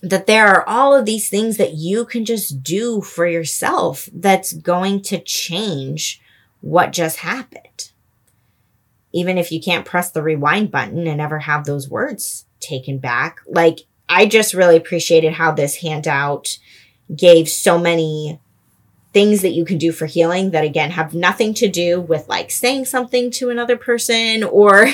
that 0.03 0.27
there 0.27 0.47
are 0.47 0.67
all 0.67 0.93
of 0.93 1.05
these 1.05 1.29
things 1.29 1.57
that 1.57 1.73
you 1.73 2.05
can 2.05 2.25
just 2.25 2.61
do 2.61 3.01
for 3.01 3.25
yourself 3.25 4.09
that's 4.13 4.53
going 4.53 5.01
to 5.01 5.17
change 5.17 6.21
what 6.59 6.91
just 6.91 7.17
happened. 7.17 7.91
Even 9.13 9.37
if 9.37 9.51
you 9.51 9.61
can't 9.61 9.85
press 9.85 10.11
the 10.11 10.21
rewind 10.21 10.71
button 10.71 11.07
and 11.07 11.21
ever 11.21 11.39
have 11.39 11.65
those 11.65 11.89
words 11.89 12.45
taken 12.59 12.99
back. 12.99 13.39
Like, 13.47 13.79
I 14.09 14.25
just 14.25 14.53
really 14.53 14.75
appreciated 14.75 15.33
how 15.33 15.51
this 15.51 15.77
handout 15.77 16.57
gave 17.15 17.49
so 17.49 17.77
many 17.77 18.39
things 19.13 19.43
that 19.43 19.51
you 19.51 19.63
can 19.63 19.77
do 19.77 19.91
for 19.91 20.07
healing 20.07 20.51
that 20.51 20.63
again 20.63 20.89
have 20.89 21.13
nothing 21.13 21.53
to 21.53 21.69
do 21.69 22.01
with 22.01 22.27
like 22.27 22.49
saying 22.49 22.83
something 22.83 23.29
to 23.29 23.49
another 23.49 23.77
person 23.77 24.43
or 24.51 24.87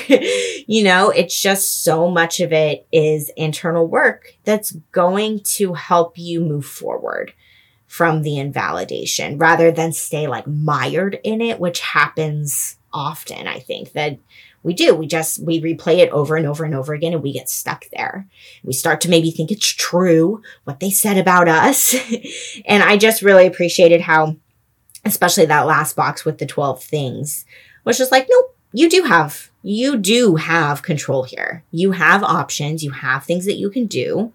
you 0.66 0.84
know 0.84 1.10
it's 1.10 1.40
just 1.40 1.82
so 1.82 2.08
much 2.10 2.40
of 2.40 2.52
it 2.52 2.86
is 2.92 3.30
internal 3.36 3.86
work 3.86 4.34
that's 4.44 4.72
going 4.92 5.40
to 5.40 5.72
help 5.74 6.18
you 6.18 6.40
move 6.40 6.66
forward 6.66 7.32
from 7.86 8.22
the 8.22 8.38
invalidation 8.38 9.38
rather 9.38 9.72
than 9.72 9.92
stay 9.92 10.28
like 10.28 10.46
mired 10.46 11.18
in 11.24 11.40
it 11.40 11.58
which 11.58 11.80
happens 11.80 12.76
often 12.92 13.46
i 13.48 13.58
think 13.58 13.92
that 13.92 14.18
we 14.62 14.74
do. 14.74 14.94
We 14.94 15.06
just, 15.06 15.42
we 15.42 15.60
replay 15.60 15.98
it 15.98 16.10
over 16.10 16.36
and 16.36 16.46
over 16.46 16.64
and 16.64 16.74
over 16.74 16.92
again 16.92 17.14
and 17.14 17.22
we 17.22 17.32
get 17.32 17.48
stuck 17.48 17.86
there. 17.90 18.26
We 18.62 18.72
start 18.72 19.00
to 19.02 19.10
maybe 19.10 19.30
think 19.30 19.50
it's 19.50 19.66
true 19.66 20.42
what 20.64 20.80
they 20.80 20.90
said 20.90 21.16
about 21.16 21.48
us. 21.48 21.94
and 22.66 22.82
I 22.82 22.96
just 22.96 23.22
really 23.22 23.46
appreciated 23.46 24.02
how, 24.02 24.36
especially 25.04 25.46
that 25.46 25.66
last 25.66 25.96
box 25.96 26.24
with 26.24 26.38
the 26.38 26.46
12 26.46 26.82
things 26.82 27.46
was 27.84 27.96
just 27.96 28.12
like, 28.12 28.26
nope, 28.28 28.56
you 28.72 28.90
do 28.90 29.04
have, 29.04 29.50
you 29.62 29.96
do 29.96 30.36
have 30.36 30.82
control 30.82 31.22
here. 31.22 31.64
You 31.70 31.92
have 31.92 32.22
options. 32.22 32.84
You 32.84 32.90
have 32.90 33.24
things 33.24 33.46
that 33.46 33.56
you 33.56 33.70
can 33.70 33.86
do. 33.86 34.32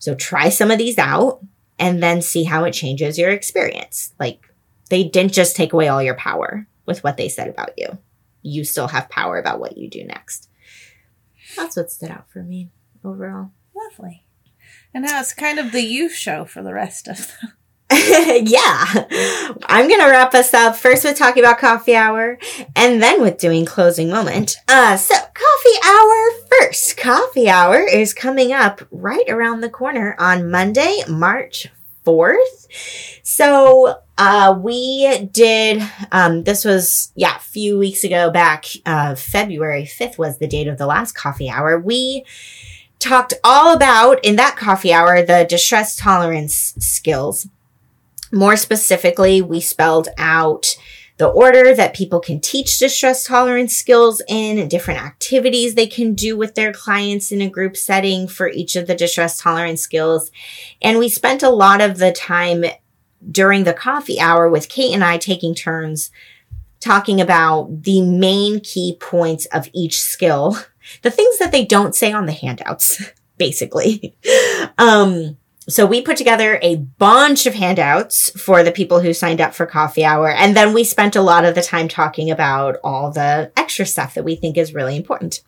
So 0.00 0.14
try 0.14 0.48
some 0.48 0.70
of 0.70 0.78
these 0.78 0.98
out 0.98 1.40
and 1.78 2.02
then 2.02 2.22
see 2.22 2.44
how 2.44 2.64
it 2.64 2.72
changes 2.72 3.18
your 3.18 3.30
experience. 3.30 4.12
Like 4.18 4.52
they 4.88 5.04
didn't 5.04 5.32
just 5.32 5.54
take 5.54 5.72
away 5.72 5.86
all 5.86 6.02
your 6.02 6.16
power 6.16 6.66
with 6.86 7.04
what 7.04 7.16
they 7.16 7.28
said 7.28 7.48
about 7.48 7.78
you 7.78 7.98
you 8.42 8.64
still 8.64 8.88
have 8.88 9.08
power 9.08 9.38
about 9.38 9.60
what 9.60 9.76
you 9.76 9.88
do 9.88 10.04
next. 10.04 10.48
That's 11.56 11.76
what 11.76 11.90
stood 11.90 12.10
out 12.10 12.30
for 12.30 12.42
me 12.42 12.70
overall. 13.04 13.50
Lovely. 13.74 14.24
And 14.94 15.04
now 15.04 15.20
it's 15.20 15.32
kind 15.32 15.58
of 15.58 15.72
the 15.72 15.82
you 15.82 16.08
show 16.08 16.44
for 16.44 16.62
the 16.62 16.74
rest 16.74 17.08
of 17.08 17.16
the 17.16 17.52
yeah. 17.90 18.84
I'm 19.64 19.88
going 19.88 20.00
to 20.00 20.06
wrap 20.06 20.32
us 20.34 20.54
up 20.54 20.76
first 20.76 21.04
with 21.04 21.18
talking 21.18 21.42
about 21.42 21.58
coffee 21.58 21.96
hour 21.96 22.38
and 22.76 23.02
then 23.02 23.20
with 23.20 23.38
doing 23.38 23.64
closing 23.64 24.08
moment. 24.08 24.56
Uh, 24.68 24.96
so 24.96 25.14
coffee 25.14 25.78
hour 25.84 26.30
first. 26.48 26.96
Coffee 26.96 27.48
hour 27.48 27.80
is 27.80 28.14
coming 28.14 28.52
up 28.52 28.80
right 28.92 29.28
around 29.28 29.60
the 29.60 29.68
corner 29.68 30.14
on 30.20 30.50
Monday, 30.50 31.02
March 31.08 31.66
4th. 32.06 32.68
So, 33.24 33.98
uh, 34.20 34.56
we 34.56 35.26
did, 35.32 35.82
um, 36.12 36.44
this 36.44 36.64
was, 36.64 37.10
yeah, 37.16 37.36
a 37.36 37.40
few 37.40 37.78
weeks 37.78 38.04
ago 38.04 38.30
back, 38.30 38.66
uh, 38.86 39.14
February 39.14 39.84
5th 39.84 40.18
was 40.18 40.38
the 40.38 40.46
date 40.46 40.68
of 40.68 40.78
the 40.78 40.86
last 40.86 41.16
coffee 41.16 41.48
hour. 41.48 41.78
We, 41.80 42.24
talked 43.00 43.32
all 43.42 43.74
about 43.74 44.22
in 44.24 44.36
that 44.36 44.56
coffee 44.56 44.92
hour 44.92 45.22
the 45.22 45.46
distress 45.48 45.96
tolerance 45.96 46.74
skills. 46.78 47.48
More 48.30 48.56
specifically, 48.56 49.42
we 49.42 49.60
spelled 49.60 50.08
out 50.16 50.76
the 51.16 51.28
order 51.28 51.74
that 51.74 51.94
people 51.94 52.20
can 52.20 52.40
teach 52.40 52.78
distress 52.78 53.24
tolerance 53.24 53.76
skills 53.76 54.22
in, 54.28 54.66
different 54.68 55.02
activities 55.02 55.74
they 55.74 55.86
can 55.86 56.14
do 56.14 56.36
with 56.36 56.54
their 56.54 56.72
clients 56.72 57.32
in 57.32 57.42
a 57.42 57.50
group 57.50 57.76
setting 57.76 58.26
for 58.26 58.48
each 58.48 58.76
of 58.76 58.86
the 58.86 58.94
distress 58.94 59.38
tolerance 59.38 59.82
skills. 59.82 60.30
And 60.80 60.98
we 60.98 61.08
spent 61.08 61.42
a 61.42 61.50
lot 61.50 61.82
of 61.82 61.98
the 61.98 62.12
time 62.12 62.64
during 63.30 63.64
the 63.64 63.74
coffee 63.74 64.20
hour 64.20 64.48
with 64.48 64.68
Kate 64.68 64.94
and 64.94 65.04
I 65.04 65.18
taking 65.18 65.54
turns 65.54 66.10
talking 66.80 67.20
about 67.20 67.82
the 67.82 68.00
main 68.00 68.60
key 68.60 68.96
points 68.98 69.46
of 69.46 69.68
each 69.72 70.02
skill 70.02 70.56
the 71.02 71.10
things 71.10 71.38
that 71.38 71.52
they 71.52 71.64
don't 71.64 71.94
say 71.94 72.12
on 72.12 72.26
the 72.26 72.32
handouts, 72.32 73.02
basically. 73.38 74.14
um, 74.78 75.36
so 75.68 75.86
we 75.86 76.02
put 76.02 76.16
together 76.16 76.58
a 76.62 76.76
bunch 76.76 77.46
of 77.46 77.54
handouts 77.54 78.30
for 78.30 78.62
the 78.62 78.72
people 78.72 79.00
who 79.00 79.12
signed 79.12 79.40
up 79.40 79.54
for 79.54 79.66
coffee 79.66 80.04
hour. 80.04 80.28
And 80.28 80.56
then 80.56 80.72
we 80.72 80.82
spent 80.82 81.14
a 81.14 81.22
lot 81.22 81.44
of 81.44 81.54
the 81.54 81.62
time 81.62 81.86
talking 81.86 82.30
about 82.30 82.76
all 82.82 83.12
the 83.12 83.52
extra 83.56 83.86
stuff 83.86 84.14
that 84.14 84.24
we 84.24 84.34
think 84.34 84.56
is 84.56 84.74
really 84.74 84.96
important. 84.96 85.42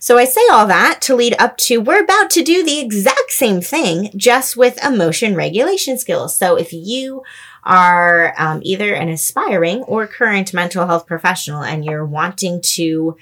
So 0.00 0.18
I 0.18 0.24
say 0.24 0.40
all 0.50 0.66
that 0.66 1.00
to 1.02 1.16
lead 1.16 1.34
up 1.38 1.56
to 1.58 1.80
we're 1.80 2.02
about 2.02 2.30
to 2.30 2.42
do 2.42 2.64
the 2.64 2.80
exact 2.80 3.30
same 3.30 3.60
thing, 3.60 4.10
just 4.16 4.56
with 4.56 4.82
emotion 4.84 5.34
regulation 5.34 5.98
skills. 5.98 6.36
So 6.36 6.56
if 6.56 6.72
you 6.72 7.22
are 7.64 8.34
um, 8.38 8.60
either 8.62 8.94
an 8.94 9.08
aspiring 9.08 9.82
or 9.82 10.06
current 10.06 10.54
mental 10.54 10.86
health 10.86 11.06
professional 11.06 11.62
and 11.62 11.84
you're 11.84 12.06
wanting 12.06 12.60
to 12.62 13.16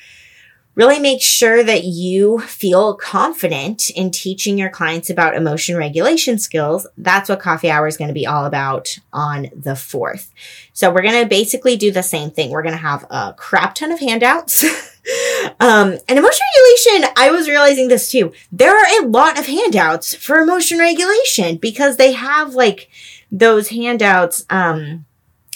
really 0.76 0.98
make 1.00 1.22
sure 1.22 1.64
that 1.64 1.84
you 1.84 2.38
feel 2.40 2.94
confident 2.94 3.88
in 3.90 4.10
teaching 4.10 4.58
your 4.58 4.68
clients 4.68 5.08
about 5.08 5.34
emotion 5.34 5.74
regulation 5.76 6.38
skills. 6.38 6.86
That's 6.98 7.30
what 7.30 7.40
coffee 7.40 7.70
hour 7.70 7.86
is 7.86 7.96
going 7.96 8.08
to 8.08 8.14
be 8.14 8.26
all 8.26 8.44
about 8.44 8.98
on 9.10 9.44
the 9.54 9.72
4th. 9.72 10.28
So 10.74 10.92
we're 10.92 11.02
going 11.02 11.22
to 11.22 11.28
basically 11.28 11.76
do 11.76 11.90
the 11.90 12.02
same 12.02 12.30
thing. 12.30 12.50
We're 12.50 12.62
going 12.62 12.74
to 12.74 12.78
have 12.78 13.06
a 13.10 13.34
crap 13.36 13.74
ton 13.74 13.90
of 13.90 14.00
handouts. 14.00 14.64
um, 15.60 15.98
and 16.08 16.18
emotion 16.18 16.46
regulation, 16.56 17.10
I 17.16 17.30
was 17.30 17.48
realizing 17.48 17.88
this 17.88 18.10
too. 18.10 18.32
There 18.52 18.76
are 18.76 19.04
a 19.04 19.06
lot 19.06 19.38
of 19.38 19.46
handouts 19.46 20.14
for 20.14 20.38
emotion 20.38 20.78
regulation 20.78 21.56
because 21.56 21.96
they 21.96 22.12
have 22.12 22.54
like 22.54 22.88
those 23.32 23.68
handouts, 23.68 24.44
um, 24.50 25.04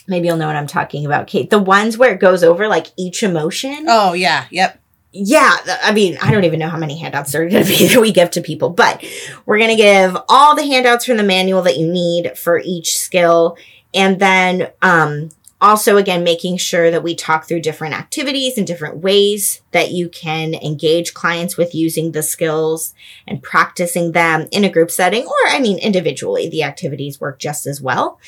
maybe 0.08 0.26
you'll 0.26 0.36
know 0.36 0.46
what 0.46 0.56
I'm 0.56 0.66
talking 0.66 1.06
about, 1.06 1.26
Kate. 1.26 1.50
The 1.50 1.58
ones 1.58 1.96
where 1.96 2.12
it 2.14 2.20
goes 2.20 2.42
over 2.42 2.68
like 2.68 2.88
each 2.96 3.22
emotion. 3.22 3.86
Oh, 3.88 4.12
yeah. 4.12 4.46
Yep 4.50 4.80
yeah, 5.12 5.56
I 5.82 5.92
mean, 5.92 6.16
I 6.22 6.30
don't 6.30 6.44
even 6.44 6.60
know 6.60 6.68
how 6.68 6.78
many 6.78 6.96
handouts 6.96 7.32
there 7.32 7.42
are 7.42 7.48
going 7.48 7.64
to 7.64 7.68
be 7.68 7.88
that 7.88 8.00
we 8.00 8.12
give 8.12 8.30
to 8.32 8.40
people, 8.40 8.70
but 8.70 9.04
we're 9.44 9.58
going 9.58 9.70
to 9.70 9.76
give 9.76 10.16
all 10.28 10.54
the 10.54 10.64
handouts 10.64 11.04
from 11.04 11.16
the 11.16 11.22
manual 11.22 11.62
that 11.62 11.78
you 11.78 11.90
need 11.90 12.38
for 12.38 12.60
each 12.64 12.96
skill. 12.96 13.56
And 13.92 14.20
then, 14.20 14.70
um, 14.82 15.30
also 15.60 15.96
again, 15.96 16.24
making 16.24 16.56
sure 16.56 16.90
that 16.90 17.02
we 17.02 17.14
talk 17.14 17.46
through 17.46 17.60
different 17.60 17.94
activities 17.94 18.56
and 18.56 18.66
different 18.66 18.98
ways 18.98 19.62
that 19.72 19.90
you 19.90 20.08
can 20.08 20.54
engage 20.54 21.14
clients 21.14 21.56
with 21.56 21.74
using 21.74 22.12
the 22.12 22.22
skills 22.22 22.94
and 23.26 23.42
practicing 23.42 24.12
them 24.12 24.48
in 24.52 24.64
a 24.64 24.70
group 24.70 24.90
setting, 24.90 25.24
or 25.24 25.48
I 25.48 25.60
mean, 25.60 25.78
individually, 25.78 26.48
the 26.48 26.62
activities 26.62 27.20
work 27.20 27.38
just 27.38 27.66
as 27.66 27.80
well. 27.80 28.18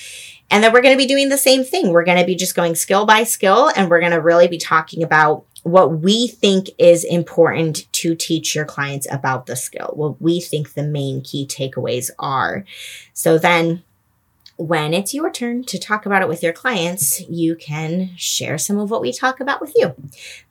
And 0.51 0.63
then 0.63 0.73
we're 0.73 0.83
going 0.83 0.95
to 0.95 1.03
be 1.03 1.09
doing 1.09 1.31
the 1.31 1.39
same 1.39 1.65
thing. 1.65 1.93
We're 1.93 2.05
going 2.05 2.19
to 2.19 2.27
be 2.27 2.35
just 2.35 2.55
going 2.55 2.75
skill 2.75 3.07
by 3.07 3.25
skill 3.25 3.71
and 3.75 3.89
we're 3.89 4.01
going 4.01 4.13
to 4.13 4.21
really 4.21 4.49
be 4.49 4.59
talking 4.59 5.03
about 5.03 5.47
what 5.63 6.01
we 6.01 6.27
think 6.27 6.69
is 6.79 7.05
important 7.05 7.91
to 7.93 8.15
teach 8.15 8.55
your 8.55 8.65
clients 8.65 9.07
about 9.11 9.47
the 9.47 9.57
skill, 9.57 9.93
what 9.95 10.21
we 10.21 10.41
think 10.41 10.75
the 10.75 10.83
main 10.83 11.23
key 11.23 11.47
takeaways 11.47 12.11
are. 12.19 12.65
So 13.15 13.39
then 13.39 13.85
when 14.63 14.95
it's 14.95 15.13
your 15.13 15.31
turn 15.31 15.65
to 15.65 15.79
talk 15.79 16.07
about 16.07 16.23
it 16.23 16.29
with 16.29 16.43
your 16.43 16.53
clients, 16.53 17.21
you 17.29 17.57
can 17.57 18.11
share 18.17 18.59
some 18.59 18.79
of 18.79 18.91
what 18.91 19.01
we 19.01 19.13
talk 19.13 19.41
about 19.41 19.61
with 19.61 19.73
you. 19.75 19.95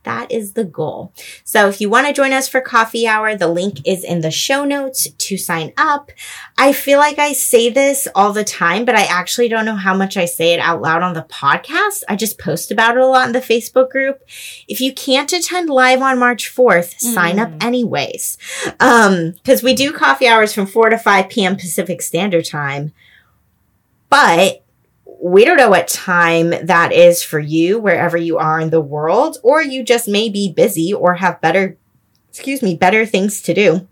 That 0.03 0.31
is 0.31 0.53
the 0.53 0.65
goal. 0.65 1.13
So 1.43 1.69
if 1.69 1.79
you 1.79 1.89
want 1.89 2.07
to 2.07 2.13
join 2.13 2.33
us 2.33 2.47
for 2.47 2.59
coffee 2.59 3.07
hour, 3.07 3.35
the 3.35 3.47
link 3.47 3.77
is 3.85 4.03
in 4.03 4.21
the 4.21 4.31
show 4.31 4.65
notes 4.65 5.07
to 5.09 5.37
sign 5.37 5.73
up. 5.77 6.11
I 6.57 6.73
feel 6.73 6.97
like 6.97 7.19
I 7.19 7.33
say 7.33 7.69
this 7.69 8.07
all 8.13 8.33
the 8.33 8.43
time, 8.43 8.83
but 8.83 8.95
I 8.95 9.03
actually 9.03 9.47
don't 9.47 9.65
know 9.65 9.75
how 9.75 9.95
much 9.95 10.17
I 10.17 10.25
say 10.25 10.53
it 10.53 10.59
out 10.59 10.81
loud 10.81 11.03
on 11.03 11.13
the 11.13 11.23
podcast. 11.23 12.03
I 12.09 12.15
just 12.15 12.39
post 12.39 12.71
about 12.71 12.97
it 12.97 13.03
a 13.03 13.07
lot 13.07 13.27
in 13.27 13.33
the 13.33 13.39
Facebook 13.39 13.89
group. 13.89 14.21
If 14.67 14.81
you 14.81 14.91
can't 14.93 15.31
attend 15.31 15.69
live 15.69 16.01
on 16.01 16.19
March 16.19 16.53
4th, 16.53 16.95
mm. 16.95 17.13
sign 17.13 17.39
up 17.39 17.49
mm. 17.49 17.63
anyways. 17.63 18.37
Um, 18.79 19.35
cause 19.45 19.63
we 19.63 19.73
do 19.73 19.93
coffee 19.93 20.27
hours 20.27 20.53
from 20.53 20.65
4 20.65 20.89
to 20.89 20.97
5 20.97 21.29
p.m. 21.29 21.55
Pacific 21.55 22.01
Standard 22.01 22.45
Time 22.45 22.91
but 24.11 24.63
we 25.23 25.45
don't 25.45 25.57
know 25.57 25.69
what 25.69 25.87
time 25.87 26.49
that 26.49 26.91
is 26.91 27.23
for 27.23 27.39
you, 27.39 27.79
wherever 27.79 28.17
you 28.17 28.37
are 28.37 28.59
in 28.59 28.69
the 28.69 28.81
world, 28.81 29.37
or 29.41 29.63
you 29.63 29.83
just 29.83 30.07
may 30.07 30.29
be 30.29 30.51
busy 30.51 30.93
or 30.93 31.15
have 31.15 31.41
better, 31.41 31.77
excuse 32.29 32.61
me, 32.61 32.75
better 32.75 33.05
things 33.05 33.41
to 33.43 33.53
do. 33.53 33.87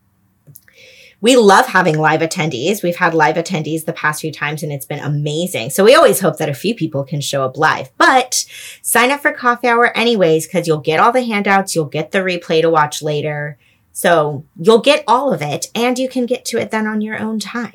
We 1.22 1.36
love 1.36 1.67
having 1.67 1.97
live 1.97 2.22
attendees. 2.22 2.82
We've 2.82 2.95
had 2.95 3.13
live 3.13 3.36
attendees 3.36 3.86
the 3.86 3.93
past 3.93 4.22
few 4.22 4.32
times 4.32 4.63
and 4.63 4.72
it's 4.72 4.86
been 4.86 4.99
amazing. 4.99 5.70
So 5.70 5.84
we 5.84 5.95
always 5.95 6.20
hope 6.20 6.38
that 6.38 6.49
a 6.49 6.53
few 6.53 6.76
people 6.76 7.03
can 7.03 7.22
show 7.22 7.43
up 7.43 7.57
live, 7.57 7.89
but 7.97 8.45
sign 8.82 9.11
up 9.11 9.22
for 9.22 9.32
coffee 9.32 9.67
hour 9.67 9.95
anyways, 9.97 10.47
because 10.47 10.67
you'll 10.67 10.80
get 10.80 10.99
all 10.99 11.11
the 11.11 11.24
handouts. 11.24 11.76
You'll 11.76 11.86
get 11.86 12.11
the 12.11 12.20
replay 12.20 12.61
to 12.61 12.70
watch 12.70 13.01
later. 13.01 13.57
So 13.91 14.45
you'll 14.57 14.82
get 14.82 15.03
all 15.07 15.34
of 15.34 15.41
it 15.41 15.67
and 15.76 15.99
you 15.99 16.09
can 16.09 16.26
get 16.26 16.45
to 16.45 16.57
it 16.57 16.72
then 16.72 16.88
on 16.88 17.01
your 17.01 17.20
own 17.20 17.39
time. 17.39 17.74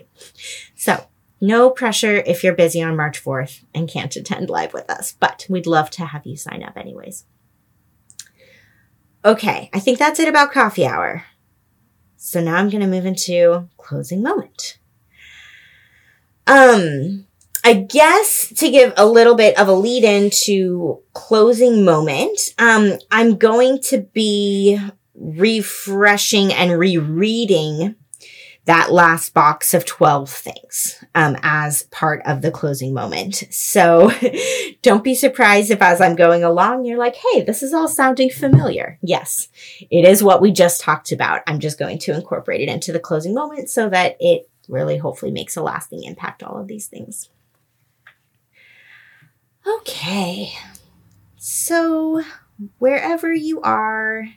So 0.74 1.06
no 1.46 1.70
pressure 1.70 2.16
if 2.26 2.42
you're 2.42 2.54
busy 2.54 2.82
on 2.82 2.96
March 2.96 3.22
4th 3.22 3.64
and 3.74 3.88
can't 3.88 4.14
attend 4.16 4.50
live 4.50 4.72
with 4.72 4.88
us, 4.90 5.12
but 5.18 5.46
we'd 5.48 5.66
love 5.66 5.90
to 5.90 6.06
have 6.06 6.26
you 6.26 6.36
sign 6.36 6.62
up 6.62 6.76
anyways. 6.76 7.24
Okay, 9.24 9.70
I 9.72 9.80
think 9.80 9.98
that's 9.98 10.20
it 10.20 10.28
about 10.28 10.52
coffee 10.52 10.86
hour. 10.86 11.24
So 12.16 12.40
now 12.40 12.56
I'm 12.56 12.70
going 12.70 12.80
to 12.80 12.86
move 12.86 13.06
into 13.06 13.68
closing 13.76 14.22
moment. 14.22 14.78
Um, 16.46 17.26
I 17.64 17.74
guess 17.74 18.52
to 18.56 18.70
give 18.70 18.92
a 18.96 19.06
little 19.06 19.34
bit 19.34 19.58
of 19.58 19.68
a 19.68 19.72
lead 19.72 20.04
into 20.04 21.00
closing 21.14 21.84
moment, 21.84 22.54
um, 22.58 22.98
I'm 23.10 23.36
going 23.36 23.80
to 23.82 24.00
be 24.12 24.78
refreshing 25.14 26.52
and 26.52 26.78
rereading 26.78 27.94
that 28.66 28.92
last 28.92 29.32
box 29.34 29.74
of 29.74 29.84
12 29.84 30.30
things 30.30 31.03
um, 31.14 31.36
as 31.42 31.84
part 31.84 32.22
of 32.26 32.42
the 32.42 32.50
closing 32.50 32.92
moment. 32.92 33.44
So 33.50 34.10
don't 34.82 35.04
be 35.04 35.14
surprised 35.14 35.70
if 35.70 35.80
as 35.80 36.00
I'm 36.00 36.16
going 36.16 36.42
along, 36.42 36.84
you're 36.84 36.98
like, 36.98 37.16
hey, 37.16 37.42
this 37.42 37.62
is 37.62 37.72
all 37.72 37.88
sounding 37.88 38.30
familiar. 38.30 38.98
Yes, 39.02 39.48
it 39.90 40.04
is 40.04 40.22
what 40.22 40.42
we 40.42 40.50
just 40.50 40.80
talked 40.80 41.12
about. 41.12 41.42
I'm 41.46 41.60
just 41.60 41.78
going 41.78 41.98
to 42.00 42.14
incorporate 42.14 42.60
it 42.60 42.68
into 42.68 42.92
the 42.92 43.00
closing 43.00 43.34
moment 43.34 43.70
so 43.70 43.88
that 43.88 44.16
it 44.18 44.48
really 44.68 44.98
hopefully 44.98 45.32
makes 45.32 45.56
a 45.56 45.62
lasting 45.62 46.02
impact, 46.04 46.42
all 46.42 46.58
of 46.58 46.68
these 46.68 46.86
things. 46.86 47.28
Okay. 49.66 50.52
So 51.36 52.22
wherever 52.78 53.32
you 53.32 53.60
are, 53.62 54.28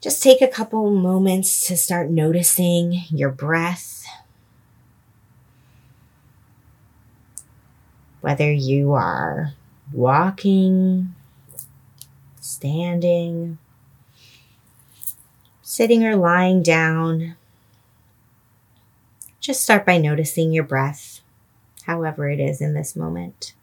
just 0.00 0.22
take 0.22 0.40
a 0.40 0.48
couple 0.48 0.90
moments 0.90 1.66
to 1.66 1.76
start 1.76 2.10
noticing 2.10 3.02
your 3.10 3.30
breath. 3.30 3.97
Whether 8.20 8.50
you 8.52 8.92
are 8.92 9.54
walking, 9.92 11.14
standing, 12.40 13.58
sitting 15.62 16.04
or 16.04 16.16
lying 16.16 16.62
down, 16.62 17.36
just 19.40 19.62
start 19.62 19.86
by 19.86 19.98
noticing 19.98 20.52
your 20.52 20.64
breath, 20.64 21.20
however 21.84 22.28
it 22.28 22.40
is 22.40 22.60
in 22.60 22.74
this 22.74 22.96
moment. 22.96 23.54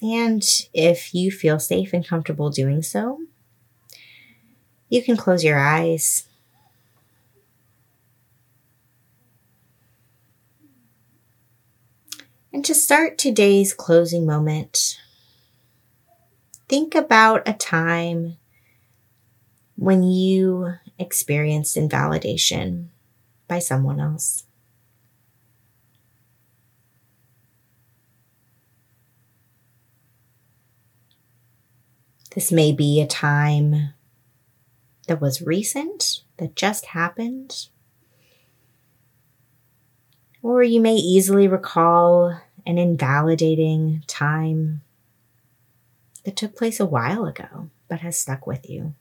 And 0.00 0.42
if 0.74 1.14
you 1.14 1.30
feel 1.30 1.58
safe 1.58 1.92
and 1.92 2.06
comfortable 2.06 2.50
doing 2.50 2.82
so, 2.82 3.20
You 4.92 5.02
can 5.02 5.16
close 5.16 5.42
your 5.42 5.58
eyes. 5.58 6.28
And 12.52 12.64
to 12.66 12.74
start 12.74 13.16
today's 13.16 13.72
closing 13.72 14.26
moment, 14.26 15.00
think 16.68 16.94
about 16.94 17.48
a 17.48 17.54
time 17.54 18.36
when 19.76 20.02
you 20.02 20.74
experienced 20.98 21.78
invalidation 21.78 22.90
by 23.48 23.58
someone 23.58 24.00
else. 24.00 24.44
This 32.34 32.52
may 32.52 32.72
be 32.72 33.00
a 33.00 33.06
time 33.06 33.94
that 35.06 35.20
was 35.20 35.42
recent, 35.42 36.22
that 36.36 36.54
just 36.54 36.86
happened. 36.86 37.68
Or 40.42 40.62
you 40.62 40.80
may 40.80 40.96
easily 40.96 41.46
recall 41.46 42.36
an 42.66 42.78
invalidating 42.78 44.02
time 44.06 44.82
that 46.24 46.36
took 46.36 46.56
place 46.56 46.80
a 46.80 46.86
while 46.86 47.24
ago 47.24 47.70
but 47.88 48.00
has 48.00 48.16
stuck 48.16 48.46
with 48.46 48.68
you. 48.68 48.94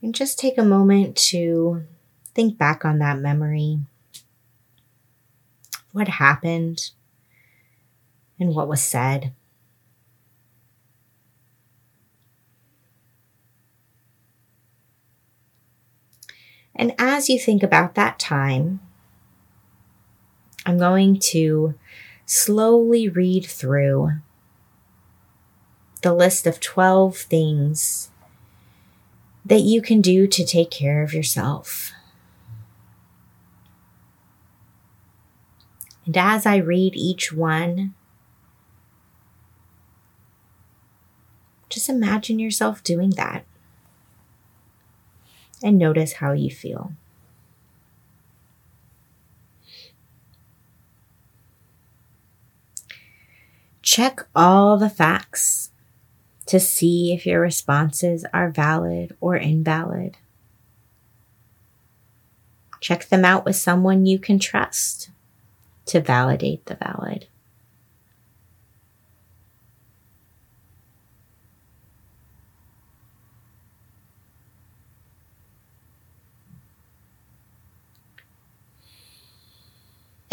And 0.00 0.14
just 0.14 0.38
take 0.38 0.58
a 0.58 0.64
moment 0.64 1.16
to 1.28 1.84
think 2.34 2.58
back 2.58 2.84
on 2.84 2.98
that 2.98 3.18
memory 3.18 3.78
what 5.92 6.08
happened 6.08 6.90
and 8.40 8.54
what 8.54 8.68
was 8.68 8.82
said. 8.82 9.32
And 16.82 16.96
as 16.98 17.28
you 17.28 17.38
think 17.38 17.62
about 17.62 17.94
that 17.94 18.18
time, 18.18 18.80
I'm 20.66 20.78
going 20.78 21.20
to 21.30 21.74
slowly 22.26 23.08
read 23.08 23.46
through 23.46 24.14
the 26.00 26.12
list 26.12 26.44
of 26.44 26.58
12 26.58 27.16
things 27.16 28.10
that 29.44 29.60
you 29.60 29.80
can 29.80 30.00
do 30.00 30.26
to 30.26 30.44
take 30.44 30.72
care 30.72 31.04
of 31.04 31.14
yourself. 31.14 31.92
And 36.04 36.16
as 36.16 36.46
I 36.46 36.56
read 36.56 36.96
each 36.96 37.32
one, 37.32 37.94
just 41.68 41.88
imagine 41.88 42.40
yourself 42.40 42.82
doing 42.82 43.10
that 43.10 43.44
and 45.62 45.78
notice 45.78 46.14
how 46.14 46.32
you 46.32 46.50
feel. 46.50 46.92
Check 53.82 54.20
all 54.34 54.78
the 54.78 54.88
facts 54.88 55.70
to 56.46 56.60
see 56.60 57.12
if 57.12 57.26
your 57.26 57.40
responses 57.40 58.24
are 58.32 58.50
valid 58.50 59.16
or 59.20 59.36
invalid. 59.36 60.16
Check 62.80 63.08
them 63.08 63.24
out 63.24 63.44
with 63.44 63.56
someone 63.56 64.06
you 64.06 64.18
can 64.18 64.38
trust 64.38 65.10
to 65.86 66.00
validate 66.00 66.66
the 66.66 66.74
valid. 66.74 67.26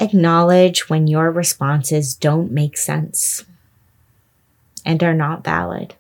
Acknowledge 0.02 0.90
when 0.90 1.08
your 1.08 1.30
responses 1.30 2.16
don't 2.16 2.54
make 2.54 2.78
sense 2.78 3.44
and 4.86 5.04
are 5.04 5.14
not 5.14 5.44
valid. 5.44 5.94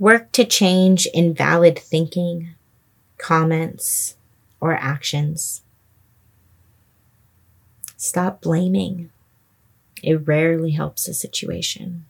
Work 0.00 0.32
to 0.32 0.44
change 0.44 1.06
invalid 1.14 1.78
thinking, 1.78 2.54
comments, 3.16 4.16
or 4.60 4.74
actions. 4.74 5.62
Stop 7.96 8.42
blaming. 8.42 9.10
It 10.06 10.24
rarely 10.24 10.70
helps 10.70 11.08
a 11.08 11.14
situation. 11.14 12.04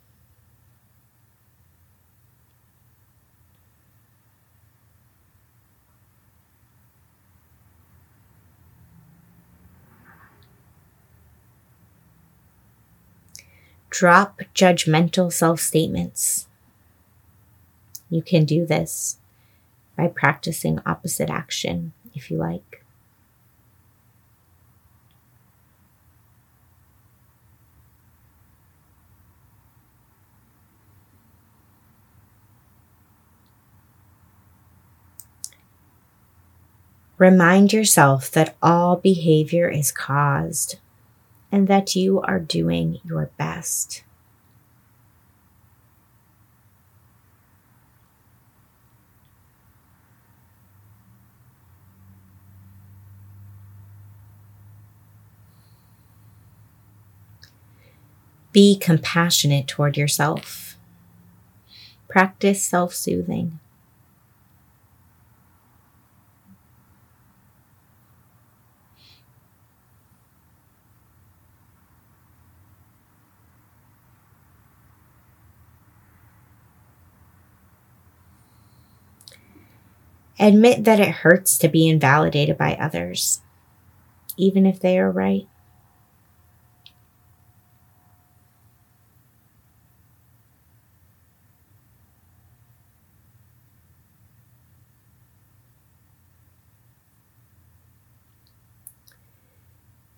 Drop 13.88 14.42
judgmental 14.54 15.32
self 15.32 15.58
statements. 15.58 16.48
You 18.10 18.20
can 18.20 18.44
do 18.44 18.66
this 18.66 19.16
by 19.96 20.08
practicing 20.08 20.80
opposite 20.84 21.30
action 21.30 21.94
if 22.14 22.30
you 22.30 22.36
like. 22.36 22.85
Remind 37.18 37.72
yourself 37.72 38.30
that 38.32 38.56
all 38.62 38.96
behavior 38.96 39.68
is 39.70 39.90
caused 39.90 40.78
and 41.50 41.66
that 41.68 41.96
you 41.96 42.20
are 42.20 42.38
doing 42.38 43.00
your 43.04 43.30
best. 43.38 44.02
Be 58.52 58.76
compassionate 58.78 59.66
toward 59.66 59.96
yourself. 59.96 60.76
Practice 62.08 62.62
self 62.62 62.94
soothing. 62.94 63.58
Admit 80.38 80.84
that 80.84 81.00
it 81.00 81.08
hurts 81.08 81.56
to 81.58 81.68
be 81.68 81.88
invalidated 81.88 82.58
by 82.58 82.74
others, 82.74 83.40
even 84.36 84.66
if 84.66 84.80
they 84.80 84.98
are 84.98 85.10
right. 85.10 85.48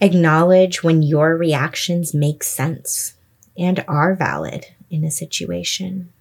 Acknowledge 0.01 0.83
when 0.85 1.03
your 1.03 1.37
reactions 1.37 2.15
make 2.15 2.45
sense 2.45 3.15
and 3.57 3.85
are 3.89 4.15
valid 4.15 4.67
in 4.91 5.05
a 5.05 5.11
situation. 5.11 6.13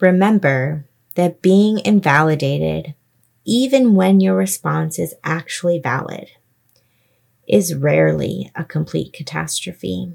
Remember 0.00 0.86
that 1.16 1.42
being 1.42 1.80
invalidated, 1.84 2.94
even 3.44 3.94
when 3.94 4.20
your 4.20 4.36
response 4.36 4.98
is 4.98 5.14
actually 5.24 5.80
valid, 5.80 6.28
is 7.48 7.74
rarely 7.74 8.52
a 8.54 8.64
complete 8.64 9.12
catastrophe. 9.12 10.12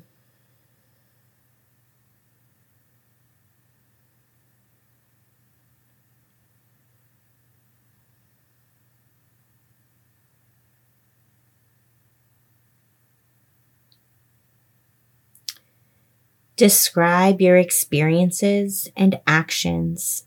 Describe 16.56 17.42
your 17.42 17.58
experiences 17.58 18.90
and 18.96 19.20
actions 19.26 20.26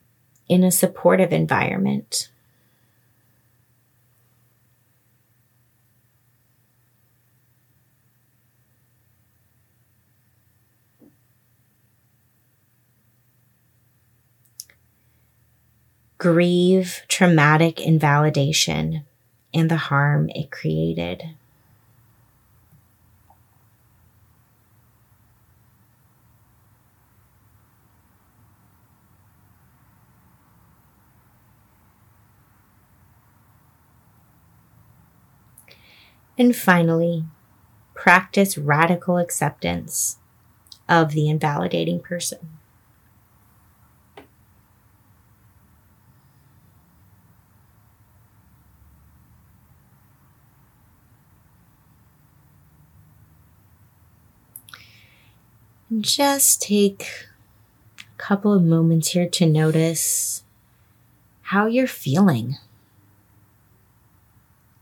in 0.49 0.65
a 0.65 0.73
supportive 0.73 1.33
environment. 1.33 2.31
Grieve 16.19 17.03
traumatic 17.09 17.81
invalidation 17.81 19.05
and 19.55 19.71
the 19.71 19.77
harm 19.77 20.29
it 20.31 20.51
created. 20.51 21.23
And 36.39 36.55
finally, 36.55 37.25
practice 37.95 38.59
radical 38.59 39.19
acceptance 39.19 40.19
of 40.89 41.13
the 41.13 41.29
invalidating 41.29 42.01
person. 42.01 42.59
Just 56.01 56.61
take 56.63 57.07
a 58.01 58.05
couple 58.19 58.53
of 58.53 58.63
moments 58.63 59.11
here 59.11 59.29
to 59.29 59.47
notice 59.47 60.43
how 61.43 61.67
you're 61.67 61.87
feeling 61.87 62.57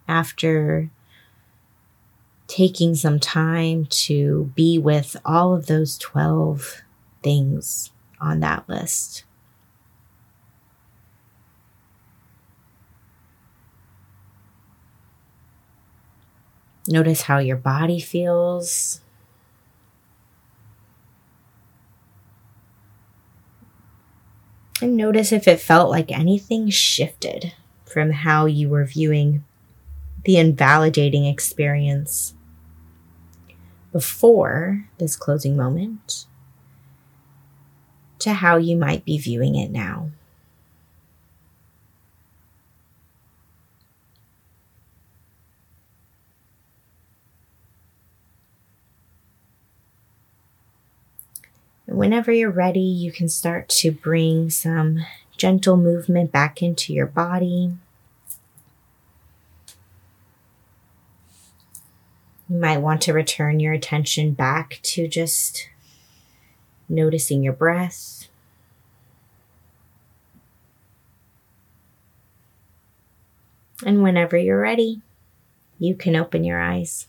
after 0.09 0.91
taking 2.55 2.95
some 2.95 3.19
time 3.19 3.85
to 3.87 4.45
be 4.55 4.79
with 4.79 5.17
all 5.25 5.55
of 5.55 5.67
those 5.67 5.99
12 5.99 6.83
things 7.21 7.91
on 8.21 8.39
that 8.39 8.69
list. 8.69 9.25
Notice 16.87 17.23
how 17.23 17.39
your 17.39 17.57
body 17.57 17.99
feels. 17.99 19.01
And 24.81 24.97
notice 24.97 25.33
if 25.33 25.49
it 25.49 25.59
felt 25.59 25.91
like 25.91 26.13
anything 26.13 26.71
shifted 26.71 27.53
from 27.85 28.13
how 28.13 28.47
you 28.47 28.69
were 28.69 28.85
viewing 28.85 29.43
the 30.25 30.37
invalidating 30.37 31.25
experience 31.25 32.34
before 33.95 34.85
this 34.99 35.15
closing 35.15 35.57
moment 35.57 36.27
to 38.19 38.33
how 38.33 38.57
you 38.57 38.75
might 38.75 39.05
be 39.05 39.17
viewing 39.17 39.55
it 39.55 39.71
now. 39.71 40.11
Whenever 51.87 52.33
you're 52.33 52.51
ready, 52.51 52.81
you 52.81 53.13
can 53.13 53.29
start 53.29 53.69
to 53.69 53.93
bring 53.93 54.51
some 54.51 55.07
gentle 55.37 55.77
movement 55.77 56.33
back 56.33 56.61
into 56.61 56.93
your 56.93 57.07
body. 57.07 57.75
You 62.55 62.61
might 62.61 62.79
want 62.79 63.03
to 63.03 63.13
return 63.13 63.59
your 63.59 63.73
attention 63.73 64.33
back 64.33 64.79
to 64.83 65.09
just 65.09 65.69
noticing 66.89 67.43
your 67.43 67.53
breath. 67.53 68.29
And 73.85 74.05
whenever 74.05 74.37
you're 74.37 74.61
ready, 74.61 75.03
you 75.81 75.97
can 75.97 76.15
open 76.15 76.45
your 76.45 76.61
eyes. 76.61 77.09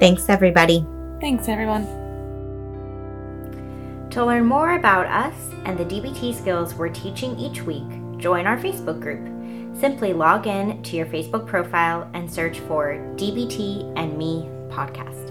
Thanks, 0.00 0.28
everybody. 0.28 0.84
Thanks, 1.20 1.46
everyone. 1.46 1.84
To 4.10 4.26
learn 4.26 4.44
more 4.44 4.74
about 4.74 5.06
us 5.06 5.52
and 5.64 5.78
the 5.78 5.84
DBT 5.84 6.34
skills 6.34 6.74
we're 6.74 6.88
teaching 6.88 7.38
each 7.38 7.62
week, 7.62 7.86
join 8.18 8.44
our 8.44 8.58
Facebook 8.58 9.00
group. 9.00 9.35
Simply 9.80 10.14
log 10.14 10.46
in 10.46 10.82
to 10.84 10.96
your 10.96 11.06
Facebook 11.06 11.46
profile 11.46 12.08
and 12.14 12.32
search 12.32 12.60
for 12.60 12.94
DBT 13.16 13.92
and 13.96 14.16
Me 14.16 14.48
podcast. 14.70 15.25